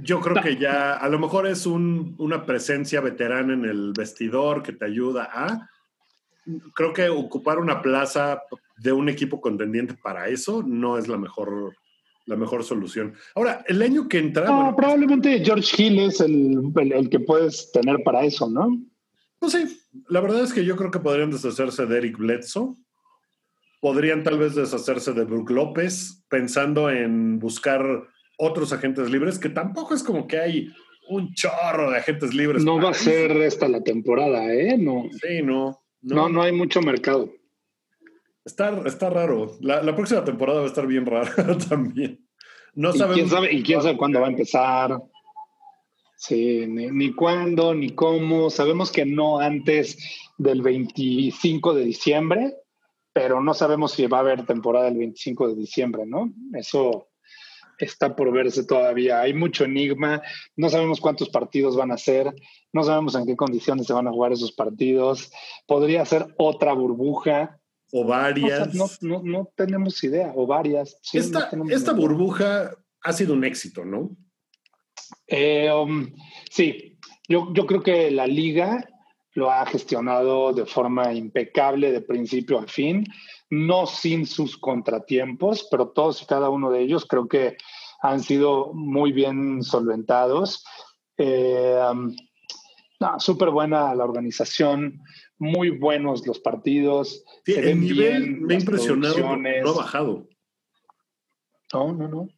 yo 0.00 0.20
creo 0.20 0.42
que 0.42 0.56
ya 0.56 0.94
a 0.94 1.08
lo 1.08 1.18
mejor 1.18 1.46
es 1.46 1.66
una 1.66 2.46
presencia 2.46 3.00
veterana 3.00 3.54
en 3.54 3.64
el 3.64 3.92
vestidor 3.96 4.62
que 4.62 4.72
te 4.72 4.84
ayuda 4.84 5.28
a... 5.32 5.68
Creo 6.74 6.92
que 6.92 7.08
ocupar 7.08 7.58
una 7.58 7.82
plaza 7.82 8.42
de 8.78 8.92
un 8.92 9.08
equipo 9.08 9.40
contendiente 9.40 9.94
para 9.94 10.28
eso 10.28 10.62
no 10.62 10.96
es 10.96 11.08
la 11.08 11.18
mejor, 11.18 11.74
la 12.26 12.36
mejor 12.36 12.64
solución. 12.64 13.14
Ahora, 13.34 13.64
el 13.66 13.82
año 13.82 14.08
que 14.08 14.18
entra... 14.18 14.46
No, 14.46 14.74
probablemente 14.74 15.44
George 15.44 15.82
Hill 15.82 15.98
es 15.98 16.20
el, 16.20 16.72
el, 16.74 17.10
que 17.10 17.20
puedes 17.20 17.70
tener 17.72 18.02
para 18.02 18.24
eso, 18.24 18.48
¿no? 18.48 18.80
Pues 19.38 19.52
sí, 19.52 19.80
la 20.08 20.20
verdad 20.20 20.42
es 20.42 20.52
que 20.52 20.64
yo 20.64 20.76
creo 20.76 20.90
que 20.90 21.00
podrían 21.00 21.30
deshacerse 21.30 21.86
de 21.86 21.98
Eric 21.98 22.16
Bledsoe. 22.16 22.76
Podrían 23.80 24.24
tal 24.24 24.38
vez 24.38 24.54
deshacerse 24.54 25.12
de 25.12 25.24
Brook 25.24 25.50
López, 25.50 26.24
pensando 26.28 26.90
en 26.90 27.38
buscar 27.38 28.08
otros 28.38 28.72
agentes 28.72 29.10
libres, 29.10 29.38
que 29.38 29.50
tampoco 29.50 29.94
es 29.94 30.02
como 30.02 30.26
que 30.26 30.38
hay 30.38 30.68
un 31.08 31.34
chorro 31.34 31.90
de 31.90 31.98
agentes 31.98 32.32
libres. 32.32 32.64
No 32.64 32.80
va 32.80 32.90
a 32.90 32.94
ser 32.94 33.32
esta 33.32 33.68
la 33.68 33.82
temporada, 33.82 34.52
¿eh? 34.52 34.78
No. 34.78 35.08
Sí, 35.20 35.42
no. 35.42 35.80
No, 36.00 36.28
no, 36.28 36.42
hay 36.42 36.52
mucho 36.52 36.80
mercado. 36.80 37.30
Está, 38.44 38.80
está 38.86 39.10
raro. 39.10 39.56
La, 39.60 39.94
próxima 39.94 40.24
temporada 40.24 40.60
va 40.60 40.64
a 40.64 40.68
estar 40.68 40.86
bien 40.86 41.04
rara 41.04 41.34
también. 41.68 42.24
No 42.74 42.92
sabemos. 42.92 43.16
¿Y 43.16 43.20
quién 43.20 43.30
sabe, 43.30 43.52
y 43.52 43.62
quién 43.62 43.82
sabe 43.82 43.96
cuándo 43.96 44.20
va 44.20 44.28
a 44.28 44.30
empezar? 44.30 45.02
Sí, 46.16 46.66
ni, 46.66 46.90
ni, 46.90 47.12
cuándo, 47.12 47.74
ni 47.74 47.90
cómo. 47.90 48.48
Sabemos 48.50 48.92
que 48.92 49.04
no 49.04 49.40
antes 49.40 49.98
del 50.38 50.62
25 50.62 51.74
de 51.74 51.84
diciembre, 51.84 52.54
pero 53.12 53.42
no 53.42 53.52
sabemos 53.54 53.92
si 53.92 54.06
va 54.06 54.18
a 54.18 54.20
haber 54.20 54.46
temporada 54.46 54.88
el 54.88 54.96
25 54.96 55.48
de 55.48 55.54
diciembre, 55.56 56.06
¿no? 56.06 56.32
Eso 56.54 57.07
está 57.78 58.16
por 58.16 58.32
verse 58.32 58.64
todavía. 58.64 59.20
Hay 59.20 59.34
mucho 59.34 59.64
enigma, 59.64 60.22
no 60.56 60.68
sabemos 60.68 61.00
cuántos 61.00 61.28
partidos 61.28 61.76
van 61.76 61.92
a 61.92 61.98
ser, 61.98 62.34
no 62.72 62.82
sabemos 62.84 63.14
en 63.14 63.26
qué 63.26 63.36
condiciones 63.36 63.86
se 63.86 63.92
van 63.92 64.08
a 64.08 64.12
jugar 64.12 64.32
esos 64.32 64.52
partidos. 64.52 65.30
Podría 65.66 66.04
ser 66.04 66.34
otra 66.38 66.72
burbuja. 66.72 67.60
O 67.92 68.04
varias. 68.04 68.74
No, 69.02 69.22
no, 69.22 69.50
tenemos 69.56 70.02
idea, 70.04 70.32
o 70.34 70.46
varias. 70.46 71.00
esta, 71.12 71.92
burbuja 71.92 72.76
ha 73.02 73.12
sido 73.12 73.32
un 73.32 73.44
éxito, 73.44 73.84
¿no? 73.84 74.10
Eh, 75.26 75.72
um, 75.72 76.12
sí, 76.50 76.98
yo, 77.28 77.48
yo 77.54 77.64
creo 77.66 77.82
que 77.82 78.10
la 78.10 78.26
liga 78.26 78.86
lo 79.38 79.50
ha 79.50 79.64
gestionado 79.66 80.52
de 80.52 80.66
forma 80.66 81.14
impecable 81.14 81.92
de 81.92 82.00
principio 82.00 82.58
a 82.58 82.66
fin 82.66 83.04
no 83.50 83.86
sin 83.86 84.26
sus 84.26 84.58
contratiempos, 84.58 85.68
pero 85.70 85.88
todos 85.88 86.22
y 86.22 86.26
cada 86.26 86.50
uno 86.50 86.70
de 86.70 86.82
ellos 86.82 87.06
creo 87.06 87.28
que 87.28 87.56
han 88.00 88.20
sido 88.20 88.72
muy 88.74 89.12
bien 89.12 89.62
solventados. 89.62 90.64
Eh, 91.16 91.80
súper 93.18 93.50
buena 93.50 93.94
la 93.94 94.04
organización, 94.04 95.00
muy 95.38 95.70
buenos 95.70 96.26
los 96.26 96.40
partidos. 96.40 97.24
el 97.46 97.80
nivel 97.80 98.40
me 98.40 98.54
ha 98.54 98.58
impresionado, 98.58 99.36
no 99.36 99.70
ha 99.70 99.74
bajado. 99.74 100.28
No, 101.72 101.92
no, 101.92 102.08
no. 102.08 102.28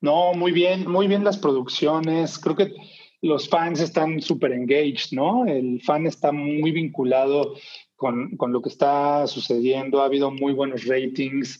No, 0.00 0.32
muy 0.32 0.52
bien, 0.52 0.88
muy 0.88 1.08
bien 1.08 1.24
las 1.24 1.38
producciones. 1.38 2.38
Creo 2.38 2.54
que 2.54 2.72
los 3.20 3.48
fans 3.48 3.80
están 3.80 4.20
súper 4.20 4.52
engaged, 4.52 5.12
¿no? 5.12 5.46
El 5.46 5.82
fan 5.82 6.06
está 6.06 6.32
muy 6.32 6.70
vinculado 6.70 7.54
con, 7.96 8.36
con, 8.36 8.52
lo 8.52 8.62
que 8.62 8.68
está 8.68 9.26
sucediendo. 9.26 10.00
Ha 10.00 10.06
habido 10.06 10.30
muy 10.30 10.52
buenos 10.52 10.86
ratings, 10.86 11.58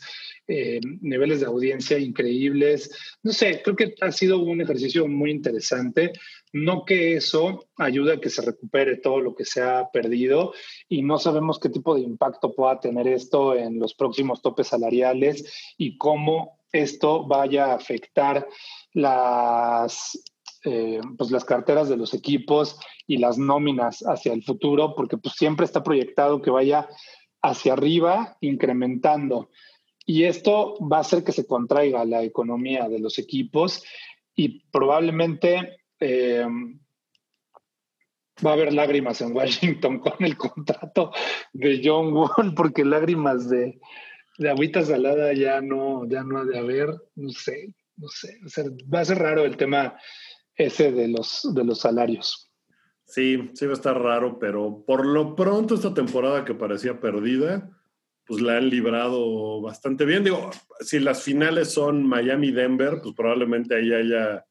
eh, 0.51 0.81
niveles 1.03 1.41
de 1.41 1.47
audiencia 1.47 1.99
increíbles. 1.99 2.91
No 3.23 3.33
sé, 3.33 3.61
creo 3.63 3.77
que 3.77 3.95
ha 4.01 4.11
sido 4.13 4.39
un 4.39 4.63
ejercicio 4.63 5.07
muy 5.07 5.31
interesante. 5.31 6.13
No 6.55 6.85
que 6.87 7.17
eso 7.17 7.67
ayude 7.77 8.15
a 8.15 8.21
que 8.21 8.31
se 8.31 8.41
recupere 8.41 8.97
todo 8.97 9.21
lo 9.21 9.35
que 9.35 9.45
se 9.45 9.61
ha 9.61 9.91
perdido 9.93 10.55
y 10.89 11.03
no 11.03 11.19
sabemos 11.19 11.59
qué 11.59 11.69
tipo 11.69 11.95
de 11.95 12.01
impacto 12.01 12.55
pueda 12.55 12.81
tener 12.81 13.07
esto 13.07 13.55
en 13.55 13.79
los 13.79 13.95
próximos 13.95 14.41
topes 14.41 14.69
salariales 14.69 15.75
y 15.77 15.99
cómo 15.99 16.61
esto 16.73 17.27
vaya 17.27 17.67
a 17.67 17.75
afectar 17.75 18.49
las 18.95 20.19
eh, 20.65 21.01
pues 21.17 21.31
las 21.31 21.45
carteras 21.45 21.89
de 21.89 21.97
los 21.97 22.15
equipos 22.15 22.79
y 23.07 23.19
las 23.19 23.39
nóminas 23.39 24.01
hacia 24.01 24.33
el 24.33 24.43
futuro, 24.43 24.95
porque 24.97 25.17
pues 25.17 25.35
siempre 25.35 25.65
está 25.65 25.83
proyectado 25.83 26.43
que 26.43 26.51
vaya 26.51 26.89
hacia 27.43 27.75
arriba, 27.75 28.37
incrementando. 28.41 29.51
Y 30.05 30.25
esto 30.25 30.75
va 30.81 30.99
a 30.99 31.01
hacer 31.01 31.23
que 31.23 31.33
se 31.33 31.47
contraiga 31.47 32.05
la 32.05 32.23
economía 32.23 32.89
de 32.89 32.99
los 32.99 33.19
equipos 33.19 33.85
y 34.35 34.61
probablemente 34.71 35.81
eh, 36.01 36.47
va 38.45 38.51
a 38.51 38.55
haber 38.55 38.73
lágrimas 38.73 39.21
en 39.21 39.37
Washington 39.37 39.99
con 40.01 40.15
el 40.21 40.37
contrato 40.37 41.13
de 41.53 41.81
John 41.85 42.13
Wall, 42.13 42.55
porque 42.57 42.85
lágrimas 42.85 43.49
de, 43.49 43.79
de 44.39 44.51
agüita 44.51 44.83
salada 44.85 45.33
ya 45.33 45.61
no, 45.61 46.09
ya 46.09 46.23
no 46.23 46.39
ha 46.39 46.45
de 46.45 46.59
haber, 46.59 46.89
no 47.17 47.31
sé, 47.31 47.75
no 47.97 48.09
sé, 48.09 48.39
va 48.93 49.01
a 49.01 49.05
ser 49.05 49.19
raro 49.19 49.45
el 49.45 49.57
tema 49.57 49.99
ese 50.59 50.93
de 50.93 51.09
los, 51.09 51.49
de 51.55 51.65
los 51.65 51.81
salarios. 51.81 52.51
Sí, 53.07 53.51
sí 53.55 53.65
va 53.65 53.73
a 53.73 53.75
estar 53.75 53.99
raro, 53.99 54.39
pero 54.39 54.85
por 54.87 55.07
lo 55.07 55.35
pronto 55.35 55.75
esta 55.75 55.95
temporada 55.95 56.45
que 56.45 56.55
parecía 56.55 57.01
perdida, 57.01 57.71
pues 58.27 58.43
la 58.43 58.59
han 58.59 58.69
librado 58.69 59.63
bastante 59.63 60.05
bien. 60.05 60.25
Digo, 60.25 60.51
si 60.81 60.99
las 60.99 61.23
finales 61.23 61.73
son 61.73 62.07
Miami-Denver, 62.07 63.01
pues 63.03 63.15
probablemente 63.15 63.77
ahí 63.77 63.95
haya... 63.95 64.45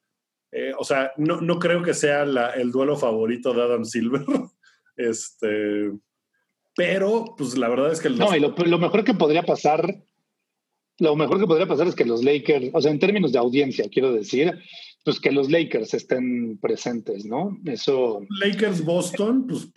Eh, 0.51 0.71
o 0.79 0.83
sea, 0.83 1.11
no, 1.17 1.41
no, 1.41 1.59
creo 1.59 1.83
que 1.83 1.93
sea 1.93 2.23
el 2.23 2.71
duelo 2.71 2.95
favorito 2.95 3.53
de 3.53 3.61
Adam 3.61 3.85
Silver. 3.85 4.25
este, 4.95 5.91
pero, 6.75 7.35
pues 7.37 7.55
la 7.57 7.69
verdad 7.69 7.91
es 7.91 8.01
que... 8.01 8.09
No, 8.09 8.35
y 8.35 8.39
lo, 8.39 8.55
lo 8.57 8.79
mejor 8.79 9.03
que 9.03 9.13
podría 9.13 9.43
pasar 9.43 10.03
lo 10.99 11.15
mejor 11.15 11.39
que 11.39 11.45
podría 11.45 11.67
pasar 11.67 11.87
es 11.87 11.95
que 11.95 12.05
los 12.05 12.23
Lakers, 12.23 12.71
o 12.73 12.81
sea, 12.81 12.91
en 12.91 12.99
términos 12.99 13.31
de 13.31 13.37
audiencia, 13.37 13.85
quiero 13.91 14.11
decir, 14.13 14.57
pues 15.07 15.21
que 15.21 15.31
los 15.31 15.49
Lakers 15.49 15.93
estén 15.93 16.57
presentes, 16.57 17.23
¿no? 17.23 17.57
Eso. 17.63 18.25
Lakers 18.41 18.83
Boston, 18.83 19.47
pues, 19.47 19.71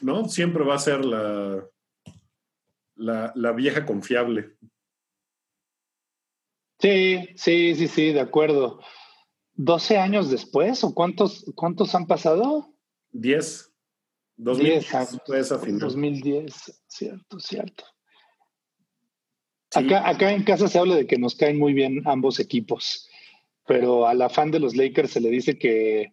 ¿no? 0.00 0.28
Siempre 0.28 0.62
va 0.62 0.76
a 0.76 0.78
ser 0.78 1.04
la, 1.04 1.68
la, 2.94 3.52
vieja 3.52 3.84
confiable. 3.84 4.56
Sí, 6.78 7.30
sí, 7.34 7.74
sí, 7.74 7.88
sí, 7.88 8.12
de 8.12 8.20
acuerdo. 8.20 8.78
¿12 9.56 9.96
años 9.98 10.30
después 10.30 10.84
o 10.84 10.94
cuántos, 10.94 11.44
cuántos 11.56 11.92
han 11.96 12.06
pasado? 12.06 12.72
10. 13.10 13.74
2010 14.36 14.88
después 15.10 15.50
a 15.50 15.56
2010, 15.56 16.80
cierto, 16.86 17.40
cierto. 17.40 17.84
Acá, 19.74 20.08
acá 20.08 20.30
en 20.30 20.44
casa 20.44 20.68
se 20.68 20.78
habla 20.78 20.94
de 20.94 21.08
que 21.08 21.18
nos 21.18 21.34
caen 21.34 21.58
muy 21.58 21.72
bien 21.72 22.02
ambos 22.06 22.38
equipos 22.38 23.05
pero 23.66 24.06
a 24.06 24.14
la 24.14 24.28
fan 24.28 24.50
de 24.50 24.60
los 24.60 24.76
Lakers 24.76 25.10
se 25.10 25.20
le 25.20 25.30
dice 25.30 25.58
que, 25.58 26.12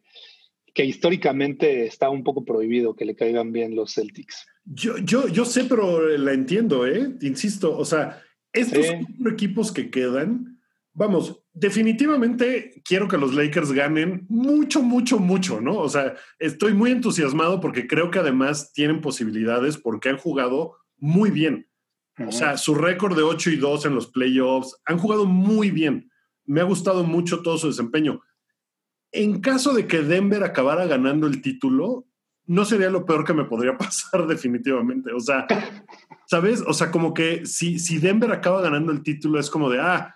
que 0.73 0.85
históricamente 0.85 1.85
está 1.85 2.09
un 2.09 2.23
poco 2.23 2.43
prohibido 2.45 2.95
que 2.95 3.05
le 3.05 3.15
caigan 3.15 3.51
bien 3.51 3.75
los 3.75 3.93
Celtics. 3.93 4.45
Yo, 4.65 4.97
yo, 4.97 5.27
yo 5.27 5.45
sé, 5.45 5.65
pero 5.65 6.07
la 6.17 6.33
entiendo, 6.33 6.87
¿eh? 6.87 7.15
Insisto, 7.21 7.77
o 7.77 7.85
sea, 7.85 8.21
estos 8.53 8.85
equipos 9.25 9.71
que 9.71 9.89
quedan, 9.89 10.59
vamos, 10.93 11.43
definitivamente 11.53 12.81
quiero 12.85 13.07
que 13.07 13.17
los 13.17 13.33
Lakers 13.33 13.71
ganen 13.71 14.25
mucho, 14.29 14.81
mucho, 14.81 15.19
mucho, 15.19 15.59
¿no? 15.59 15.77
O 15.77 15.89
sea, 15.89 16.15
estoy 16.39 16.73
muy 16.73 16.91
entusiasmado 16.91 17.59
porque 17.59 17.87
creo 17.87 18.09
que 18.09 18.19
además 18.19 18.71
tienen 18.73 19.01
posibilidades 19.01 19.77
porque 19.77 20.09
han 20.09 20.17
jugado 20.17 20.77
muy 20.97 21.29
bien. 21.29 21.67
O 22.27 22.31
sea, 22.31 22.57
su 22.57 22.75
récord 22.75 23.15
de 23.15 23.23
8 23.23 23.49
y 23.49 23.55
2 23.55 23.87
en 23.87 23.95
los 23.95 24.07
playoffs, 24.07 24.79
han 24.85 24.99
jugado 24.99 25.25
muy 25.25 25.71
bien. 25.71 26.11
Me 26.45 26.61
ha 26.61 26.63
gustado 26.63 27.03
mucho 27.03 27.41
todo 27.41 27.57
su 27.57 27.67
desempeño. 27.67 28.21
En 29.11 29.41
caso 29.41 29.73
de 29.73 29.87
que 29.87 30.01
Denver 30.01 30.43
acabara 30.43 30.85
ganando 30.85 31.27
el 31.27 31.41
título, 31.41 32.07
no 32.45 32.65
sería 32.65 32.89
lo 32.89 33.05
peor 33.05 33.25
que 33.25 33.33
me 33.33 33.45
podría 33.45 33.77
pasar 33.77 34.27
definitivamente. 34.27 35.13
O 35.13 35.19
sea, 35.19 35.47
¿sabes? 36.27 36.63
O 36.65 36.73
sea, 36.73 36.91
como 36.91 37.13
que 37.13 37.45
si, 37.45 37.79
si 37.79 37.99
Denver 37.99 38.31
acaba 38.31 38.61
ganando 38.61 38.91
el 38.91 39.03
título 39.03 39.39
es 39.39 39.49
como 39.49 39.69
de, 39.69 39.79
ah, 39.79 40.15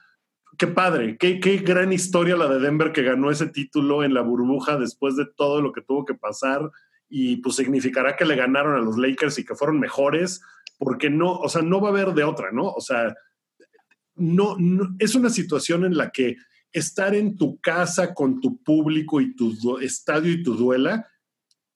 qué 0.58 0.68
padre, 0.68 1.18
qué, 1.18 1.40
qué 1.40 1.58
gran 1.58 1.94
historia 1.94 2.36
la 2.36 2.48
de 2.48 2.60
Denver 2.60 2.92
que 2.92 3.04
ganó 3.04 3.30
ese 3.30 3.48
título 3.48 4.04
en 4.04 4.14
la 4.14 4.22
burbuja 4.22 4.78
después 4.78 5.16
de 5.16 5.26
todo 5.26 5.62
lo 5.62 5.72
que 5.72 5.82
tuvo 5.82 6.04
que 6.04 6.16
pasar 6.16 6.72
y 7.10 7.38
pues 7.38 7.56
significará 7.56 8.16
que 8.16 8.26
le 8.26 8.36
ganaron 8.36 8.76
a 8.76 8.84
los 8.84 8.98
Lakers 8.98 9.40
y 9.40 9.46
que 9.46 9.56
fueron 9.56 9.80
mejores, 9.80 10.42
porque 10.78 11.10
no, 11.10 11.34
o 11.34 11.48
sea, 11.48 11.62
no 11.62 11.80
va 11.80 11.90
a 11.90 11.92
haber 11.92 12.14
de 12.14 12.24
otra, 12.24 12.52
¿no? 12.52 12.70
O 12.70 12.82
sea, 12.82 13.16
no, 14.18 14.58
es 15.00 15.16
una 15.16 15.30
situación 15.30 15.86
en 15.86 15.96
la 15.98 16.10
que 16.10 16.38
estar 16.72 17.16
en 17.16 17.38
tu 17.38 17.60
casa 17.60 18.14
con 18.14 18.40
tu 18.40 18.62
público 18.62 19.22
y 19.22 19.36
tu 19.36 19.78
estadio 19.80 20.32
y 20.32 20.44
tu 20.44 20.56
duela 20.56 21.08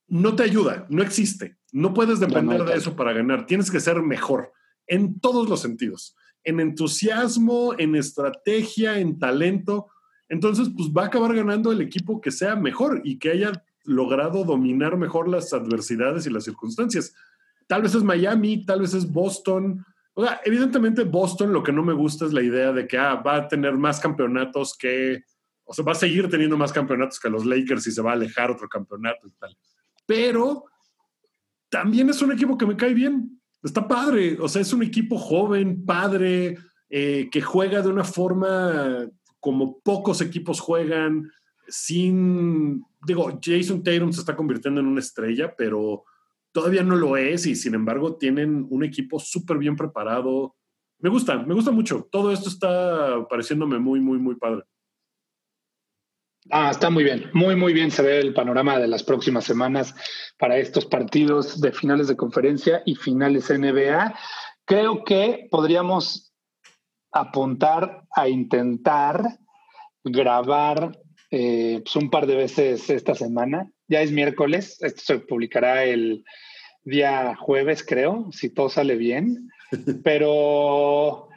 no 0.07 0.35
te 0.35 0.43
ayuda, 0.43 0.85
no 0.89 1.01
existe. 1.01 1.57
No 1.71 1.93
puedes 1.93 2.19
depender 2.19 2.63
de 2.65 2.75
eso 2.75 2.97
para 2.97 3.13
ganar. 3.13 3.45
Tienes 3.45 3.71
que 3.71 3.79
ser 3.79 4.01
mejor 4.01 4.51
en 4.87 5.19
todos 5.21 5.47
los 5.47 5.61
sentidos, 5.61 6.17
en 6.43 6.59
entusiasmo, 6.59 7.73
en 7.77 7.95
estrategia, 7.95 8.99
en 8.99 9.17
talento. 9.19 9.87
Entonces, 10.27 10.69
pues 10.75 10.89
va 10.89 11.03
a 11.03 11.05
acabar 11.07 11.33
ganando 11.33 11.71
el 11.71 11.79
equipo 11.79 12.19
que 12.19 12.31
sea 12.31 12.57
mejor 12.57 13.01
y 13.05 13.19
que 13.19 13.31
haya 13.31 13.63
logrado 13.85 14.43
dominar 14.43 14.97
mejor 14.97 15.29
las 15.29 15.53
adversidades 15.53 16.25
y 16.25 16.29
las 16.29 16.43
circunstancias. 16.43 17.13
Tal 17.67 17.81
vez 17.81 17.95
es 17.95 18.03
Miami, 18.03 18.65
tal 18.65 18.81
vez 18.81 18.93
es 18.93 19.09
Boston. 19.09 19.85
O 20.13 20.23
sea, 20.23 20.41
evidentemente 20.43 21.03
Boston 21.03 21.53
lo 21.53 21.63
que 21.63 21.71
no 21.71 21.83
me 21.83 21.93
gusta 21.93 22.25
es 22.25 22.33
la 22.33 22.41
idea 22.41 22.71
de 22.71 22.87
que 22.87 22.97
ah, 22.97 23.15
va 23.15 23.35
a 23.37 23.47
tener 23.47 23.73
más 23.73 23.99
campeonatos 23.99 24.77
que, 24.77 25.23
o 25.63 25.73
sea, 25.73 25.85
va 25.85 25.93
a 25.93 25.95
seguir 25.95 26.29
teniendo 26.29 26.57
más 26.57 26.73
campeonatos 26.73 27.19
que 27.19 27.29
los 27.29 27.45
Lakers 27.45 27.87
y 27.87 27.91
se 27.91 28.01
va 28.01 28.11
a 28.11 28.15
alejar 28.15 28.51
otro 28.51 28.67
campeonato 28.67 29.27
y 29.27 29.31
tal 29.31 29.55
pero 30.11 30.65
también 31.69 32.09
es 32.09 32.21
un 32.21 32.33
equipo 32.33 32.57
que 32.57 32.65
me 32.65 32.75
cae 32.75 32.93
bien. 32.93 33.39
Está 33.63 33.87
padre, 33.87 34.37
o 34.41 34.49
sea, 34.49 34.61
es 34.61 34.73
un 34.73 34.83
equipo 34.83 35.17
joven, 35.17 35.85
padre, 35.85 36.57
eh, 36.89 37.29
que 37.31 37.41
juega 37.41 37.81
de 37.81 37.87
una 37.87 38.03
forma 38.03 39.07
como 39.39 39.79
pocos 39.79 40.19
equipos 40.19 40.59
juegan, 40.59 41.31
sin, 41.69 42.83
digo, 43.07 43.39
Jason 43.41 43.81
Tatum 43.81 44.11
se 44.11 44.19
está 44.19 44.35
convirtiendo 44.35 44.81
en 44.81 44.87
una 44.87 44.99
estrella, 44.99 45.55
pero 45.55 46.03
todavía 46.51 46.83
no 46.83 46.95
lo 46.95 47.17
es 47.17 47.45
y 47.45 47.55
sin 47.55 47.75
embargo 47.75 48.17
tienen 48.17 48.67
un 48.69 48.83
equipo 48.83 49.19
súper 49.19 49.57
bien 49.57 49.75
preparado. 49.75 50.55
Me 50.99 51.09
gusta, 51.09 51.37
me 51.39 51.53
gusta 51.53 51.71
mucho. 51.71 52.07
Todo 52.11 52.31
esto 52.31 52.49
está 52.49 53.27
pareciéndome 53.27 53.79
muy, 53.79 53.99
muy, 53.99 54.19
muy 54.19 54.35
padre. 54.35 54.63
Ah, 56.49 56.71
está 56.71 56.89
muy 56.89 57.03
bien, 57.03 57.29
muy, 57.33 57.55
muy 57.55 57.71
bien 57.71 57.91
se 57.91 58.01
ve 58.01 58.19
el 58.19 58.33
panorama 58.33 58.79
de 58.79 58.87
las 58.87 59.03
próximas 59.03 59.45
semanas 59.45 59.93
para 60.39 60.57
estos 60.57 60.85
partidos 60.85 61.61
de 61.61 61.71
finales 61.71 62.07
de 62.07 62.17
conferencia 62.17 62.81
y 62.85 62.95
finales 62.95 63.51
NBA. 63.51 64.15
Creo 64.65 65.03
que 65.03 65.47
podríamos 65.51 66.33
apuntar 67.11 68.05
a 68.15 68.27
intentar 68.27 69.39
grabar 70.03 70.99
eh, 71.29 71.81
pues 71.83 71.95
un 71.95 72.09
par 72.09 72.25
de 72.25 72.35
veces 72.35 72.89
esta 72.89 73.13
semana. 73.13 73.71
Ya 73.91 74.01
es 74.01 74.11
miércoles, 74.13 74.77
esto 74.79 75.01
se 75.03 75.19
publicará 75.19 75.83
el 75.83 76.23
día 76.85 77.35
jueves, 77.35 77.85
creo, 77.85 78.29
si 78.31 78.49
todo 78.49 78.69
sale 78.69 78.95
bien. 78.95 79.49
Pero, 80.05 81.27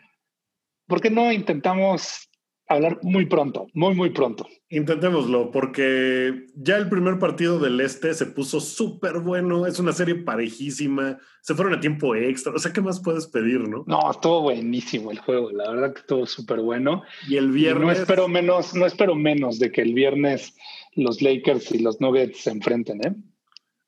¿por 0.87 1.01
qué 1.01 1.11
no 1.11 1.33
intentamos 1.33 2.31
hablar 2.69 2.99
muy 3.03 3.27
pronto, 3.27 3.67
muy, 3.75 3.95
muy 3.95 4.11
pronto. 4.11 4.47
Intentémoslo, 4.69 5.51
porque 5.51 6.47
ya 6.57 6.77
el 6.77 6.89
primer 6.89 7.19
partido 7.19 7.59
del 7.59 7.81
Este 7.81 8.15
se 8.15 8.27
puso 8.27 8.61
súper 8.61 9.19
bueno, 9.19 9.67
es 9.67 9.79
una 9.79 9.93
serie 9.93 10.15
parejísima, 10.15 11.19
se 11.43 11.55
fueron 11.55 11.75
a 11.75 11.81
tiempo 11.81 12.15
extra, 12.15 12.53
o 12.53 12.59
sea, 12.59 12.73
¿qué 12.73 12.81
más 12.81 13.01
puedes 13.01 13.27
pedir, 13.27 13.69
no? 13.69 13.85
No, 13.87 14.11
estuvo 14.11 14.43
buenísimo 14.43 15.11
el 15.11 15.19
juego, 15.19 15.51
la 15.51 15.71
verdad 15.71 15.93
que 15.93 16.01
estuvo 16.01 16.27
súper 16.27 16.61
bueno. 16.61 17.03
Y 17.29 17.37
el 17.37 17.51
viernes... 17.51 17.85
no 17.85 17.93
espero 17.93 18.29
menos, 18.29 18.75
no 18.75 18.87
espero 18.87 19.15
menos 19.15 19.59
de 19.59 19.71
que 19.71 19.83
el 19.83 19.93
viernes 19.93 20.55
los 20.97 21.23
Lakers 21.23 21.73
y 21.73 21.79
los 21.79 22.01
Nuggets 22.01 22.43
se 22.43 22.51
enfrenten, 22.51 23.01
¿eh? 23.07 23.15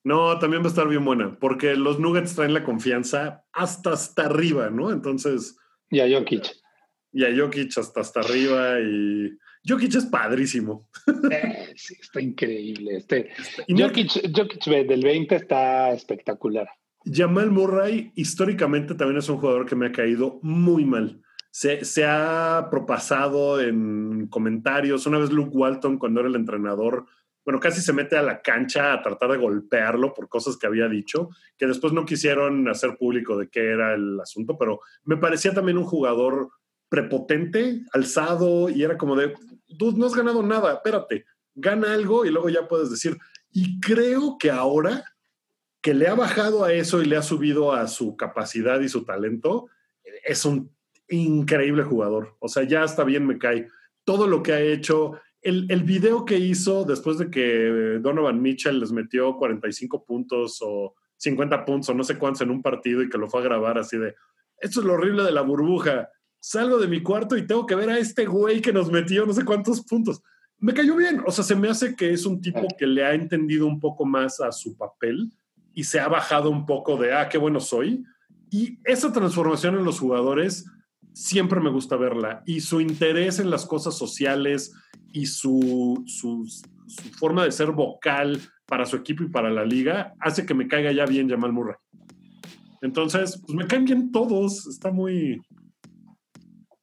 No, 0.04 0.38
también 0.38 0.62
va 0.62 0.66
a 0.66 0.68
estar 0.68 0.88
bien 0.88 1.04
buena, 1.04 1.36
porque 1.40 1.74
los 1.74 1.98
Nuggets 1.98 2.36
traen 2.36 2.54
la 2.54 2.62
confianza 2.62 3.44
hasta 3.52 3.92
hasta 3.92 4.26
arriba, 4.26 4.70
¿no? 4.70 4.92
Entonces... 4.92 5.56
Y 5.90 6.00
a 6.00 6.08
Jokic 6.08 6.56
y 7.16 7.24
a 7.24 7.34
Jokic 7.34 7.78
hasta 7.78 8.00
hasta 8.00 8.20
arriba 8.20 8.78
y 8.78 9.38
Jokic 9.66 9.94
es 9.94 10.04
padrísimo. 10.04 10.88
Eh, 11.30 11.72
sí, 11.74 11.96
está 12.00 12.20
increíble. 12.20 12.98
Este, 12.98 13.30
Jokic, 13.68 14.36
Jokic 14.36 14.64
del 14.64 15.02
20 15.02 15.34
está 15.34 15.92
espectacular. 15.92 16.68
Jamal 17.04 17.50
Murray 17.50 18.12
históricamente 18.16 18.94
también 18.94 19.18
es 19.18 19.28
un 19.28 19.38
jugador 19.38 19.66
que 19.66 19.74
me 19.74 19.86
ha 19.86 19.92
caído 19.92 20.40
muy 20.42 20.84
mal. 20.84 21.22
Se, 21.56 22.04
ha 22.04 22.68
propasado 22.70 23.62
en 23.62 24.26
comentarios. 24.26 25.06
Una 25.06 25.18
vez 25.18 25.30
Luke 25.30 25.56
Walton, 25.56 25.96
cuando 25.96 26.20
era 26.20 26.28
el 26.28 26.34
entrenador, 26.34 27.06
bueno, 27.46 27.60
casi 27.60 27.80
se 27.80 27.94
mete 27.94 28.14
a 28.18 28.22
la 28.22 28.42
cancha 28.42 28.92
a 28.92 29.02
tratar 29.02 29.30
de 29.30 29.38
golpearlo 29.38 30.12
por 30.12 30.28
cosas 30.28 30.58
que 30.58 30.66
había 30.66 30.86
dicho, 30.86 31.30
que 31.56 31.66
después 31.66 31.94
no 31.94 32.04
quisieron 32.04 32.68
hacer 32.68 32.98
público 32.98 33.38
de 33.38 33.48
qué 33.48 33.70
era 33.70 33.94
el 33.94 34.20
asunto, 34.20 34.58
pero 34.58 34.80
me 35.04 35.16
parecía 35.16 35.54
también 35.54 35.78
un 35.78 35.84
jugador 35.84 36.50
prepotente, 36.90 37.86
alzado, 37.94 38.68
y 38.68 38.82
era 38.82 38.98
como 38.98 39.16
de, 39.16 39.32
tú 39.78 39.92
no 39.92 40.04
has 40.04 40.14
ganado 40.14 40.42
nada, 40.42 40.74
espérate, 40.74 41.24
gana 41.54 41.94
algo 41.94 42.26
y 42.26 42.30
luego 42.30 42.50
ya 42.50 42.68
puedes 42.68 42.90
decir. 42.90 43.16
Y 43.50 43.80
creo 43.80 44.36
que 44.38 44.50
ahora 44.50 45.04
que 45.80 45.94
le 45.94 46.06
ha 46.06 46.14
bajado 46.14 46.64
a 46.64 46.74
eso 46.74 47.00
y 47.00 47.06
le 47.06 47.16
ha 47.16 47.22
subido 47.22 47.72
a 47.72 47.88
su 47.88 48.14
capacidad 48.14 48.78
y 48.80 48.90
su 48.90 49.06
talento, 49.06 49.68
es 50.22 50.44
un 50.44 50.75
increíble 51.08 51.82
jugador. 51.82 52.36
O 52.40 52.48
sea, 52.48 52.64
ya 52.64 52.84
está 52.84 53.04
bien, 53.04 53.26
me 53.26 53.38
cae. 53.38 53.68
Todo 54.04 54.26
lo 54.26 54.42
que 54.42 54.52
ha 54.52 54.60
hecho, 54.60 55.18
el, 55.42 55.66
el 55.70 55.82
video 55.82 56.24
que 56.24 56.38
hizo 56.38 56.84
después 56.84 57.18
de 57.18 57.30
que 57.30 57.98
Donovan 58.00 58.40
Mitchell 58.40 58.80
les 58.80 58.92
metió 58.92 59.36
45 59.36 60.04
puntos 60.04 60.58
o 60.62 60.94
50 61.16 61.64
puntos 61.64 61.88
o 61.88 61.94
no 61.94 62.04
sé 62.04 62.18
cuántos 62.18 62.42
en 62.42 62.50
un 62.50 62.62
partido 62.62 63.02
y 63.02 63.08
que 63.08 63.18
lo 63.18 63.28
fue 63.28 63.40
a 63.40 63.44
grabar 63.44 63.78
así 63.78 63.96
de, 63.96 64.14
esto 64.58 64.80
es 64.80 64.86
lo 64.86 64.94
horrible 64.94 65.22
de 65.22 65.32
la 65.32 65.40
burbuja 65.40 66.10
salgo 66.46 66.78
de 66.78 66.86
mi 66.86 67.02
cuarto 67.02 67.36
y 67.36 67.44
tengo 67.44 67.66
que 67.66 67.74
ver 67.74 67.90
a 67.90 67.98
este 67.98 68.24
güey 68.24 68.60
que 68.60 68.72
nos 68.72 68.88
metió 68.88 69.26
no 69.26 69.32
sé 69.32 69.44
cuántos 69.44 69.82
puntos. 69.82 70.22
Me 70.58 70.72
cayó 70.72 70.94
bien, 70.94 71.20
o 71.26 71.32
sea, 71.32 71.42
se 71.42 71.56
me 71.56 71.68
hace 71.68 71.96
que 71.96 72.12
es 72.12 72.24
un 72.24 72.40
tipo 72.40 72.68
que 72.78 72.86
le 72.86 73.04
ha 73.04 73.14
entendido 73.14 73.66
un 73.66 73.80
poco 73.80 74.06
más 74.06 74.40
a 74.40 74.52
su 74.52 74.76
papel 74.76 75.32
y 75.74 75.82
se 75.82 75.98
ha 75.98 76.06
bajado 76.06 76.48
un 76.48 76.64
poco 76.64 76.96
de, 76.96 77.12
ah, 77.12 77.28
qué 77.28 77.36
bueno 77.36 77.58
soy. 77.58 78.04
Y 78.48 78.78
esa 78.84 79.12
transformación 79.12 79.76
en 79.76 79.84
los 79.84 79.98
jugadores 79.98 80.66
siempre 81.16 81.60
me 81.60 81.70
gusta 81.70 81.96
verla. 81.96 82.42
Y 82.44 82.60
su 82.60 82.80
interés 82.80 83.38
en 83.38 83.50
las 83.50 83.64
cosas 83.64 83.96
sociales 83.96 84.74
y 85.12 85.26
su, 85.26 86.04
su, 86.06 86.46
forma 87.18 87.44
de 87.44 87.52
ser 87.52 87.72
vocal 87.72 88.38
para 88.66 88.84
su 88.84 88.96
equipo 88.96 89.24
y 89.24 89.30
para 89.30 89.50
la 89.50 89.64
liga 89.64 90.12
hace 90.20 90.44
que 90.44 90.54
me 90.54 90.68
caiga 90.68 90.92
ya 90.92 91.06
bien 91.06 91.30
Jamal 91.30 91.54
Murray. 91.54 91.76
Entonces, 92.82 93.40
pues 93.40 93.56
me 93.56 93.66
caen 93.66 93.86
bien 93.86 94.12
todos. 94.12 94.66
Está 94.66 94.92
muy, 94.92 95.40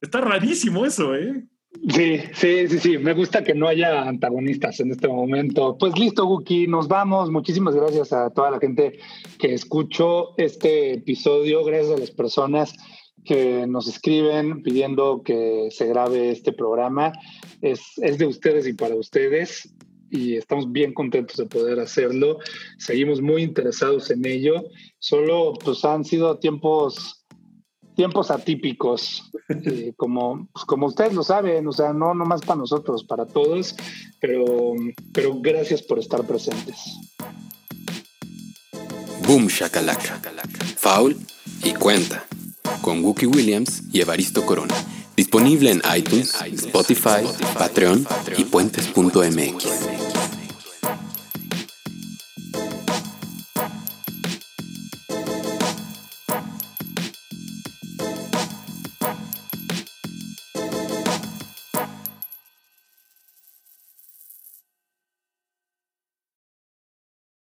Está 0.00 0.20
rarísimo 0.20 0.84
eso, 0.84 1.14
¿eh? 1.14 1.46
Sí, 1.88 2.18
sí, 2.34 2.68
sí, 2.68 2.78
sí. 2.78 2.98
Me 2.98 3.14
gusta 3.14 3.44
que 3.44 3.54
no 3.54 3.68
haya 3.68 4.02
antagonistas 4.02 4.80
en 4.80 4.90
este 4.90 5.08
momento. 5.08 5.76
Pues 5.78 5.98
listo, 5.98 6.26
Guki, 6.26 6.66
nos 6.66 6.88
vamos. 6.88 7.30
Muchísimas 7.30 7.74
gracias 7.74 8.12
a 8.12 8.30
toda 8.30 8.50
la 8.50 8.58
gente 8.58 8.98
que 9.38 9.54
escuchó 9.54 10.36
este 10.36 10.94
episodio. 10.94 11.64
Gracias 11.64 11.96
a 11.96 12.00
las 12.00 12.10
personas 12.10 12.74
que 13.24 13.66
nos 13.66 13.88
escriben 13.88 14.62
pidiendo 14.62 15.22
que 15.22 15.68
se 15.70 15.86
grabe 15.86 16.30
este 16.30 16.52
programa. 16.52 17.12
Es, 17.62 17.80
es 17.98 18.18
de 18.18 18.26
ustedes 18.26 18.66
y 18.66 18.74
para 18.74 18.94
ustedes 18.94 19.74
y 20.10 20.36
estamos 20.36 20.70
bien 20.70 20.94
contentos 20.94 21.36
de 21.36 21.46
poder 21.46 21.80
hacerlo. 21.80 22.38
Seguimos 22.78 23.20
muy 23.20 23.42
interesados 23.42 24.10
en 24.10 24.24
ello. 24.26 24.64
Solo 24.98 25.54
pues 25.64 25.84
han 25.84 26.04
sido 26.04 26.38
tiempos 26.38 27.24
tiempos 27.94 28.30
atípicos, 28.30 29.30
eh, 29.48 29.92
como, 29.96 30.48
pues, 30.52 30.64
como 30.64 30.86
ustedes 30.86 31.14
lo 31.14 31.22
saben, 31.22 31.66
o 31.66 31.72
sea, 31.72 31.92
no 31.92 32.14
nomás 32.14 32.40
para 32.42 32.58
nosotros, 32.58 33.04
para 33.04 33.26
todos, 33.26 33.74
pero, 34.20 34.44
pero 35.12 35.40
gracias 35.40 35.82
por 35.82 35.98
estar 35.98 36.26
presentes. 36.26 36.76
Boom, 39.26 39.46
shakalaka, 39.46 40.20
faul 40.76 41.16
y 41.62 41.72
cuenta 41.74 42.26
con 42.80 43.04
Wookie 43.04 43.26
Williams 43.26 43.82
y 43.92 44.00
Evaristo 44.00 44.44
Corona. 44.44 44.74
Disponible 45.16 45.70
en 45.70 45.82
iTunes, 45.96 46.34
Spotify, 46.52 47.24
Patreon 47.56 48.06
y 48.36 48.44
puentes.mx. 48.44 50.23